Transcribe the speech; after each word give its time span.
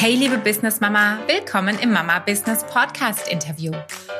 Hey 0.00 0.14
liebe 0.14 0.38
Business 0.38 0.78
Mama, 0.78 1.18
willkommen 1.26 1.76
im 1.80 1.90
Mama 1.90 2.20
Business 2.20 2.62
Podcast 2.62 3.26
Interview. 3.28 3.72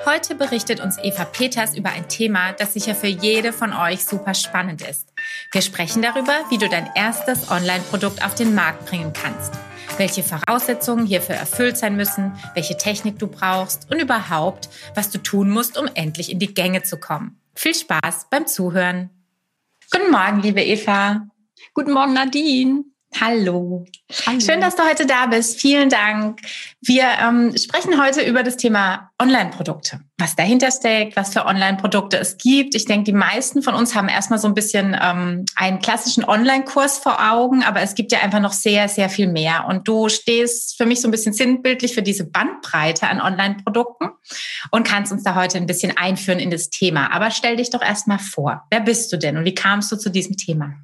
Heute 0.05 0.35
berichtet 0.35 0.81
uns 0.81 0.99
Eva 1.01 1.25
Peters 1.25 1.77
über 1.77 1.91
ein 1.91 2.09
Thema, 2.09 2.53
das 2.53 2.73
sicher 2.73 2.97
für 2.97 3.07
jede 3.07 3.53
von 3.53 3.73
euch 3.73 4.05
super 4.05 4.35
spannend 4.35 4.83
ist. 4.83 5.15
Wir 5.53 5.63
sprechen 5.63 6.03
darüber, 6.03 6.33
wie 6.51 6.59
du 6.59 6.69
dein 6.69 6.91
erstes 6.97 7.49
Online-Produkt 7.49 8.25
auf 8.25 8.35
den 8.35 8.57
Markt 8.57 8.87
bringen 8.87 9.13
kannst, 9.13 9.53
welche 9.99 10.25
Voraussetzungen 10.25 11.07
hierfür 11.07 11.37
erfüllt 11.37 11.79
sein 11.79 11.95
müssen, 11.95 12.33
welche 12.55 12.77
Technik 12.77 13.21
du 13.21 13.29
brauchst 13.29 13.89
und 13.89 14.03
überhaupt, 14.03 14.69
was 14.97 15.11
du 15.11 15.19
tun 15.19 15.49
musst, 15.49 15.79
um 15.79 15.87
endlich 15.95 16.33
in 16.33 16.41
die 16.41 16.55
Gänge 16.55 16.83
zu 16.83 16.99
kommen. 16.99 17.41
Viel 17.55 17.77
Spaß 17.77 18.27
beim 18.31 18.49
Zuhören. 18.49 19.11
Guten 19.93 20.11
Morgen, 20.11 20.43
liebe 20.43 20.61
Eva. 20.61 21.29
Guten 21.73 21.93
Morgen, 21.93 22.15
Nadine. 22.15 22.83
Hallo. 23.21 23.85
Hallo. 24.27 24.41
Schön, 24.41 24.61
dass 24.61 24.77
du 24.77 24.85
heute 24.85 25.07
da 25.07 25.27
bist. 25.27 25.61
Vielen 25.61 25.89
Dank. 25.89 26.41
Wir 26.81 27.05
ähm, 27.21 27.57
sprechen 27.57 28.01
heute 28.01 28.23
über 28.23 28.43
das 28.43 28.57
Thema 28.57 29.11
Online-Produkte. 29.21 30.01
Was 30.19 30.37
dahinter 30.37 30.71
steckt, 30.71 31.17
was 31.17 31.33
für 31.33 31.47
Online-Produkte 31.47 32.19
es 32.19 32.37
gibt. 32.37 32.75
Ich 32.75 32.85
denke, 32.85 33.05
die 33.05 33.13
meisten 33.13 33.63
von 33.63 33.75
uns 33.75 33.95
haben 33.95 34.09
erstmal 34.09 34.39
so 34.39 34.47
ein 34.47 34.55
bisschen 34.55 34.97
ähm, 35.01 35.47
einen 35.57 35.81
klassischen 35.81 36.25
Online-Kurs 36.25 36.99
vor 36.99 37.19
Augen, 37.33 37.65
aber 37.65 37.81
es 37.81 37.95
gibt 37.95 38.13
ja 38.13 38.21
einfach 38.21 38.41
noch 38.41 38.53
sehr, 38.53 38.89
sehr 38.89 39.09
viel 39.09 39.27
mehr. 39.27 39.67
Und 39.67 39.89
du 39.89 40.09
stehst 40.09 40.77
für 40.77 40.87
mich 40.87 41.01
so 41.01 41.09
ein 41.09 41.13
bisschen 41.13 41.33
sinnbildlich 41.33 41.95
für 41.95 42.03
diese 42.03 42.25
Bandbreite 42.25 43.09
an 43.09 43.21
Online-Produkten 43.21 44.11
und 44.71 44.87
kannst 44.87 45.13
uns 45.13 45.25
da 45.25 45.35
heute 45.35 45.57
ein 45.57 45.67
bisschen 45.67 45.97
einführen 45.97 46.39
in 46.39 46.51
das 46.51 46.71
Thema. 46.71 47.13
Aber 47.13 47.31
stell 47.31 47.57
dich 47.57 47.71
doch 47.71 47.83
erstmal 47.83 48.19
vor. 48.19 48.67
Wer 48.71 48.81
bist 48.81 49.13
du 49.13 49.17
denn 49.17 49.37
und 49.39 49.45
wie 49.45 49.55
kamst 49.55 49.91
du 49.91 49.97
zu 49.97 50.11
diesem 50.11 50.37
Thema? 50.37 50.75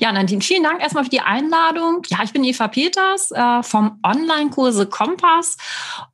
Ja, 0.00 0.12
Nadine, 0.12 0.42
vielen 0.42 0.62
Dank 0.62 0.80
erstmal 0.80 1.04
für 1.04 1.10
die 1.10 1.20
Einladung. 1.20 2.02
Ja, 2.08 2.18
ich 2.22 2.32
bin 2.32 2.44
Eva 2.44 2.68
Peters 2.68 3.30
äh, 3.30 3.62
vom 3.62 3.98
Online-Kurse 4.02 4.86
Kompass 4.86 5.56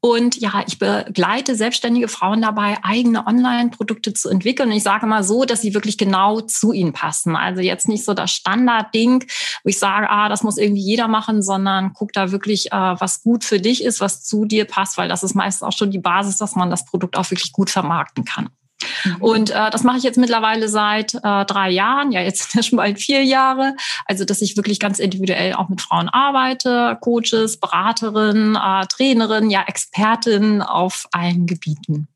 und 0.01 0.37
ja, 0.37 0.63
ich 0.67 0.79
begleite 0.79 1.55
selbstständige 1.55 2.09
Frauen 2.09 2.43
dabei, 2.43 2.79
eigene 2.83 3.27
Online-Produkte 3.27 4.13
zu 4.15 4.29
entwickeln. 4.29 4.71
Und 4.71 4.77
ich 4.77 4.83
sage 4.83 5.07
mal 5.07 5.23
so, 5.23 5.45
dass 5.45 5.63
sie 5.63 5.75
wirklich 5.75 5.99
genau 5.99 6.41
zu 6.41 6.73
ihnen 6.73 6.93
passen. 6.93 7.37
Also 7.37 7.61
jetzt 7.61 7.89
nicht 7.89 8.05
so 8.05 8.15
das 8.15 8.31
Standardding, 8.31 9.25
wo 9.65 9.69
ich 9.69 9.79
sage, 9.79 10.09
ah, 10.11 10.29
das 10.29 10.43
muss 10.43 10.59
irgendwie 10.59 10.83
jeder 10.83 11.09
machen, 11.09 11.43
sondern 11.43 11.93
guck 11.95 12.13
da 12.13 12.31
wirklich, 12.31 12.73
äh, 12.73 12.77
was 12.77 13.23
gut 13.23 13.45
für 13.45 13.61
dich 13.61 13.85
ist, 13.85 14.01
was 14.01 14.25
zu 14.25 14.45
dir 14.45 14.65
passt, 14.65 14.99
weil 14.99 15.09
das 15.09 15.23
ist 15.23 15.35
meistens 15.35 15.67
auch 15.67 15.77
schon 15.77 15.91
die 15.91 15.99
Basis, 15.99 16.37
dass 16.37 16.55
man 16.55 16.71
das 16.71 16.85
Produkt 16.85 17.17
auch 17.17 17.31
wirklich 17.31 17.53
gut 17.53 17.71
vermarkten 17.71 18.25
kann. 18.25 18.51
Mhm. 19.05 19.17
Und 19.21 19.51
äh, 19.51 19.71
das 19.71 19.83
mache 19.83 19.99
ich 19.99 20.03
jetzt 20.03 20.19
mittlerweile 20.19 20.69
seit 20.69 21.15
äh, 21.15 21.45
drei 21.45 21.71
Jahren, 21.71 22.13
ja 22.13 22.21
jetzt 22.21 22.51
sind 22.51 22.55
ja 22.55 22.63
schon 22.69 22.77
bald 22.77 22.99
vier 22.99 23.23
Jahre. 23.23 23.75
Also 24.07 24.25
dass 24.25 24.43
ich 24.43 24.57
wirklich 24.57 24.81
ganz 24.81 24.99
individuell 24.99 25.55
auch 25.55 25.69
mit 25.69 25.81
Frauen 25.81 26.09
arbeite, 26.09 26.99
Coaches, 27.01 27.59
Beraterinnen, 27.59 28.57
äh, 28.57 28.87
Trainerinnen, 28.87 29.51
ja 29.51 29.65
Expertinnen 29.67 30.63
auf 30.63 31.07
allen 31.13 31.47
Gebieten. 31.47 32.09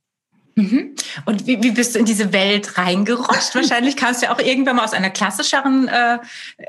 Mhm. 0.59 0.95
Und 1.27 1.47
wie, 1.47 1.63
wie 1.63 1.71
bist 1.71 1.95
du 1.95 1.99
in 1.99 2.07
diese 2.07 2.33
Welt 2.33 2.79
reingerutscht? 2.79 3.55
Wahrscheinlich 3.55 3.95
kamst 3.95 4.23
du 4.23 4.27
ja 4.27 4.35
auch 4.35 4.39
irgendwann 4.39 4.77
mal 4.77 4.85
aus 4.85 4.95
einer 4.95 5.11
klassischeren 5.11 5.87
äh, 5.89 6.19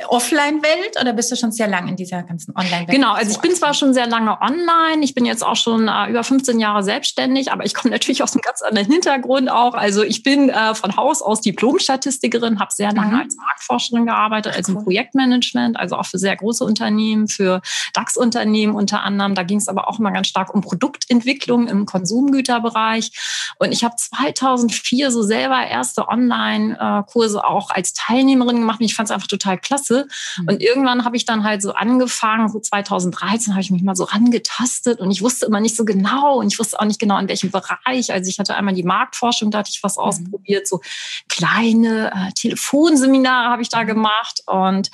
Offline-Welt 0.10 1.00
oder 1.00 1.14
bist 1.14 1.32
du 1.32 1.38
schon 1.38 1.54
sehr 1.54 1.70
lange 1.70 1.92
in 1.92 1.96
dieser 1.96 2.24
ganzen 2.24 2.54
Online-Welt? 2.54 2.90
Genau, 2.90 3.14
also 3.14 3.32
ich 3.32 3.38
bin 3.38 3.56
zwar 3.56 3.74
schon 3.74 3.94
sehr 3.94 4.06
lange 4.06 4.42
online, 4.42 5.04
ich 5.04 5.16
bin 5.16 5.26
jetzt 5.26 5.42
auch 5.42 5.56
schon 5.56 5.88
äh, 5.88 6.10
über 6.10 6.26
15 6.26 6.60
Jahre 6.60 6.84
selbstständig, 6.84 7.54
aber 7.54 7.66
ich 7.66 7.74
komme 7.74 7.94
natürlich 7.94 8.22
aus 8.24 8.34
einem 8.34 8.42
ganz 8.42 8.62
anderen 8.62 8.92
Hintergrund 8.92 9.50
auch. 9.50 9.74
Also 9.74 10.04
ich 10.04 10.22
bin 10.22 10.50
äh, 10.50 10.76
von 10.76 10.98
Haus 10.98 11.22
aus 11.22 11.40
Diplom-Statistikerin, 11.40 12.60
habe 12.60 12.74
sehr 12.74 12.92
lange 12.92 13.14
mhm. 13.14 13.22
als 13.22 13.38
Marktforscherin 13.38 14.06
gearbeitet, 14.06 14.54
also 14.58 14.74
im 14.74 14.84
Projektmanagement, 14.84 15.78
also 15.78 15.96
auch 15.96 16.06
für 16.06 16.20
sehr 16.20 16.36
große 16.36 16.66
Unternehmen, 16.66 17.30
für 17.30 17.62
DAX-Unternehmen 17.94 18.76
unter 18.76 19.02
anderem. 19.04 19.34
Da 19.34 19.44
ging 19.44 19.60
es 19.60 19.70
aber 19.70 19.88
auch 19.88 19.98
immer 19.98 20.12
ganz 20.12 20.28
stark 20.28 20.54
um 20.54 20.60
Produktentwicklung 20.60 21.70
im 21.70 21.86
Konsumgüterbereich. 21.86 23.12
Und 23.60 23.77
ich 23.78 23.83
habe 23.83 23.95
2004 23.95 25.11
so 25.11 25.22
selber 25.22 25.66
erste 25.66 26.08
Online-Kurse 26.08 27.46
auch 27.46 27.69
als 27.69 27.94
Teilnehmerin 27.94 28.57
gemacht 28.57 28.81
ich 28.88 28.96
fand 28.96 29.09
es 29.09 29.13
einfach 29.13 29.28
total 29.28 29.57
klasse. 29.57 30.07
Mhm. 30.38 30.47
Und 30.47 30.62
irgendwann 30.62 31.06
habe 31.06 31.16
ich 31.16 31.25
dann 31.25 31.44
halt 31.44 31.62
so 31.62 31.74
angefangen, 31.74 32.50
so 32.50 32.59
2013 32.59 33.53
habe 33.53 33.62
ich 33.62 33.72
mich 33.72 33.84
mal 33.84 33.96
so 33.96 34.06
rangetastet 34.06 35.00
und 35.00 35.12
ich 35.12 35.22
wusste 35.22 35.46
immer 35.46 35.59
nicht 35.59 35.75
so 35.75 35.85
genau 35.85 36.40
und 36.40 36.52
ich 36.52 36.59
wusste 36.59 36.79
auch 36.79 36.85
nicht 36.85 37.00
genau 37.00 37.18
in 37.19 37.28
welchem 37.28 37.52
Bereich. 37.52 38.12
Also 38.12 38.29
ich 38.29 38.40
hatte 38.40 38.56
einmal 38.56 38.74
die 38.74 38.84
Marktforschung, 38.84 39.52
da 39.52 39.59
hatte 39.59 39.69
ich 39.72 39.84
was 39.84 39.97
mhm. 39.97 40.03
ausprobiert, 40.03 40.68
so 40.68 40.81
kleine 41.29 42.12
äh, 42.12 42.31
Telefonseminare 42.34 43.50
habe 43.50 43.62
ich 43.62 43.69
da 43.69 43.84
mhm. 43.84 43.88
gemacht 43.88 44.41
und 44.47 44.90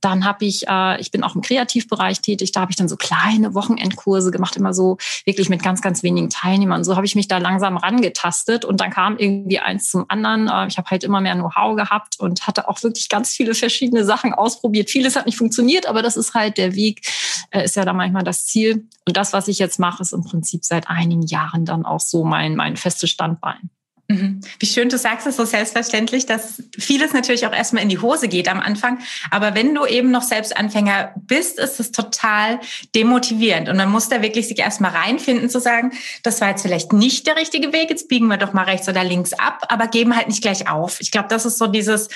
dann 0.00 0.24
habe 0.24 0.44
ich, 0.44 0.66
äh, 0.68 1.00
ich 1.00 1.10
bin 1.10 1.22
auch 1.22 1.34
im 1.34 1.42
Kreativbereich 1.42 2.20
tätig, 2.20 2.52
da 2.52 2.60
habe 2.60 2.70
ich 2.70 2.76
dann 2.76 2.88
so 2.88 2.96
kleine 2.96 3.54
Wochenendkurse 3.54 4.30
gemacht, 4.30 4.56
immer 4.56 4.74
so 4.74 4.98
wirklich 5.24 5.48
mit 5.48 5.62
ganz, 5.62 5.82
ganz 5.82 6.02
wenigen 6.02 6.30
Teilnehmern. 6.30 6.84
So 6.84 6.96
habe 6.96 7.06
ich 7.06 7.14
mich 7.14 7.28
da 7.28 7.38
langsam 7.38 7.76
rangetastet 7.76 8.64
und 8.64 8.80
dann 8.80 8.90
kam 8.90 9.18
irgendwie 9.18 9.58
eins 9.58 9.90
zum 9.90 10.04
anderen. 10.08 10.48
Äh, 10.48 10.68
ich 10.68 10.78
habe 10.78 10.90
halt 10.90 11.04
immer 11.04 11.20
mehr 11.20 11.34
Know-how 11.34 11.76
gehabt 11.76 12.18
und 12.18 12.46
hatte 12.46 12.68
auch 12.68 12.82
wirklich 12.82 13.08
ganz 13.08 13.30
viele 13.30 13.54
verschiedene 13.54 14.04
Sachen 14.04 14.34
ausprobiert. 14.34 14.90
Vieles 14.90 15.16
hat 15.16 15.26
nicht 15.26 15.38
funktioniert, 15.38 15.86
aber 15.86 16.02
das 16.02 16.16
ist 16.16 16.34
halt 16.34 16.58
der 16.58 16.74
Weg, 16.74 17.02
äh, 17.50 17.64
ist 17.64 17.76
ja 17.76 17.84
da 17.84 17.92
manchmal 17.92 18.24
das 18.24 18.46
Ziel. 18.46 18.86
Und 19.06 19.16
das, 19.16 19.32
was 19.32 19.48
ich 19.48 19.58
jetzt 19.58 19.78
mache, 19.78 20.02
ist 20.02 20.12
im 20.12 20.24
Prinzip 20.24 20.64
seit 20.64 20.88
einigen 20.88 21.22
Jahren 21.22 21.64
dann 21.64 21.84
auch 21.84 22.00
so 22.00 22.24
mein, 22.24 22.56
mein 22.56 22.76
festes 22.76 23.10
Standbein. 23.10 23.70
Mhm. 24.10 24.40
Wie 24.58 24.66
schön, 24.66 24.88
du 24.88 24.96
sagst 24.96 25.26
es 25.26 25.36
so 25.36 25.44
selbstverständlich, 25.44 26.24
dass 26.24 26.62
vieles 26.78 27.12
natürlich 27.12 27.46
auch 27.46 27.52
erstmal 27.52 27.82
in 27.82 27.90
die 27.90 27.98
Hose 27.98 28.28
geht 28.28 28.48
am 28.48 28.58
Anfang. 28.58 29.00
Aber 29.30 29.54
wenn 29.54 29.74
du 29.74 29.84
eben 29.84 30.10
noch 30.10 30.22
selbst 30.22 30.56
Anfänger 30.56 31.12
bist, 31.16 31.58
ist 31.58 31.78
es 31.78 31.92
total 31.92 32.58
demotivierend. 32.94 33.68
Und 33.68 33.76
man 33.76 33.90
muss 33.90 34.08
da 34.08 34.22
wirklich 34.22 34.48
sich 34.48 34.58
erstmal 34.58 34.92
reinfinden, 34.92 35.50
zu 35.50 35.60
sagen, 35.60 35.92
das 36.22 36.40
war 36.40 36.48
jetzt 36.48 36.62
vielleicht 36.62 36.94
nicht 36.94 37.26
der 37.26 37.36
richtige 37.36 37.74
Weg, 37.74 37.90
jetzt 37.90 38.08
biegen 38.08 38.28
wir 38.28 38.38
doch 38.38 38.54
mal 38.54 38.64
rechts 38.64 38.88
oder 38.88 39.04
links 39.04 39.34
ab, 39.34 39.66
aber 39.68 39.88
geben 39.88 40.16
halt 40.16 40.28
nicht 40.28 40.40
gleich 40.40 40.70
auf. 40.70 41.02
Ich 41.02 41.10
glaube, 41.10 41.28
das 41.28 41.44
ist 41.44 41.58
so 41.58 41.66
dieses 41.66 42.08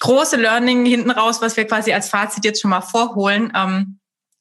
große 0.00 0.36
Learning 0.36 0.84
hinten 0.84 1.10
raus, 1.10 1.40
was 1.40 1.56
wir 1.56 1.66
quasi 1.66 1.94
als 1.94 2.10
Fazit 2.10 2.44
jetzt 2.44 2.60
schon 2.60 2.70
mal 2.70 2.82
vorholen. 2.82 3.52
Ähm, 3.56 3.98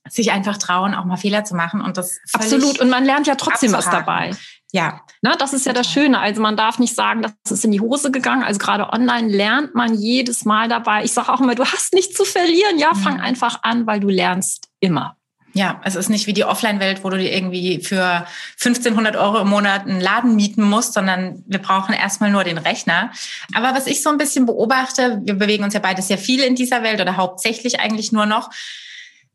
sich 0.09 0.31
einfach 0.31 0.57
trauen, 0.57 0.95
auch 0.95 1.03
mal 1.03 1.17
Fehler 1.17 1.43
zu 1.43 1.53
machen 1.53 1.81
und 1.81 1.97
das 1.97 2.19
absolut 2.31 2.79
und 2.79 2.89
man 2.89 3.03
lernt 3.03 3.27
ja 3.27 3.35
trotzdem 3.35 3.73
was 3.73 3.89
dabei. 3.89 4.31
Ja. 4.73 5.01
Na, 5.21 5.35
das 5.35 5.53
ist 5.53 5.65
ja 5.65 5.73
das 5.73 5.89
Schöne. 5.89 6.19
Also 6.19 6.41
man 6.41 6.57
darf 6.57 6.77
nicht 6.77 6.93
sagen, 6.93 7.21
das 7.21 7.51
ist 7.51 7.65
in 7.65 7.71
die 7.71 7.79
Hose 7.79 8.11
gegangen. 8.11 8.43
Also 8.43 8.59
gerade 8.59 8.91
online 8.91 9.29
lernt 9.29 9.75
man 9.75 9.93
jedes 9.93 10.45
Mal 10.45 10.67
dabei. 10.67 11.03
Ich 11.03 11.13
sage 11.13 11.31
auch 11.31 11.39
immer, 11.39 11.55
du 11.55 11.63
hast 11.63 11.93
nichts 11.93 12.15
zu 12.15 12.25
verlieren. 12.25 12.77
Ja, 12.77 12.93
fang 12.93 13.15
mhm. 13.15 13.21
einfach 13.21 13.59
an, 13.63 13.87
weil 13.87 13.99
du 13.99 14.09
lernst 14.09 14.69
immer. 14.79 15.15
Ja, 15.53 15.81
es 15.83 15.95
ist 15.95 16.09
nicht 16.09 16.27
wie 16.27 16.33
die 16.33 16.43
Offline-Welt, 16.43 17.03
wo 17.03 17.09
du 17.09 17.17
dir 17.17 17.33
irgendwie 17.33 17.81
für 17.81 18.27
1500 18.63 19.15
Euro 19.15 19.39
im 19.39 19.49
Monat 19.49 19.87
einen 19.87 20.01
Laden 20.01 20.35
mieten 20.35 20.61
musst, 20.61 20.93
sondern 20.93 21.43
wir 21.47 21.59
brauchen 21.59 21.95
erstmal 21.95 22.29
nur 22.29 22.43
den 22.43 22.59
Rechner. 22.59 23.11
Aber 23.55 23.73
was 23.73 23.87
ich 23.87 24.03
so 24.03 24.09
ein 24.09 24.19
bisschen 24.19 24.45
beobachte, 24.45 25.21
wir 25.23 25.33
bewegen 25.33 25.63
uns 25.63 25.73
ja 25.73 25.79
beide 25.79 26.03
sehr 26.03 26.19
viel 26.19 26.41
in 26.41 26.53
dieser 26.53 26.83
Welt 26.83 27.01
oder 27.01 27.17
hauptsächlich 27.17 27.79
eigentlich 27.79 28.11
nur 28.11 28.27
noch, 28.27 28.51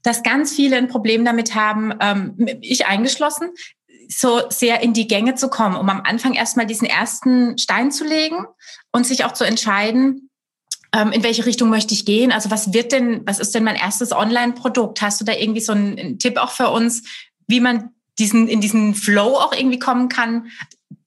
dass 0.03 0.22
ganz 0.22 0.54
viele 0.54 0.76
ein 0.76 0.88
Problem 0.88 1.25
damit 1.25 1.54
haben, 1.54 1.92
ähm, 2.00 2.37
ich 2.60 2.87
eingeschlossen, 2.87 3.50
so 4.09 4.43
sehr 4.51 4.81
in 4.83 4.93
die 4.93 5.07
Gänge 5.07 5.35
zu 5.35 5.49
kommen, 5.49 5.77
um 5.77 5.89
am 5.89 6.03
Anfang 6.05 6.35
erstmal 6.35 6.67
diesen 6.67 6.87
ersten 6.87 7.59
Stein 7.59 7.91
zu 7.91 8.05
legen 8.05 8.47
und 8.93 9.07
sich 9.07 9.25
auch 9.25 9.33
zu 9.33 9.45
entscheiden, 9.45 10.31
ähm, 10.95 11.13
in 11.13 11.23
welche 11.23 11.47
Richtung 11.47 11.71
möchte 11.71 11.95
ich 11.95 12.05
gehen? 12.05 12.33
Also 12.33 12.51
was 12.51 12.73
wird 12.73 12.93
denn, 12.93 13.23
was 13.27 13.39
ist 13.39 13.55
denn 13.55 13.65
mein 13.65 13.77
erstes 13.77 14.13
Online-Produkt? 14.13 15.01
Hast 15.01 15.21
du 15.21 15.25
da 15.25 15.33
irgendwie 15.33 15.61
so 15.61 15.73
einen, 15.73 16.19
Tipp 16.19 16.37
auch 16.37 16.51
für 16.51 16.69
uns, 16.69 17.03
wie 17.47 17.61
man 17.61 17.91
diesen, 18.19 18.49
in 18.49 18.61
diesen 18.61 18.95
Flow 18.95 19.37
auch 19.37 19.53
irgendwie 19.53 19.79
kommen 19.79 20.09
kann, 20.09 20.49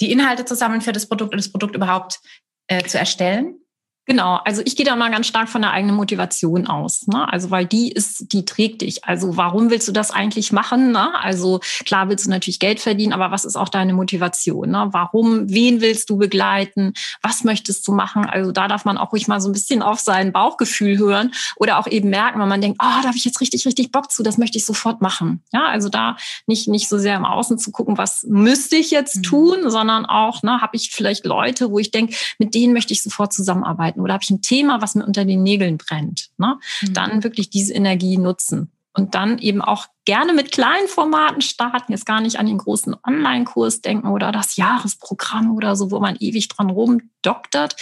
die 0.02 0.12
Inhalte 0.12 0.46
zu 0.46 0.56
sammeln 0.56 0.82
für 0.82 0.92
das 0.92 1.08
Produkt 1.08 1.34
und 1.34 1.38
das 1.38 1.52
Produkt 1.52 1.76
überhaupt 1.76 2.20
äh, 2.68 2.84
zu 2.84 2.98
erstellen? 2.98 3.60
Genau, 4.06 4.40
also 4.46 4.62
ich 4.66 4.76
gehe 4.76 4.86
da 4.86 4.96
mal 4.96 5.10
ganz 5.10 5.26
stark 5.26 5.50
von 5.50 5.64
der 5.64 5.72
eigenen 5.72 5.96
Motivation 5.96 6.68
aus. 6.68 7.08
Ne? 7.08 7.28
Also 7.32 7.50
weil 7.50 7.66
die 7.66 7.92
ist, 7.92 8.32
die 8.32 8.46
trägt 8.46 8.82
dich. 8.82 9.04
Also 9.04 9.36
warum 9.36 9.72
willst 9.72 9.88
du 9.88 9.92
das 9.92 10.12
eigentlich 10.12 10.52
machen? 10.52 10.92
Ne? 10.92 11.16
Also 11.20 11.60
klar 11.86 12.08
willst 12.08 12.28
du 12.28 12.29
natürlich 12.29 12.59
Geld 12.59 12.79
verdienen, 12.79 13.14
aber 13.14 13.32
was 13.32 13.46
ist 13.46 13.56
auch 13.56 13.70
deine 13.70 13.94
Motivation? 13.94 14.70
Ne? 14.70 14.90
Warum, 14.91 15.50
wen 15.50 15.82
willst 15.82 16.12
du 16.12 16.18
begleiten? 16.18 16.94
Was 17.24 17.44
möchtest 17.44 17.88
du 17.88 17.94
machen? 17.94 18.26
Also 18.26 18.52
da 18.52 18.68
darf 18.68 18.85
man 18.85 19.00
auch 19.00 19.12
ruhig 19.12 19.28
mal 19.28 19.41
so 19.41 19.50
ein 19.50 19.53
bisschen 19.53 19.82
auf 19.82 20.00
sein 20.00 20.32
Bauchgefühl 20.32 21.00
hören 21.00 21.32
oder 21.56 21.79
auch 21.79 21.88
eben 21.88 22.09
merken, 22.09 22.40
wenn 22.40 22.50
man 22.50 22.62
denkt, 22.62 22.79
oh, 22.84 23.02
da 23.02 23.08
habe 23.08 23.18
ich 23.18 23.26
jetzt 23.26 23.41
richtig, 23.41 23.66
richtig 23.66 23.91
Bock 23.91 24.12
zu, 24.12 24.22
das 24.22 24.38
möchte 24.38 24.59
ich 24.59 24.66
sofort 24.66 25.02
machen. 25.02 25.41
Ja, 25.52 25.66
also 25.66 25.90
da 25.90 26.16
nicht, 26.46 26.68
nicht 26.68 26.90
so 26.90 27.00
sehr 27.00 27.16
im 27.16 27.26
Außen 27.26 27.58
zu 27.58 27.72
gucken, 27.72 27.97
was 27.97 28.24
müsste 28.29 28.76
ich 28.76 28.91
jetzt 28.91 29.18
mhm. 29.18 29.24
tun, 29.24 29.70
sondern 29.72 30.06
auch, 30.06 30.44
ne, 30.44 30.62
habe 30.62 30.76
ich 30.76 30.91
vielleicht 30.91 31.26
Leute, 31.26 31.72
wo 31.72 31.79
ich 31.79 31.90
denke, 31.90 32.16
mit 32.38 32.53
denen 32.53 32.74
möchte 32.74 32.94
ich 32.94 33.02
sofort 33.02 33.34
zusammenarbeiten 33.34 33.95
arbeiten 33.96 34.02
oder 34.02 34.14
habe 34.14 34.24
ich 34.24 34.30
ein 34.30 34.42
Thema, 34.42 34.82
was 34.82 34.96
mir 34.96 35.06
unter 35.06 35.26
den 35.26 35.44
Nägeln 35.44 35.78
brennt, 35.78 36.30
ne? 36.38 36.58
Mhm. 36.82 36.94
dann 36.94 37.24
wirklich 37.24 37.50
diese 37.50 37.74
Energie 37.74 38.18
nutzen 38.18 38.72
und 38.94 39.16
dann 39.16 39.40
eben 39.40 39.62
auch 39.62 39.88
gerne 40.06 40.34
mit 40.34 40.52
kleinen 40.52 40.88
Formaten 40.88 41.42
starten, 41.42 41.92
jetzt 41.92 42.06
gar 42.06 42.22
nicht 42.22 42.40
an 42.40 42.46
den 42.46 42.58
großen 42.58 42.96
Online-Kurs 43.06 43.82
denken 43.82 44.08
oder 44.08 44.32
das 44.32 44.56
Jahresprogramm 44.56 45.56
oder 45.56 45.76
so, 45.76 45.92
wo 45.92 46.00
man 46.00 46.16
ewig 46.20 46.47
dran 46.47 46.70
rumdoktert, 46.70 47.76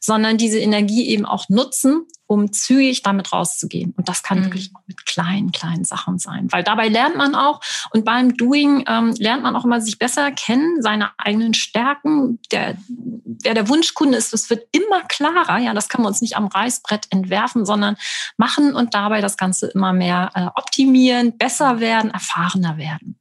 sondern 0.00 0.36
diese 0.36 0.58
Energie 0.58 1.08
eben 1.08 1.24
auch 1.24 1.48
nutzen, 1.48 2.06
um 2.28 2.52
zügig 2.52 3.02
damit 3.02 3.32
rauszugehen. 3.32 3.94
Und 3.96 4.08
das 4.08 4.22
kann 4.22 4.40
mhm. 4.40 4.44
wirklich 4.44 4.70
auch 4.74 4.82
mit 4.86 5.06
kleinen, 5.06 5.50
kleinen 5.50 5.84
Sachen 5.84 6.18
sein. 6.18 6.46
Weil 6.52 6.62
dabei 6.62 6.88
lernt 6.88 7.16
man 7.16 7.34
auch 7.34 7.60
und 7.90 8.04
beim 8.04 8.36
Doing 8.36 8.84
ähm, 8.86 9.14
lernt 9.18 9.42
man 9.42 9.56
auch 9.56 9.64
immer 9.64 9.80
sich 9.80 9.98
besser 9.98 10.30
kennen, 10.30 10.82
seine 10.82 11.10
eigenen 11.18 11.54
Stärken. 11.54 12.38
Der, 12.52 12.76
wer 12.88 13.54
der 13.54 13.68
Wunschkunde 13.68 14.18
ist, 14.18 14.34
das 14.34 14.50
wird 14.50 14.68
immer 14.72 15.02
klarer. 15.08 15.58
Ja, 15.58 15.72
das 15.72 15.88
kann 15.88 16.02
man 16.02 16.10
uns 16.10 16.20
nicht 16.20 16.36
am 16.36 16.46
Reißbrett 16.46 17.06
entwerfen, 17.10 17.64
sondern 17.64 17.96
machen 18.36 18.74
und 18.74 18.92
dabei 18.92 19.22
das 19.22 19.38
Ganze 19.38 19.68
immer 19.68 19.94
mehr 19.94 20.30
äh, 20.34 20.46
optimieren, 20.54 21.38
besser 21.38 21.80
werden, 21.80 22.10
erfahrener 22.10 22.76
werden. 22.76 23.18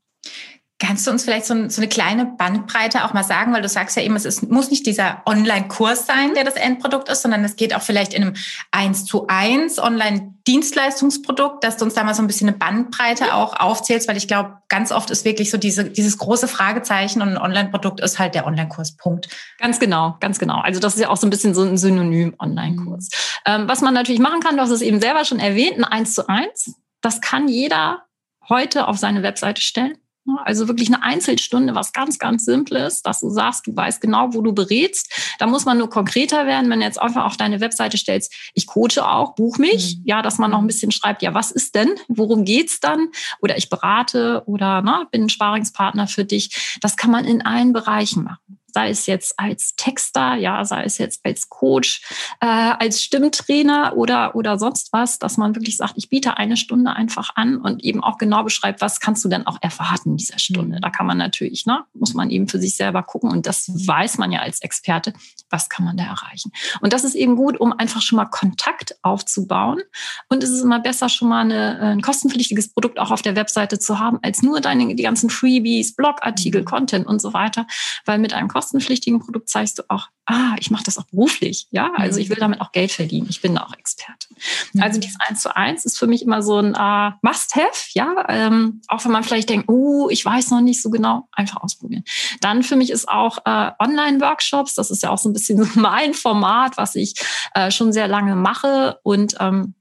Kannst 0.80 1.08
du 1.08 1.12
uns 1.12 1.24
vielleicht 1.24 1.48
so, 1.48 1.56
ein, 1.56 1.72
so, 1.72 1.82
eine 1.82 1.90
kleine 1.90 2.26
Bandbreite 2.26 3.04
auch 3.04 3.12
mal 3.12 3.24
sagen, 3.24 3.52
weil 3.52 3.64
du 3.64 3.68
sagst 3.68 3.98
ja 3.98 4.04
eben, 4.04 4.16
es 4.16 4.26
ist, 4.26 4.48
muss 4.48 4.70
nicht 4.70 4.86
dieser 4.86 5.24
Online-Kurs 5.26 6.06
sein, 6.06 6.36
der 6.36 6.44
das 6.44 6.54
Endprodukt 6.54 7.10
ist, 7.10 7.24
sondern 7.24 7.44
es 7.44 7.56
geht 7.56 7.76
auch 7.76 7.82
vielleicht 7.82 8.14
in 8.14 8.22
einem 8.22 8.36
1 8.70 9.06
zu 9.06 9.26
1 9.28 9.80
Online-Dienstleistungsprodukt, 9.80 11.64
dass 11.64 11.78
du 11.78 11.86
uns 11.86 11.96
da 11.96 12.04
mal 12.04 12.14
so 12.14 12.22
ein 12.22 12.28
bisschen 12.28 12.48
eine 12.48 12.58
Bandbreite 12.58 13.34
auch 13.34 13.60
aufzählst, 13.60 14.08
weil 14.08 14.18
ich 14.18 14.28
glaube, 14.28 14.58
ganz 14.70 14.92
oft 14.92 15.10
ist 15.10 15.26
wirklich 15.26 15.50
so 15.50 15.58
diese, 15.58 15.86
dieses 15.86 16.20
große 16.20 16.48
Fragezeichen 16.48 17.24
und 17.24 17.30
ein 17.30 17.38
Online-Produkt 17.40 18.00
ist 18.00 18.20
halt 18.20 18.36
der 18.36 18.46
Online-Kurs, 18.46 18.98
Punkt. 18.98 19.30
Ganz 19.58 19.80
genau, 19.80 20.16
ganz 20.20 20.38
genau. 20.38 20.60
Also 20.60 20.80
das 20.80 20.94
ist 20.94 21.02
ja 21.02 21.10
auch 21.10 21.18
so 21.18 21.26
ein 21.26 21.32
bisschen 21.32 21.56
so 21.56 21.64
ein 21.64 21.80
Synonym 21.80 22.36
Online-Kurs. 22.38 23.10
Mhm. 23.10 23.52
Ähm, 23.52 23.68
was 23.68 23.82
man 23.82 23.96
natürlich 23.96 24.22
machen 24.22 24.42
kann, 24.42 24.58
du 24.58 24.62
hast 24.62 24.70
es 24.70 24.82
eben 24.82 25.02
selber 25.02 25.26
schon 25.26 25.40
erwähnt, 25.40 25.80
ein 25.80 25.86
1 25.86 26.14
zu 26.14 26.30
1, 26.30 26.76
das 27.02 27.20
kann 27.20 27.48
jeder 27.48 28.04
heute 28.48 28.88
auf 28.88 29.00
seine 29.00 29.24
Webseite 29.24 29.64
stellen. 29.64 29.98
Also 30.44 30.68
wirklich 30.68 30.88
eine 30.88 31.04
Einzelstunde, 31.04 31.76
was 31.76 31.94
ganz, 31.94 32.20
ganz 32.20 32.46
Simples, 32.46 33.02
dass 33.02 33.20
du 33.20 33.30
sagst, 33.30 33.68
du 33.68 33.76
weißt 33.76 34.02
genau, 34.02 34.34
wo 34.34 34.42
du 34.42 34.54
berätst. 34.54 35.36
Da 35.40 35.48
muss 35.48 35.66
man 35.66 35.78
nur 35.78 35.90
konkreter 35.90 36.46
werden, 36.46 36.70
wenn 36.70 36.80
du 36.80 36.86
jetzt 36.86 37.02
einfach 37.02 37.26
auf 37.26 37.38
deine 37.38 37.60
Webseite 37.62 37.98
stellst, 37.98 38.34
ich 38.54 38.68
coache 38.68 39.00
auch, 39.00 39.36
buch 39.36 39.58
mich. 39.58 39.98
Mhm. 39.98 40.04
Ja, 40.06 40.22
dass 40.22 40.38
man 40.38 40.52
noch 40.52 40.60
ein 40.60 40.68
bisschen 40.68 40.92
schreibt, 40.92 41.22
ja, 41.22 41.34
was 41.34 41.52
ist 41.52 41.76
denn? 41.76 41.96
Worum 42.08 42.46
geht's 42.46 42.80
dann? 42.80 43.10
Oder 43.42 43.58
ich 43.58 43.70
berate 43.70 44.44
oder 44.46 44.82
ne, 44.82 45.08
bin 45.12 45.24
ein 45.24 45.30
Sparingspartner 45.30 46.08
für 46.08 46.26
dich. 46.26 46.78
Das 46.82 46.98
kann 46.98 47.12
man 47.12 47.26
in 47.26 47.42
allen 47.42 47.74
Bereichen 47.74 48.24
machen 48.24 48.58
sei 48.78 48.90
es 48.92 49.08
jetzt 49.08 49.40
als 49.40 49.76
Texter, 49.76 50.36
ja, 50.36 50.64
sei 50.64 50.84
es 50.84 51.00
jetzt 51.00 51.26
als 51.26 51.50
Coach, 51.50 52.04
äh, 52.42 52.46
als 52.46 53.02
Stimmtrainer 53.02 53.98
oder, 53.98 54.36
oder 54.36 54.60
sonst 54.60 54.94
was, 54.94 55.18
dass 55.18 55.36
man 55.38 55.56
wirklich 55.56 55.78
sagt, 55.78 55.94
ich 55.96 56.10
biete 56.10 56.38
eine 56.38 56.58
Stunde 56.58 56.92
einfach 56.96 57.32
an 57.34 57.58
und 57.58 57.84
eben 57.84 58.04
auch 58.04 58.20
genau 58.20 58.44
beschreibt, 58.44 58.80
was 58.80 59.00
kannst 59.00 59.26
du 59.26 59.30
denn 59.30 59.48
auch 59.48 59.58
erwarten 59.62 60.12
in 60.12 60.18
dieser 60.18 60.38
Stunde. 60.38 60.76
Mhm. 60.76 60.82
Da 60.82 60.92
kann 60.92 61.08
man 61.08 61.18
natürlich, 61.18 61.66
ne, 61.66 61.86
muss 61.96 62.14
man 62.14 62.30
eben 62.30 62.48
für 62.48 62.60
sich 62.60 62.76
selber 62.76 63.02
gucken 63.02 63.32
und 63.32 63.48
das 63.48 63.68
weiß 63.68 64.20
man 64.20 64.32
ja 64.32 64.42
als 64.42 64.62
Experte, 64.62 65.14
was 65.50 65.70
kann 65.70 65.84
man 65.84 65.98
da 65.98 66.04
erreichen. 66.04 66.52
Und 66.80 66.94
das 66.94 67.04
ist 67.04 67.16
eben 67.16 67.36
gut, 67.36 67.60
um 67.60 67.74
einfach 67.74 68.04
schon 68.04 68.18
mal 68.18 68.26
Kontakt 68.26 68.96
aufzubauen. 69.02 69.82
Und 70.30 70.44
es 70.44 70.52
ist 70.52 70.62
immer 70.62 70.80
besser, 70.80 71.10
schon 71.10 71.30
mal 71.30 71.42
eine, 71.42 71.80
ein 71.80 72.02
kostenpflichtiges 72.02 72.74
Produkt 72.74 73.00
auch 73.00 73.10
auf 73.10 73.24
der 73.24 73.36
Webseite 73.36 73.80
zu 73.80 73.98
haben, 73.98 74.20
als 74.22 74.44
nur 74.44 74.62
deine, 74.62 74.94
die 74.94 75.02
ganzen 75.02 75.32
Freebies, 75.32 75.96
Blogartikel, 75.96 76.62
mhm. 76.62 76.66
Content 76.66 77.08
und 77.08 77.20
so 77.20 77.34
weiter, 77.34 77.66
weil 78.06 78.20
mit 78.20 78.34
einem 78.34 78.50
kostenpflichtigen 78.50 78.67
kostenpflichtigen 78.68 79.20
Produkt 79.20 79.50
zeigst 79.50 79.80
du 79.80 79.84
auch, 79.88 80.08
ah, 80.26 80.56
ich 80.60 80.72
mache 80.72 80.84
das 80.84 80.98
auch 80.98 81.06
beruflich. 81.06 81.68
Ja, 81.72 81.92
also 81.96 82.20
ich 82.20 82.30
will 82.30 82.36
damit 82.38 82.60
auch 82.60 82.74
Geld 82.74 82.92
verdienen. 82.92 83.28
Ich 83.30 83.42
bin 83.42 83.56
da 83.56 83.64
auch 83.64 83.74
Experte. 83.78 84.28
Mhm. 84.74 84.84
Also 84.84 85.00
dieses 85.00 85.18
eins 85.22 85.42
zu 85.42 85.56
eins 85.56 85.86
ist 85.86 85.98
für 85.98 86.08
mich 86.08 86.22
immer 86.22 86.42
so 86.42 86.58
ein 86.58 86.76
uh, 86.76 87.16
Must-Have. 87.22 87.92
Ja, 87.94 88.26
ähm, 88.28 88.82
auch 88.90 89.06
wenn 89.06 89.12
man 89.12 89.24
vielleicht 89.24 89.50
denkt, 89.50 89.70
oh, 89.70 90.10
ich 90.10 90.24
weiß 90.26 90.52
noch 90.52 90.60
nicht 90.60 90.82
so 90.82 90.90
genau, 90.90 91.30
einfach 91.32 91.64
ausprobieren. 91.64 92.04
Dann 92.42 92.64
für 92.64 92.76
mich 92.76 92.90
ist 92.90 93.08
auch 93.08 93.38
äh, 93.46 93.72
Online-Workshops. 93.80 94.76
Das 94.76 94.92
ist 94.92 95.02
ja 95.02 95.12
auch 95.12 95.18
so 95.18 95.30
ein 95.30 95.34
bisschen 95.34 95.70
mein 95.76 96.14
Format, 96.14 96.76
was 96.76 96.96
ich 96.96 97.16
äh, 97.54 97.72
schon 97.72 97.94
sehr 97.94 98.10
lange 98.10 98.36
mache 98.36 99.00
und 99.04 99.36
ähm, 99.40 99.76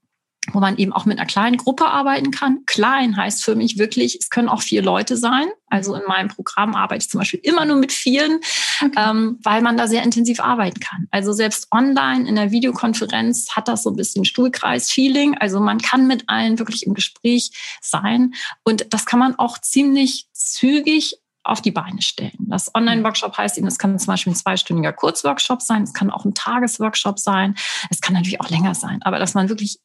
wo 0.52 0.60
man 0.60 0.76
eben 0.76 0.92
auch 0.92 1.04
mit 1.04 1.18
einer 1.18 1.26
kleinen 1.26 1.56
Gruppe 1.56 1.86
arbeiten 1.86 2.30
kann. 2.30 2.60
Klein 2.66 3.16
heißt 3.16 3.44
für 3.44 3.54
mich 3.54 3.78
wirklich, 3.78 4.18
es 4.20 4.30
können 4.30 4.48
auch 4.48 4.62
vier 4.62 4.82
Leute 4.82 5.16
sein. 5.16 5.46
Also 5.68 5.94
in 5.94 6.02
meinem 6.06 6.28
Programm 6.28 6.74
arbeite 6.74 7.02
ich 7.02 7.10
zum 7.10 7.18
Beispiel 7.18 7.40
immer 7.42 7.64
nur 7.64 7.76
mit 7.76 7.92
vielen, 7.92 8.40
okay. 8.84 8.92
ähm, 8.96 9.38
weil 9.42 9.62
man 9.62 9.76
da 9.76 9.88
sehr 9.88 10.02
intensiv 10.02 10.40
arbeiten 10.40 10.80
kann. 10.80 11.08
Also 11.10 11.32
selbst 11.32 11.68
online 11.72 12.28
in 12.28 12.36
der 12.36 12.50
Videokonferenz 12.52 13.50
hat 13.56 13.68
das 13.68 13.82
so 13.82 13.90
ein 13.90 13.96
bisschen 13.96 14.24
Stuhlkreis-Feeling. 14.24 15.38
Also 15.38 15.60
man 15.60 15.78
kann 15.78 16.06
mit 16.06 16.28
allen 16.28 16.58
wirklich 16.58 16.86
im 16.86 16.94
Gespräch 16.94 17.50
sein. 17.80 18.34
Und 18.64 18.92
das 18.94 19.06
kann 19.06 19.18
man 19.18 19.38
auch 19.38 19.58
ziemlich 19.58 20.28
zügig 20.32 21.18
auf 21.46 21.60
die 21.60 21.70
Beine 21.70 22.02
stellen. 22.02 22.36
Das 22.40 22.74
Online-Workshop 22.74 23.38
heißt 23.38 23.56
eben, 23.58 23.66
es 23.66 23.78
kann 23.78 23.98
zum 23.98 24.08
Beispiel 24.08 24.32
ein 24.32 24.36
zweistündiger 24.36 24.92
Kurzworkshop 24.92 25.62
sein, 25.62 25.84
es 25.84 25.94
kann 25.94 26.10
auch 26.10 26.24
ein 26.24 26.34
Tagesworkshop 26.34 27.18
sein, 27.18 27.54
es 27.90 28.00
kann 28.00 28.14
natürlich 28.14 28.40
auch 28.40 28.50
länger 28.50 28.74
sein, 28.74 29.00
aber 29.02 29.18
dass 29.18 29.34
man 29.34 29.48
wirklich 29.48 29.78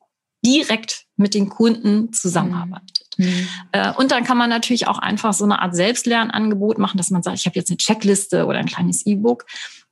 direkt 0.45 1.05
mit 1.17 1.33
den 1.33 1.49
Kunden 1.49 2.13
zusammenarbeitet. 2.13 3.07
Mhm. 3.17 3.47
Äh, 3.71 3.93
und 3.93 4.11
dann 4.11 4.23
kann 4.23 4.37
man 4.37 4.49
natürlich 4.49 4.87
auch 4.87 4.99
einfach 4.99 5.33
so 5.33 5.43
eine 5.43 5.59
Art 5.59 5.75
Selbstlernangebot 5.75 6.77
machen, 6.77 6.97
dass 6.97 7.11
man 7.11 7.23
sagt, 7.23 7.37
ich 7.37 7.45
habe 7.45 7.57
jetzt 7.57 7.69
eine 7.69 7.77
Checkliste 7.77 8.45
oder 8.45 8.59
ein 8.59 8.65
kleines 8.65 9.05
E-Book 9.05 9.45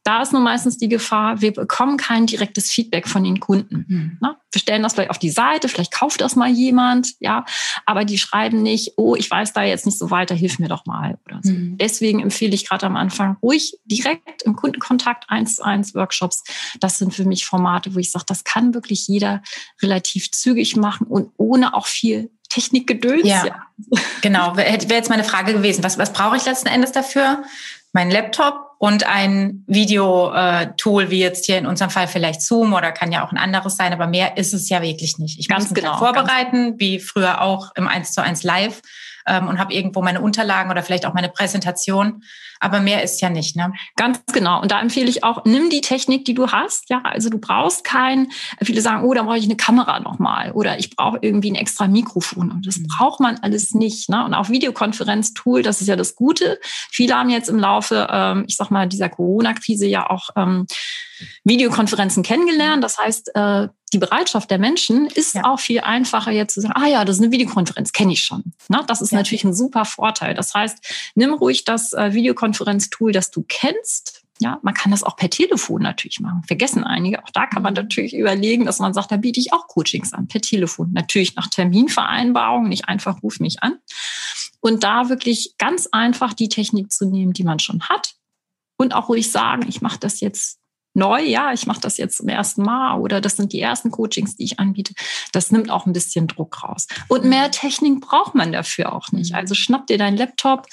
da 0.03 0.21
ist 0.21 0.31
nur 0.31 0.41
meistens 0.41 0.77
die 0.77 0.89
Gefahr, 0.89 1.41
wir 1.41 1.53
bekommen 1.53 1.97
kein 1.97 2.25
direktes 2.25 2.71
Feedback 2.71 3.07
von 3.07 3.23
den 3.23 3.39
Kunden. 3.39 3.85
Mhm. 3.87 4.17
Wir 4.51 4.61
stellen 4.61 4.81
das 4.81 4.93
vielleicht 4.93 5.11
auf 5.11 5.19
die 5.19 5.29
Seite, 5.29 5.69
vielleicht 5.69 5.93
kauft 5.93 6.21
das 6.21 6.35
mal 6.35 6.49
jemand, 6.49 7.13
ja, 7.19 7.45
aber 7.85 8.05
die 8.05 8.17
schreiben 8.17 8.63
nicht, 8.63 8.93
oh, 8.97 9.15
ich 9.15 9.29
weiß 9.29 9.53
da 9.53 9.63
jetzt 9.63 9.85
nicht 9.85 9.99
so 9.99 10.09
weiter, 10.09 10.33
hilf 10.33 10.57
mir 10.57 10.69
doch 10.69 10.85
mal 10.85 11.19
oder 11.25 11.39
so. 11.43 11.51
Mhm. 11.51 11.77
Deswegen 11.77 12.21
empfehle 12.21 12.55
ich 12.55 12.67
gerade 12.67 12.85
am 12.85 12.95
Anfang 12.95 13.37
ruhig 13.43 13.77
direkt 13.85 14.41
im 14.43 14.55
Kundenkontakt 14.55 15.25
eins 15.27 15.57
zu 15.57 15.63
eins 15.63 15.93
Workshops. 15.93 16.43
Das 16.79 16.97
sind 16.97 17.13
für 17.13 17.25
mich 17.25 17.45
Formate, 17.45 17.93
wo 17.93 17.99
ich 17.99 18.11
sage, 18.11 18.25
das 18.27 18.43
kann 18.43 18.73
wirklich 18.73 19.07
jeder 19.07 19.43
relativ 19.81 20.31
zügig 20.31 20.75
machen 20.75 21.05
und 21.05 21.31
ohne 21.37 21.75
auch 21.75 21.87
viel 21.87 22.31
Technikgedöns. 22.49 23.27
Ja, 23.27 23.45
ja. 23.45 23.65
genau. 24.21 24.57
Wäre 24.57 24.71
jetzt 24.71 25.09
meine 25.09 25.23
Frage 25.23 25.53
gewesen. 25.53 25.83
Was, 25.83 25.97
was 25.97 26.13
brauche 26.13 26.35
ich 26.35 26.45
letzten 26.45 26.67
Endes 26.67 26.91
dafür? 26.91 27.43
Mein 27.93 28.09
Laptop, 28.09 28.68
und 28.79 29.05
ein 29.05 29.65
Videotool 29.67 31.11
wie 31.11 31.19
jetzt 31.19 31.45
hier 31.45 31.57
in 31.57 31.65
unserem 31.65 31.91
Fall 31.91 32.07
vielleicht 32.07 32.41
Zoom 32.41 32.73
oder 32.73 32.93
kann 32.93 33.11
ja 33.11 33.25
auch 33.25 33.31
ein 33.31 33.37
anderes 33.37 33.75
sein, 33.75 33.91
aber 33.91 34.07
mehr 34.07 34.37
ist 34.37 34.53
es 34.53 34.69
ja 34.69 34.81
wirklich 34.81 35.19
nicht. 35.19 35.37
Ich 35.37 35.49
ganz 35.49 35.65
muss 35.65 35.71
mich 35.71 35.83
genau, 35.83 35.97
vorbereiten, 35.97 36.79
wie 36.79 36.99
früher 36.99 37.41
auch 37.41 37.71
im 37.75 37.89
1 37.89 38.13
zu 38.13 38.23
1 38.23 38.43
Live 38.43 38.81
ähm, 39.27 39.47
und 39.47 39.59
habe 39.59 39.73
irgendwo 39.73 40.01
meine 40.01 40.21
Unterlagen 40.21 40.71
oder 40.71 40.83
vielleicht 40.83 41.05
auch 41.05 41.13
meine 41.13 41.29
Präsentation. 41.29 42.23
Aber 42.59 42.81
mehr 42.81 43.03
ist 43.03 43.21
ja 43.21 43.29
nicht, 43.29 43.55
ne? 43.55 43.71
Ganz 43.95 44.21
genau. 44.33 44.61
Und 44.61 44.71
da 44.71 44.81
empfehle 44.81 45.09
ich 45.09 45.23
auch, 45.23 45.45
nimm 45.45 45.69
die 45.69 45.81
Technik, 45.81 46.25
die 46.25 46.33
du 46.33 46.51
hast. 46.51 46.89
Ja, 46.89 47.01
also 47.03 47.29
du 47.29 47.39
brauchst 47.39 47.83
kein, 47.83 48.27
viele 48.61 48.81
sagen, 48.81 49.05
oh, 49.05 49.13
da 49.13 49.23
brauche 49.23 49.37
ich 49.37 49.45
eine 49.45 49.55
Kamera 49.55 49.99
nochmal 49.99 50.51
oder 50.51 50.77
ich 50.77 50.95
brauche 50.95 51.19
irgendwie 51.21 51.51
ein 51.51 51.55
extra 51.55 51.87
Mikrofon. 51.87 52.51
Und 52.51 52.67
das 52.67 52.77
mhm. 52.77 52.87
braucht 52.97 53.21
man 53.21 53.37
alles 53.37 53.73
nicht. 53.73 54.09
Ne? 54.09 54.25
Und 54.25 54.33
auch 54.33 54.49
Videokonferenztool, 54.49 55.63
das 55.63 55.79
ist 55.81 55.87
ja 55.87 55.95
das 55.95 56.15
Gute. 56.15 56.59
Viele 56.91 57.15
haben 57.15 57.29
jetzt 57.29 57.49
im 57.49 57.59
Laufe, 57.59 58.07
ähm, 58.11 58.45
ich 58.47 58.57
sag 58.57 58.71
mal, 58.71 58.87
dieser 58.87 59.09
Corona-Krise 59.09 59.87
ja 59.87 60.09
auch 60.09 60.29
ähm, 60.35 60.67
Videokonferenzen 61.43 62.23
kennengelernt. 62.23 62.83
Das 62.83 62.97
heißt, 62.97 63.35
äh, 63.35 63.67
die 63.93 63.97
Bereitschaft 63.97 64.51
der 64.51 64.59
Menschen 64.59 65.07
ist 65.07 65.35
ja. 65.35 65.45
auch 65.45 65.59
viel 65.59 65.79
einfacher 65.81 66.31
jetzt 66.31 66.53
zu 66.53 66.61
sagen, 66.61 66.73
ah 66.75 66.87
ja, 66.87 67.05
das 67.05 67.17
ist 67.17 67.23
eine 67.23 67.31
Videokonferenz, 67.31 67.91
kenne 67.91 68.13
ich 68.13 68.21
schon. 68.21 68.53
Na, 68.67 68.83
das 68.83 69.01
ist 69.01 69.11
ja. 69.11 69.17
natürlich 69.17 69.43
ein 69.43 69.53
super 69.53 69.85
Vorteil. 69.85 70.33
Das 70.33 70.53
heißt, 70.53 71.11
nimm 71.15 71.33
ruhig 71.33 71.65
das 71.65 71.93
äh, 71.93 72.13
Videokonferenztool, 72.13 73.11
das 73.11 73.31
du 73.31 73.43
kennst. 73.47 74.23
Ja, 74.41 74.59
man 74.61 74.73
kann 74.73 74.91
das 74.91 75.03
auch 75.03 75.17
per 75.17 75.29
Telefon 75.29 75.81
natürlich 75.81 76.21
machen. 76.21 76.43
Vergessen 76.47 76.85
einige. 76.85 77.21
Auch 77.23 77.29
da 77.33 77.45
kann 77.45 77.61
man 77.61 77.73
mhm. 77.73 77.79
natürlich 77.81 78.15
überlegen, 78.15 78.65
dass 78.65 78.79
man 78.79 78.93
sagt, 78.93 79.11
da 79.11 79.17
biete 79.17 79.39
ich 79.39 79.51
auch 79.51 79.67
Coachings 79.67 80.13
an, 80.13 80.27
per 80.27 80.41
Telefon. 80.41 80.91
Natürlich 80.93 81.35
nach 81.35 81.47
Terminvereinbarung, 81.47 82.69
nicht 82.69 82.87
einfach 82.87 83.21
ruf 83.21 83.39
mich 83.39 83.61
an. 83.63 83.79
Und 84.61 84.83
da 84.83 85.09
wirklich 85.09 85.55
ganz 85.57 85.87
einfach 85.91 86.33
die 86.33 86.49
Technik 86.49 86.91
zu 86.91 87.05
nehmen, 87.05 87.33
die 87.33 87.43
man 87.43 87.59
schon 87.59 87.81
hat. 87.89 88.15
Und 88.77 88.93
auch 88.93 89.09
ruhig 89.09 89.29
sagen, 89.29 89.67
ich 89.67 89.81
mache 89.81 89.99
das 89.99 90.21
jetzt 90.21 90.58
neu, 90.99 91.23
ja, 91.23 91.51
ich 91.53 91.65
mache 91.65 91.81
das 91.81 91.97
jetzt 91.97 92.17
zum 92.17 92.27
ersten 92.27 92.61
Mal 92.61 92.99
oder 92.99 93.21
das 93.21 93.37
sind 93.37 93.53
die 93.53 93.61
ersten 93.61 93.89
Coachings, 93.89 94.35
die 94.35 94.43
ich 94.43 94.59
anbiete. 94.59 94.93
Das 95.31 95.51
nimmt 95.51 95.71
auch 95.71 95.85
ein 95.85 95.93
bisschen 95.93 96.27
Druck 96.27 96.63
raus. 96.63 96.87
Und 97.07 97.25
mehr. 97.25 97.49
Technik 97.51 98.01
braucht 98.01 98.35
man 98.35 98.51
dafür 98.51 98.93
auch 98.93 99.11
nicht. 99.11 99.31
Mhm. 99.31 99.37
Also 99.37 99.55
schnapp 99.55 99.87
dir 99.87 99.97
deinen 99.97 100.17
Laptop 100.17 100.67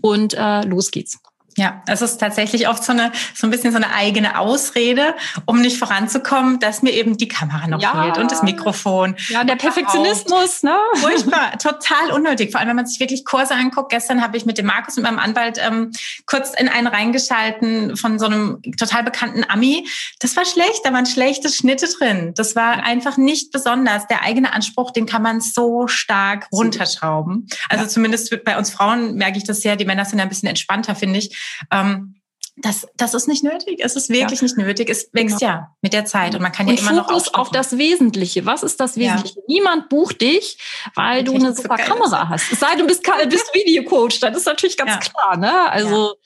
und 0.00 0.34
äh, 0.34 0.62
los 0.62 0.90
geht's. 0.90 1.20
Ja, 1.58 1.82
es 1.86 2.02
ist 2.02 2.18
tatsächlich 2.18 2.68
oft 2.68 2.84
so 2.84 2.92
eine, 2.92 3.10
so 3.34 3.48
ein 3.48 3.50
bisschen 3.50 3.72
so 3.72 3.78
eine 3.78 3.92
eigene 3.92 4.38
Ausrede, 4.38 5.16
um 5.44 5.60
nicht 5.60 5.76
voranzukommen, 5.76 6.60
dass 6.60 6.82
mir 6.82 6.92
eben 6.92 7.16
die 7.16 7.26
Kamera 7.26 7.66
noch 7.66 7.82
ja. 7.82 8.00
fehlt 8.00 8.16
und 8.16 8.30
das 8.30 8.44
Mikrofon. 8.44 9.16
Ja, 9.28 9.42
der 9.42 9.56
Perfektionismus, 9.56 10.62
ne? 10.62 10.78
Furchtbar, 10.94 11.58
total 11.58 12.12
unnötig. 12.12 12.52
Vor 12.52 12.60
allem, 12.60 12.68
wenn 12.68 12.76
man 12.76 12.86
sich 12.86 13.00
wirklich 13.00 13.24
Kurse 13.24 13.54
anguckt. 13.54 13.90
Gestern 13.90 14.22
habe 14.22 14.36
ich 14.36 14.46
mit 14.46 14.56
dem 14.56 14.66
Markus 14.66 14.96
und 14.96 15.02
meinem 15.02 15.18
Anwalt 15.18 15.58
ähm, 15.60 15.90
kurz 16.26 16.54
in 16.54 16.68
einen 16.68 16.86
reingeschalten 16.86 17.96
von 17.96 18.20
so 18.20 18.26
einem 18.26 18.62
total 18.78 19.02
bekannten 19.02 19.44
Ami. 19.48 19.88
Das 20.20 20.36
war 20.36 20.44
schlecht, 20.44 20.82
da 20.84 20.92
waren 20.92 21.06
schlechte 21.06 21.48
Schnitte 21.48 21.88
drin. 21.98 22.34
Das 22.36 22.54
war 22.54 22.84
einfach 22.84 23.16
nicht 23.16 23.50
besonders. 23.50 24.06
Der 24.06 24.22
eigene 24.22 24.52
Anspruch, 24.52 24.92
den 24.92 25.06
kann 25.06 25.22
man 25.22 25.40
so 25.40 25.88
stark 25.88 26.46
runterschrauben. 26.52 27.48
Also 27.68 27.84
ja. 27.84 27.88
zumindest 27.88 28.44
bei 28.44 28.56
uns 28.56 28.70
Frauen 28.70 29.16
merke 29.16 29.38
ich 29.38 29.44
das 29.44 29.60
sehr. 29.60 29.74
Die 29.74 29.84
Männer 29.84 30.04
sind 30.04 30.18
ja 30.18 30.24
ein 30.24 30.28
bisschen 30.28 30.48
entspannter, 30.48 30.94
finde 30.94 31.18
ich. 31.18 31.36
Ähm, 31.70 32.14
das, 32.60 32.86
das 32.96 33.14
ist 33.14 33.28
nicht 33.28 33.44
nötig. 33.44 33.80
Es 33.80 33.96
ist 33.96 34.08
wirklich 34.08 34.40
ja. 34.40 34.44
nicht 34.44 34.56
nötig. 34.56 34.90
Es 34.90 35.10
wächst 35.12 35.38
genau. 35.38 35.52
ja 35.52 35.76
mit 35.80 35.92
der 35.92 36.04
Zeit 36.04 36.34
und 36.34 36.42
man 36.42 36.52
kann 36.52 36.66
und 36.66 36.74
ja 36.74 36.90
immer 36.90 37.04
Fokus 37.04 37.26
noch 37.26 37.34
auf 37.34 37.50
das 37.50 37.78
Wesentliche. 37.78 38.46
Was 38.46 38.62
ist 38.62 38.80
das 38.80 38.96
Wesentliche? 38.96 39.36
Ja. 39.36 39.44
Niemand 39.46 39.88
bucht 39.88 40.20
dich, 40.20 40.58
weil 40.94 41.24
du 41.24 41.34
eine 41.34 41.54
super 41.54 41.76
Kamera 41.76 42.22
ist. 42.22 42.28
hast. 42.28 42.52
Es 42.52 42.60
sei 42.60 42.70
denn, 42.70 42.80
du 42.80 42.86
bist, 42.86 43.08
bist 43.28 43.50
Videocoach. 43.54 44.20
Das 44.20 44.36
ist 44.36 44.46
natürlich 44.46 44.76
ganz 44.76 44.90
ja. 44.90 44.98
klar. 44.98 45.36
Ne? 45.36 45.70
Also 45.70 46.16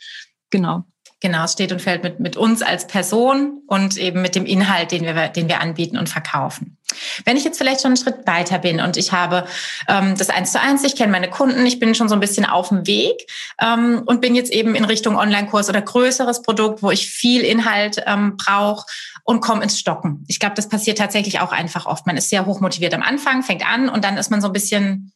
genau. 0.51 0.85
Genau, 1.21 1.45
es 1.45 1.53
steht 1.53 1.71
und 1.71 1.81
fällt 1.81 2.03
mit, 2.03 2.19
mit 2.19 2.37
uns 2.37 2.63
als 2.63 2.89
Person 2.89 3.63
und 3.69 3.97
eben 3.97 4.23
mit 4.23 4.35
dem 4.35 4.45
Inhalt, 4.45 4.91
den 4.91 5.05
wir, 5.05 5.29
den 5.29 5.49
wir 5.49 5.61
anbieten 5.61 5.97
und 5.97 6.09
verkaufen. 6.09 6.79
Wenn 7.25 7.37
ich 7.37 7.45
jetzt 7.45 7.59
vielleicht 7.59 7.81
schon 7.83 7.91
einen 7.91 7.97
Schritt 7.97 8.27
weiter 8.27 8.59
bin 8.59 8.81
und 8.81 8.97
ich 8.97 9.13
habe 9.13 9.47
ähm, 9.89 10.17
das 10.17 10.31
eins 10.31 10.53
zu 10.53 10.61
eins, 10.61 10.85
ich 10.85 10.97
kenne 10.97 11.13
meine 11.13 11.31
Kunden, 11.31 11.65
ich 11.67 11.79
bin 11.79 11.95
schon 11.95 12.09
so 12.09 12.15
ein 12.15 12.21
bisschen 12.21 12.45
auf 12.45 12.69
dem 12.69 12.87
Weg 12.87 13.27
ähm, 13.61 14.03
und 14.07 14.21
bin 14.21 14.35
jetzt 14.35 14.53
eben 14.53 14.75
in 14.75 14.85
Richtung 14.85 15.17
Online-Kurs 15.17 15.69
oder 15.69 15.83
größeres 15.83 16.43
Produkt, 16.43 16.83
wo 16.83 16.91
ich 16.91 17.09
viel 17.09 17.43
Inhalt 17.43 18.03
ähm, 18.07 18.37
brauche 18.37 18.87
und 19.25 19.41
komme 19.41 19.63
ins 19.63 19.79
Stocken. 19.79 20.25
Ich 20.29 20.41
glaube, 20.41 20.55
das 20.55 20.69
passiert 20.69 20.99
tatsächlich 20.99 21.41
auch 21.41 21.53
einfach 21.53 21.87
oft. 21.87 22.07
Man 22.07 22.17
ist 22.17 22.31
sehr 22.31 22.47
hoch 22.47 22.61
motiviert 22.61 22.95
am 22.95 23.03
Anfang, 23.03 23.43
fängt 23.43 23.67
an 23.67 23.89
und 23.89 24.05
dann 24.05 24.17
ist 24.17 24.31
man 24.31 24.41
so 24.41 24.49
ein 24.49 24.53
bisschen 24.53 25.13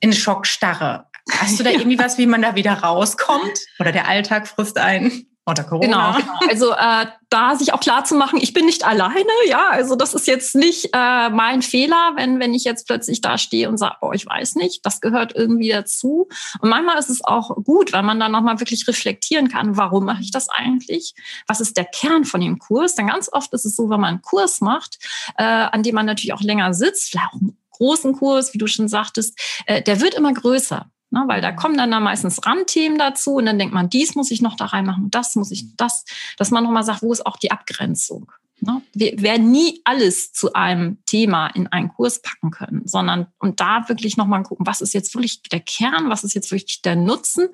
in 0.00 0.12
Schockstarre. 0.12 1.06
Hast 1.30 1.58
du 1.58 1.64
da 1.64 1.70
irgendwie 1.72 1.98
was, 1.98 2.18
wie 2.18 2.26
man 2.26 2.42
da 2.42 2.54
wieder 2.54 2.74
rauskommt? 2.74 3.58
Oder 3.78 3.92
der 3.92 4.08
Alltag 4.08 4.48
frisst 4.48 4.78
ein? 4.78 5.26
Unter 5.44 5.64
Corona. 5.64 5.86
Genau, 5.86 6.12
genau. 6.16 6.50
Also 6.50 6.70
äh, 6.72 7.06
da 7.28 7.56
sich 7.56 7.72
auch 7.72 7.80
klar 7.80 8.04
zu 8.04 8.14
machen, 8.14 8.38
ich 8.40 8.52
bin 8.52 8.64
nicht 8.64 8.84
alleine, 8.84 9.32
ja, 9.48 9.70
also 9.70 9.96
das 9.96 10.14
ist 10.14 10.28
jetzt 10.28 10.54
nicht 10.54 10.90
äh, 10.92 11.30
mein 11.30 11.62
Fehler, 11.62 12.12
wenn, 12.14 12.38
wenn 12.38 12.54
ich 12.54 12.62
jetzt 12.62 12.86
plötzlich 12.86 13.20
da 13.22 13.38
stehe 13.38 13.68
und 13.68 13.76
sage, 13.76 13.96
oh, 14.02 14.12
ich 14.12 14.24
weiß 14.24 14.54
nicht, 14.54 14.86
das 14.86 15.00
gehört 15.00 15.34
irgendwie 15.34 15.70
dazu. 15.70 16.28
Und 16.60 16.68
manchmal 16.68 16.96
ist 16.98 17.10
es 17.10 17.24
auch 17.24 17.56
gut, 17.64 17.92
weil 17.92 18.04
man 18.04 18.20
dann 18.20 18.30
nochmal 18.30 18.60
wirklich 18.60 18.86
reflektieren 18.86 19.48
kann, 19.48 19.76
warum 19.76 20.04
mache 20.04 20.22
ich 20.22 20.30
das 20.30 20.48
eigentlich? 20.48 21.14
Was 21.48 21.60
ist 21.60 21.76
der 21.76 21.86
Kern 21.86 22.24
von 22.24 22.40
dem 22.40 22.60
Kurs? 22.60 22.94
Denn 22.94 23.08
ganz 23.08 23.28
oft 23.32 23.52
ist 23.52 23.64
es 23.64 23.74
so, 23.74 23.90
wenn 23.90 24.00
man 24.00 24.10
einen 24.10 24.22
Kurs 24.22 24.60
macht, 24.60 24.98
äh, 25.38 25.42
an 25.42 25.82
dem 25.82 25.96
man 25.96 26.06
natürlich 26.06 26.34
auch 26.34 26.42
länger 26.42 26.72
sitzt, 26.72 27.10
vielleicht 27.10 27.28
auch 27.30 27.40
einen 27.40 27.58
großen 27.72 28.12
Kurs, 28.12 28.54
wie 28.54 28.58
du 28.58 28.68
schon 28.68 28.86
sagtest, 28.86 29.36
äh, 29.66 29.82
der 29.82 30.00
wird 30.00 30.14
immer 30.14 30.32
größer. 30.32 30.88
Ne, 31.14 31.24
weil 31.26 31.42
da 31.42 31.52
kommen 31.52 31.76
dann 31.76 31.90
da 31.90 32.00
meistens 32.00 32.46
Randthemen 32.46 32.96
dazu 32.96 33.34
und 33.34 33.44
dann 33.44 33.58
denkt 33.58 33.74
man, 33.74 33.90
dies 33.90 34.14
muss 34.14 34.30
ich 34.30 34.40
noch 34.40 34.56
da 34.56 34.64
reinmachen, 34.64 35.10
das 35.10 35.36
muss 35.36 35.50
ich, 35.50 35.76
das, 35.76 36.06
dass 36.38 36.50
man 36.50 36.64
nochmal 36.64 36.84
sagt, 36.84 37.02
wo 37.02 37.12
ist 37.12 37.26
auch 37.26 37.36
die 37.36 37.50
Abgrenzung? 37.50 38.32
Ne? 38.60 38.80
Wir 38.94 39.20
werden 39.20 39.50
nie 39.50 39.82
alles 39.84 40.32
zu 40.32 40.54
einem 40.54 41.04
Thema 41.04 41.48
in 41.48 41.66
einen 41.66 41.88
Kurs 41.90 42.22
packen 42.22 42.50
können, 42.50 42.86
sondern 42.86 43.26
und 43.38 43.60
da 43.60 43.90
wirklich 43.90 44.16
nochmal 44.16 44.42
gucken, 44.42 44.66
was 44.66 44.80
ist 44.80 44.94
jetzt 44.94 45.14
wirklich 45.14 45.42
der 45.42 45.60
Kern, 45.60 46.08
was 46.08 46.24
ist 46.24 46.32
jetzt 46.32 46.50
wirklich 46.50 46.80
der 46.80 46.96
Nutzen 46.96 47.48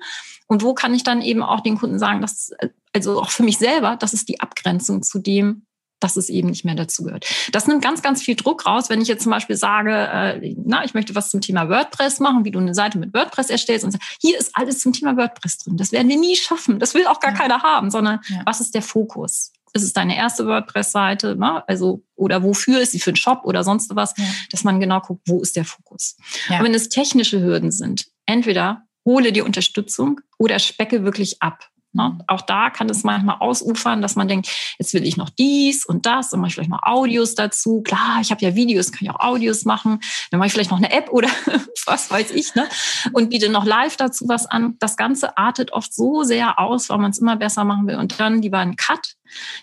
und 0.47 0.63
wo 0.63 0.73
kann 0.73 0.93
ich 0.93 1.03
dann 1.03 1.21
eben 1.21 1.43
auch 1.43 1.59
den 1.59 1.77
Kunden 1.77 1.99
sagen, 1.99 2.21
dass, 2.21 2.53
also 2.93 3.19
auch 3.19 3.29
für 3.29 3.43
mich 3.43 3.57
selber, 3.57 3.97
das 3.97 4.13
ist 4.13 4.29
die 4.29 4.39
Abgrenzung 4.39 5.03
zu 5.03 5.19
dem, 5.19 5.65
dass 5.99 6.17
es 6.17 6.29
eben 6.29 6.49
nicht 6.49 6.65
mehr 6.65 6.75
dazu 6.75 7.03
gehört. 7.03 7.25
Das 7.51 7.67
nimmt 7.67 7.83
ganz, 7.83 8.01
ganz 8.01 8.21
viel 8.21 8.35
Druck 8.35 8.65
raus, 8.65 8.89
wenn 8.89 9.01
ich 9.01 9.07
jetzt 9.07 9.23
zum 9.23 9.31
Beispiel 9.31 9.55
sage, 9.55 9.91
äh, 9.91 10.55
na, 10.63 10.83
ich 10.83 10.93
möchte 10.93 11.15
was 11.15 11.29
zum 11.29 11.41
Thema 11.41 11.69
WordPress 11.69 12.19
machen, 12.19 12.45
wie 12.45 12.51
du 12.51 12.59
eine 12.59 12.73
Seite 12.73 12.97
mit 12.97 13.13
WordPress 13.13 13.49
erstellst 13.49 13.85
und 13.85 13.91
sagst, 13.91 14.17
hier 14.21 14.37
ist 14.37 14.51
alles 14.53 14.79
zum 14.79 14.93
Thema 14.93 15.17
WordPress 15.17 15.59
drin. 15.59 15.77
Das 15.77 15.91
werden 15.91 16.09
wir 16.09 16.17
nie 16.17 16.35
schaffen. 16.35 16.79
Das 16.79 16.93
will 16.93 17.05
auch 17.07 17.19
gar 17.19 17.31
ja. 17.31 17.37
keiner 17.37 17.61
haben, 17.63 17.91
sondern 17.91 18.19
ja. 18.29 18.41
was 18.45 18.61
ist 18.61 18.73
der 18.75 18.81
Fokus? 18.81 19.51
Ist 19.73 19.83
es 19.83 19.93
deine 19.93 20.17
erste 20.17 20.47
WordPress-Seite? 20.47 21.35
Ne? 21.35 21.67
Also, 21.67 22.03
oder 22.15 22.41
wofür 22.41 22.79
ist 22.81 22.91
sie 22.91 22.99
für 22.99 23.11
einen 23.11 23.17
Shop 23.17 23.41
oder 23.43 23.63
sonst 23.63 23.95
was? 23.95 24.15
Ja. 24.17 24.25
Dass 24.51 24.63
man 24.63 24.79
genau 24.79 24.99
guckt, 24.99 25.21
wo 25.27 25.41
ist 25.41 25.55
der 25.55 25.65
Fokus? 25.65 26.17
Und 26.49 26.63
wenn 26.63 26.73
es 26.73 26.89
technische 26.89 27.39
Hürden 27.41 27.71
sind, 27.71 28.07
entweder 28.25 28.83
hole 29.05 29.31
dir 29.31 29.45
Unterstützung 29.45 30.21
oder 30.37 30.59
specke 30.59 31.03
wirklich 31.03 31.41
ab. 31.41 31.68
Ne? 31.91 32.09
Mhm. 32.09 32.23
Auch 32.27 32.41
da 32.41 32.69
kann 32.69 32.89
es 32.89 33.03
manchmal 33.03 33.37
ausufern, 33.39 34.01
dass 34.01 34.15
man 34.15 34.27
denkt, 34.27 34.49
jetzt 34.77 34.93
will 34.93 35.05
ich 35.05 35.17
noch 35.17 35.29
dies 35.29 35.85
und 35.85 36.05
das 36.05 36.33
und 36.33 36.39
mache 36.39 36.49
ich 36.49 36.53
vielleicht 36.55 36.69
noch 36.69 36.83
Audios 36.83 37.35
dazu. 37.35 37.81
Klar, 37.81 38.19
ich 38.21 38.31
habe 38.31 38.41
ja 38.41 38.55
Videos, 38.55 38.91
kann 38.91 39.01
ich 39.03 39.09
auch 39.09 39.19
Audios 39.19 39.65
machen. 39.65 39.99
Dann 40.31 40.39
mache 40.39 40.47
ich 40.47 40.53
vielleicht 40.53 40.71
noch 40.71 40.77
eine 40.77 40.91
App 40.91 41.09
oder 41.11 41.29
was 41.85 42.11
weiß 42.11 42.31
ich, 42.31 42.53
ne? 42.55 42.67
Und 43.13 43.29
biete 43.29 43.49
noch 43.49 43.65
live 43.65 43.97
dazu 43.97 44.27
was 44.27 44.45
an. 44.45 44.75
Das 44.79 44.97
Ganze 44.97 45.37
artet 45.37 45.71
oft 45.73 45.93
so 45.93 46.23
sehr 46.23 46.59
aus, 46.59 46.89
weil 46.89 46.99
man 46.99 47.11
es 47.11 47.19
immer 47.19 47.35
besser 47.35 47.63
machen 47.63 47.87
will. 47.87 47.95
Und 47.95 48.19
dann 48.19 48.41
lieber 48.41 48.59
ein 48.59 48.75
Cut. 48.75 49.15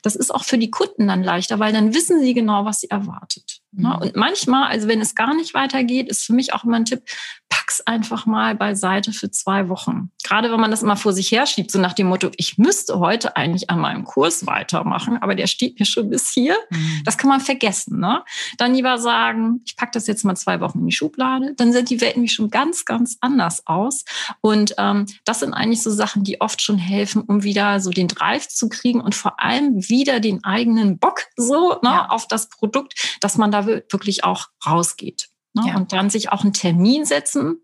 Das 0.02 0.16
ist 0.16 0.34
auch 0.34 0.44
für 0.44 0.58
die 0.58 0.70
Kunden 0.70 1.08
dann 1.08 1.22
leichter, 1.22 1.58
weil 1.58 1.72
dann 1.72 1.94
wissen 1.94 2.20
sie 2.20 2.34
genau, 2.34 2.64
was 2.64 2.80
sie 2.80 2.90
erwartet. 2.90 3.60
Ne? 3.72 3.88
Mhm. 3.88 4.02
Und 4.02 4.16
manchmal, 4.16 4.70
also 4.70 4.88
wenn 4.88 5.00
es 5.00 5.14
gar 5.14 5.34
nicht 5.34 5.54
weitergeht, 5.54 6.08
ist 6.08 6.24
für 6.24 6.32
mich 6.32 6.54
auch 6.54 6.64
immer 6.64 6.76
ein 6.76 6.84
Tipp, 6.84 7.02
pack's 7.48 7.80
einfach 7.82 8.26
mal 8.26 8.54
beiseite 8.54 9.12
für 9.12 9.30
zwei 9.30 9.68
Wochen. 9.68 10.10
Gerade 10.24 10.50
wenn 10.50 10.60
man 10.60 10.70
das 10.70 10.82
immer 10.82 10.96
vor 10.96 11.12
sich 11.12 11.30
her 11.30 11.46
schiebt, 11.46 11.70
so 11.70 11.78
nach 11.78 11.92
dem 11.92 12.08
Motto, 12.08 12.30
ich 12.36 12.58
müsste 12.58 12.98
heute 12.98 13.36
eigentlich 13.36 13.70
an 13.70 13.80
meinem 13.80 14.04
Kurs 14.04 14.46
weitermachen, 14.46 15.18
aber 15.20 15.34
der 15.34 15.46
steht 15.46 15.78
mir 15.78 15.86
schon 15.86 16.10
bis 16.10 16.30
hier. 16.30 16.56
Mhm. 16.70 17.02
Das 17.04 17.18
kann 17.18 17.28
man 17.28 17.40
vergessen. 17.40 18.00
Ne? 18.00 18.24
Dann 18.58 18.74
lieber 18.74 18.98
sagen, 18.98 19.60
ich 19.64 19.76
packe 19.76 19.92
das 19.92 20.06
jetzt 20.06 20.24
mal 20.24 20.36
zwei 20.36 20.60
Wochen 20.60 20.80
in 20.80 20.86
die 20.86 20.92
Schublade, 20.92 21.54
dann 21.56 21.72
sind 21.72 21.90
die 21.90 22.00
Welten 22.00 22.26
schon 22.28 22.50
ganz, 22.50 22.84
ganz 22.84 23.18
anders 23.20 23.66
aus. 23.66 24.04
Und 24.40 24.74
ähm, 24.78 25.06
das 25.24 25.40
sind 25.40 25.52
eigentlich 25.52 25.82
so 25.82 25.90
Sachen, 25.90 26.24
die 26.24 26.40
oft 26.40 26.62
schon 26.62 26.78
helfen, 26.78 27.22
um 27.22 27.42
wieder 27.42 27.80
so 27.80 27.90
den 27.90 28.08
Drive 28.08 28.48
zu 28.48 28.68
kriegen 28.68 29.00
und 29.00 29.14
vor 29.14 29.40
allem 29.40 29.55
wieder 29.60 30.20
den 30.20 30.44
eigenen 30.44 30.98
Bock 30.98 31.22
so 31.36 31.72
ne, 31.82 31.90
ja. 31.90 32.08
auf 32.08 32.28
das 32.28 32.48
Produkt, 32.48 33.18
dass 33.20 33.36
man 33.36 33.50
da 33.50 33.66
wirklich 33.66 34.24
auch 34.24 34.48
rausgeht. 34.66 35.28
Ne? 35.54 35.64
Ja. 35.68 35.76
Und 35.76 35.92
dann 35.92 36.10
sich 36.10 36.30
auch 36.32 36.42
einen 36.42 36.52
Termin 36.52 37.04
setzen. 37.04 37.62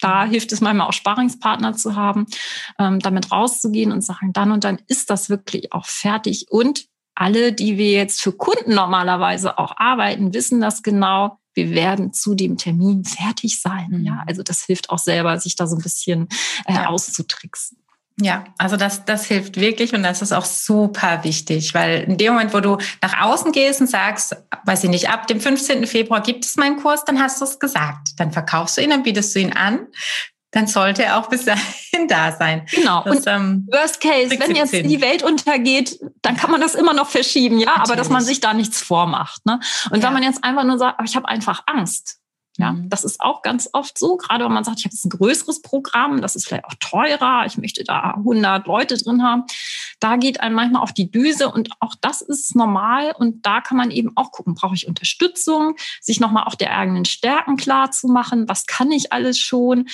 Da 0.00 0.24
hilft 0.24 0.52
es 0.52 0.60
manchmal 0.60 0.88
auch 0.88 0.92
Sparingspartner 0.92 1.74
zu 1.74 1.96
haben, 1.96 2.26
ähm, 2.78 3.00
damit 3.00 3.32
rauszugehen 3.32 3.90
und 3.90 4.02
sagen, 4.02 4.32
dann 4.32 4.52
und 4.52 4.62
dann 4.64 4.80
ist 4.86 5.10
das 5.10 5.28
wirklich 5.28 5.72
auch 5.72 5.86
fertig. 5.86 6.46
Und 6.50 6.86
alle, 7.16 7.52
die 7.52 7.78
wir 7.78 7.90
jetzt 7.90 8.22
für 8.22 8.32
Kunden 8.32 8.74
normalerweise 8.74 9.58
auch 9.58 9.76
arbeiten, 9.76 10.32
wissen 10.34 10.60
das 10.60 10.84
genau. 10.84 11.38
Wir 11.52 11.70
werden 11.70 12.12
zu 12.12 12.36
dem 12.36 12.56
Termin 12.56 13.04
fertig 13.04 13.60
sein. 13.60 13.88
Mhm. 13.90 14.04
Ja, 14.04 14.22
also 14.26 14.44
das 14.44 14.64
hilft 14.64 14.90
auch 14.90 14.98
selber, 14.98 15.40
sich 15.40 15.56
da 15.56 15.66
so 15.66 15.74
ein 15.74 15.82
bisschen 15.82 16.28
äh, 16.66 16.74
ja. 16.74 16.86
auszutricksen. 16.86 17.78
Ja, 18.20 18.44
also 18.58 18.76
das, 18.76 19.04
das 19.04 19.26
hilft 19.26 19.60
wirklich 19.60 19.94
und 19.94 20.02
das 20.02 20.22
ist 20.22 20.32
auch 20.32 20.44
super 20.44 21.22
wichtig, 21.22 21.72
weil 21.74 22.02
in 22.02 22.18
dem 22.18 22.32
Moment, 22.32 22.52
wo 22.52 22.60
du 22.60 22.78
nach 23.00 23.20
außen 23.20 23.52
gehst 23.52 23.80
und 23.80 23.86
sagst, 23.86 24.36
weiß 24.64 24.84
ich 24.84 24.90
nicht, 24.90 25.08
ab 25.08 25.28
dem 25.28 25.40
15. 25.40 25.86
Februar 25.86 26.20
gibt 26.20 26.44
es 26.44 26.56
meinen 26.56 26.80
Kurs, 26.80 27.04
dann 27.04 27.20
hast 27.20 27.40
du 27.40 27.44
es 27.44 27.60
gesagt. 27.60 28.08
Dann 28.16 28.32
verkaufst 28.32 28.76
du 28.76 28.82
ihn, 28.82 28.90
dann 28.90 29.04
bietest 29.04 29.34
du 29.34 29.40
ihn 29.40 29.52
an. 29.52 29.86
Dann 30.50 30.66
sollte 30.66 31.04
er 31.04 31.18
auch 31.18 31.28
bis 31.28 31.44
dahin 31.44 32.08
da 32.08 32.32
sein. 32.32 32.66
Genau. 32.72 33.04
Das, 33.04 33.18
und 33.18 33.26
ähm, 33.26 33.68
Worst 33.70 34.00
Case, 34.00 34.30
wenn 34.40 34.56
jetzt 34.56 34.72
die 34.72 35.00
Welt 35.00 35.22
untergeht, 35.22 36.00
dann 36.22 36.36
kann 36.36 36.50
man 36.50 36.60
das 36.60 36.74
immer 36.74 36.94
noch 36.94 37.08
verschieben, 37.08 37.58
ja, 37.58 37.66
Natürlich. 37.66 37.90
aber 37.90 37.96
dass 37.96 38.08
man 38.08 38.22
sich 38.22 38.40
da 38.40 38.52
nichts 38.54 38.82
vormacht. 38.82 39.44
Ne? 39.46 39.60
Und 39.90 40.00
ja. 40.00 40.06
wenn 40.06 40.14
man 40.14 40.22
jetzt 40.22 40.42
einfach 40.42 40.64
nur 40.64 40.78
sagt, 40.78 41.00
ich 41.04 41.14
habe 41.14 41.28
einfach 41.28 41.62
Angst, 41.66 42.18
ja, 42.58 42.72
mhm. 42.72 42.88
das 42.88 43.04
ist 43.04 43.20
auch 43.20 43.42
ganz 43.42 43.70
oft 43.72 43.96
so, 43.96 44.16
gerade 44.16 44.44
wenn 44.44 44.52
man 44.52 44.64
sagt, 44.64 44.80
ich 44.80 44.84
habe 44.84 44.92
jetzt 44.92 45.04
ein 45.04 45.10
größeres 45.10 45.62
Programm, 45.62 46.20
das 46.20 46.34
ist 46.34 46.48
vielleicht 46.48 46.64
auch 46.64 46.74
teurer, 46.80 47.44
ich 47.46 47.56
möchte 47.56 47.84
da 47.84 48.14
100 48.16 48.66
Leute 48.66 48.96
drin 48.96 49.22
haben. 49.22 49.44
Da 50.00 50.16
geht 50.16 50.40
einem 50.40 50.56
manchmal 50.56 50.82
auf 50.82 50.92
die 50.92 51.08
Düse 51.08 51.50
und 51.50 51.70
auch 51.78 51.94
das 52.00 52.20
ist 52.20 52.56
normal 52.56 53.12
und 53.16 53.46
da 53.46 53.60
kann 53.60 53.76
man 53.76 53.92
eben 53.92 54.10
auch 54.16 54.32
gucken, 54.32 54.54
brauche 54.54 54.74
ich 54.74 54.88
Unterstützung, 54.88 55.76
sich 56.00 56.18
nochmal 56.18 56.44
auch 56.44 56.56
der 56.56 56.76
eigenen 56.76 57.04
Stärken 57.04 57.56
klar 57.56 57.92
zu 57.92 58.08
machen, 58.08 58.48
was 58.48 58.66
kann 58.66 58.90
ich 58.90 59.12
alles 59.12 59.38
schon. 59.38 59.88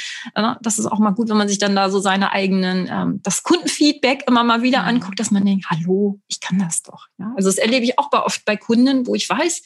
Das 0.62 0.78
ist 0.78 0.86
auch 0.86 0.98
mal 0.98 1.10
gut, 1.10 1.28
wenn 1.28 1.36
man 1.36 1.48
sich 1.48 1.58
dann 1.58 1.76
da 1.76 1.90
so 1.90 2.00
seine 2.00 2.32
eigenen, 2.32 2.88
ähm, 2.90 3.20
das 3.22 3.42
Kundenfeedback 3.42 4.24
immer 4.26 4.42
mal 4.42 4.62
wieder 4.62 4.82
mhm. 4.82 4.88
anguckt, 4.88 5.20
dass 5.20 5.30
man 5.30 5.44
denkt, 5.44 5.66
hallo, 5.68 6.18
ich 6.28 6.40
kann 6.40 6.58
das 6.58 6.82
doch. 6.82 7.08
Also 7.36 7.50
das 7.50 7.58
erlebe 7.58 7.84
ich 7.84 7.98
auch 7.98 8.10
oft 8.12 8.44
bei 8.46 8.56
Kunden, 8.56 9.06
wo 9.06 9.14
ich 9.14 9.28
weiß, 9.28 9.62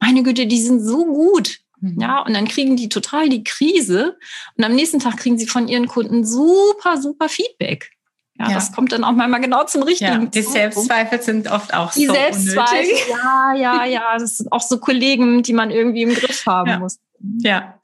meine 0.00 0.22
Güte, 0.22 0.46
die 0.46 0.60
sind 0.60 0.80
so 0.80 1.06
gut. 1.06 1.63
Mhm. 1.80 2.00
Ja, 2.00 2.20
und 2.20 2.34
dann 2.34 2.46
kriegen 2.48 2.76
die 2.76 2.88
total 2.88 3.28
die 3.28 3.44
Krise 3.44 4.16
und 4.56 4.64
am 4.64 4.74
nächsten 4.74 5.00
Tag 5.00 5.18
kriegen 5.18 5.38
sie 5.38 5.46
von 5.46 5.68
ihren 5.68 5.88
Kunden 5.88 6.24
super, 6.24 7.00
super 7.00 7.28
Feedback. 7.28 7.90
Ja, 8.38 8.48
ja. 8.48 8.54
das 8.54 8.72
kommt 8.72 8.90
dann 8.90 9.04
auch 9.04 9.12
mal 9.12 9.28
genau 9.38 9.64
zum 9.64 9.84
richtigen 9.84 10.22
ja, 10.22 10.26
Die 10.26 10.42
Selbstzweifel 10.42 11.22
sind 11.22 11.50
oft 11.50 11.72
auch 11.72 11.92
die 11.92 12.06
so 12.06 12.14
Selbstzweifel, 12.14 12.78
unnötig. 12.78 13.06
ja, 13.08 13.54
ja, 13.54 13.84
ja. 13.84 14.18
Das 14.18 14.38
sind 14.38 14.50
auch 14.50 14.60
so 14.60 14.78
Kollegen, 14.78 15.42
die 15.44 15.52
man 15.52 15.70
irgendwie 15.70 16.02
im 16.02 16.14
Griff 16.14 16.44
haben 16.44 16.68
ja. 16.68 16.78
muss. 16.80 16.98
Ja. 17.38 17.78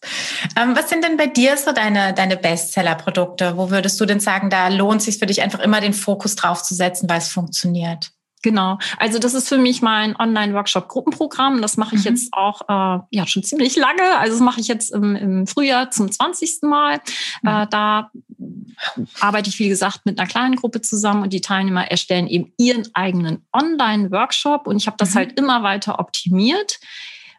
Ähm, 0.56 0.74
was 0.74 0.90
sind 0.90 1.04
denn 1.04 1.16
bei 1.16 1.26
dir 1.26 1.56
so 1.56 1.72
deine, 1.72 2.12
deine 2.14 2.36
Bestseller-Produkte? 2.36 3.56
Wo 3.56 3.70
würdest 3.70 4.00
du 4.00 4.06
denn 4.06 4.20
sagen, 4.20 4.50
da 4.50 4.68
lohnt 4.68 5.00
es 5.00 5.06
sich 5.06 5.18
für 5.18 5.26
dich 5.26 5.40
einfach 5.40 5.60
immer 5.60 5.80
den 5.80 5.94
Fokus 5.94 6.34
drauf 6.34 6.62
zu 6.62 6.74
setzen, 6.74 7.08
weil 7.08 7.18
es 7.18 7.28
funktioniert? 7.28 8.10
Genau. 8.42 8.78
Also 8.98 9.18
das 9.18 9.34
ist 9.34 9.48
für 9.48 9.58
mich 9.58 9.82
mein 9.82 10.16
Online-Workshop-Gruppenprogramm. 10.16 11.60
Das 11.60 11.76
mache 11.76 11.96
ich 11.96 12.04
mhm. 12.04 12.10
jetzt 12.10 12.32
auch 12.32 12.62
äh, 12.68 13.02
ja 13.10 13.26
schon 13.26 13.42
ziemlich 13.42 13.76
lange. 13.76 14.18
Also 14.18 14.34
das 14.34 14.42
mache 14.42 14.60
ich 14.60 14.68
jetzt 14.68 14.92
im, 14.92 15.14
im 15.14 15.46
Frühjahr 15.46 15.90
zum 15.90 16.10
20. 16.10 16.62
Mal. 16.62 17.00
Mhm. 17.42 17.48
Äh, 17.48 17.66
da 17.68 18.10
arbeite 19.20 19.50
ich, 19.50 19.58
wie 19.58 19.68
gesagt, 19.68 20.06
mit 20.06 20.18
einer 20.18 20.28
kleinen 20.28 20.56
Gruppe 20.56 20.80
zusammen 20.80 21.22
und 21.22 21.32
die 21.32 21.42
Teilnehmer 21.42 21.90
erstellen 21.90 22.26
eben 22.28 22.52
ihren 22.56 22.88
eigenen 22.94 23.46
Online-Workshop. 23.52 24.66
Und 24.66 24.76
ich 24.76 24.86
habe 24.86 24.96
das 24.96 25.10
mhm. 25.10 25.18
halt 25.18 25.38
immer 25.38 25.62
weiter 25.62 25.98
optimiert 25.98 26.78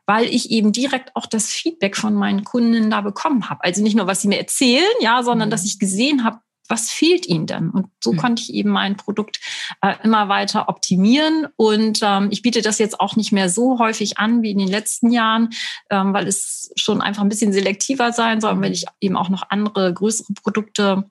weil 0.07 0.25
ich 0.25 0.51
eben 0.51 0.73
direkt 0.73 1.15
auch 1.15 1.25
das 1.25 1.51
Feedback 1.51 1.95
von 1.95 2.15
meinen 2.15 2.43
Kunden 2.43 2.89
da 2.89 2.99
bekommen 2.99 3.49
habe. 3.49 3.63
Also 3.63 3.81
nicht 3.81 3.95
nur, 3.95 4.07
was 4.07 4.21
sie 4.21 4.27
mir 4.27 4.39
erzählen, 4.39 4.83
ja, 4.99 5.23
sondern 5.23 5.47
mhm. 5.47 5.51
dass 5.51 5.63
ich 5.63 5.79
gesehen 5.79 6.25
habe, 6.25 6.39
was 6.71 6.89
fehlt 6.89 7.27
ihnen 7.27 7.45
denn? 7.45 7.69
Und 7.69 7.87
so 7.99 8.13
mhm. 8.13 8.17
konnte 8.17 8.41
ich 8.41 8.53
eben 8.53 8.69
mein 8.69 8.95
Produkt 8.95 9.39
äh, 9.81 9.93
immer 10.03 10.29
weiter 10.29 10.69
optimieren. 10.69 11.47
Und 11.57 11.99
ähm, 12.01 12.29
ich 12.31 12.41
biete 12.41 12.61
das 12.61 12.79
jetzt 12.79 12.99
auch 12.99 13.15
nicht 13.15 13.31
mehr 13.31 13.49
so 13.49 13.77
häufig 13.77 14.17
an 14.17 14.41
wie 14.41 14.51
in 14.51 14.57
den 14.57 14.69
letzten 14.69 15.11
Jahren, 15.11 15.49
ähm, 15.89 16.13
weil 16.13 16.27
es 16.27 16.71
schon 16.75 17.01
einfach 17.01 17.21
ein 17.21 17.29
bisschen 17.29 17.53
selektiver 17.53 18.13
sein 18.13 18.41
soll, 18.41 18.59
wenn 18.61 18.73
ich 18.73 18.85
eben 19.01 19.17
auch 19.17 19.29
noch 19.29 19.43
andere 19.49 19.93
größere 19.93 20.33
Produkte 20.41 21.09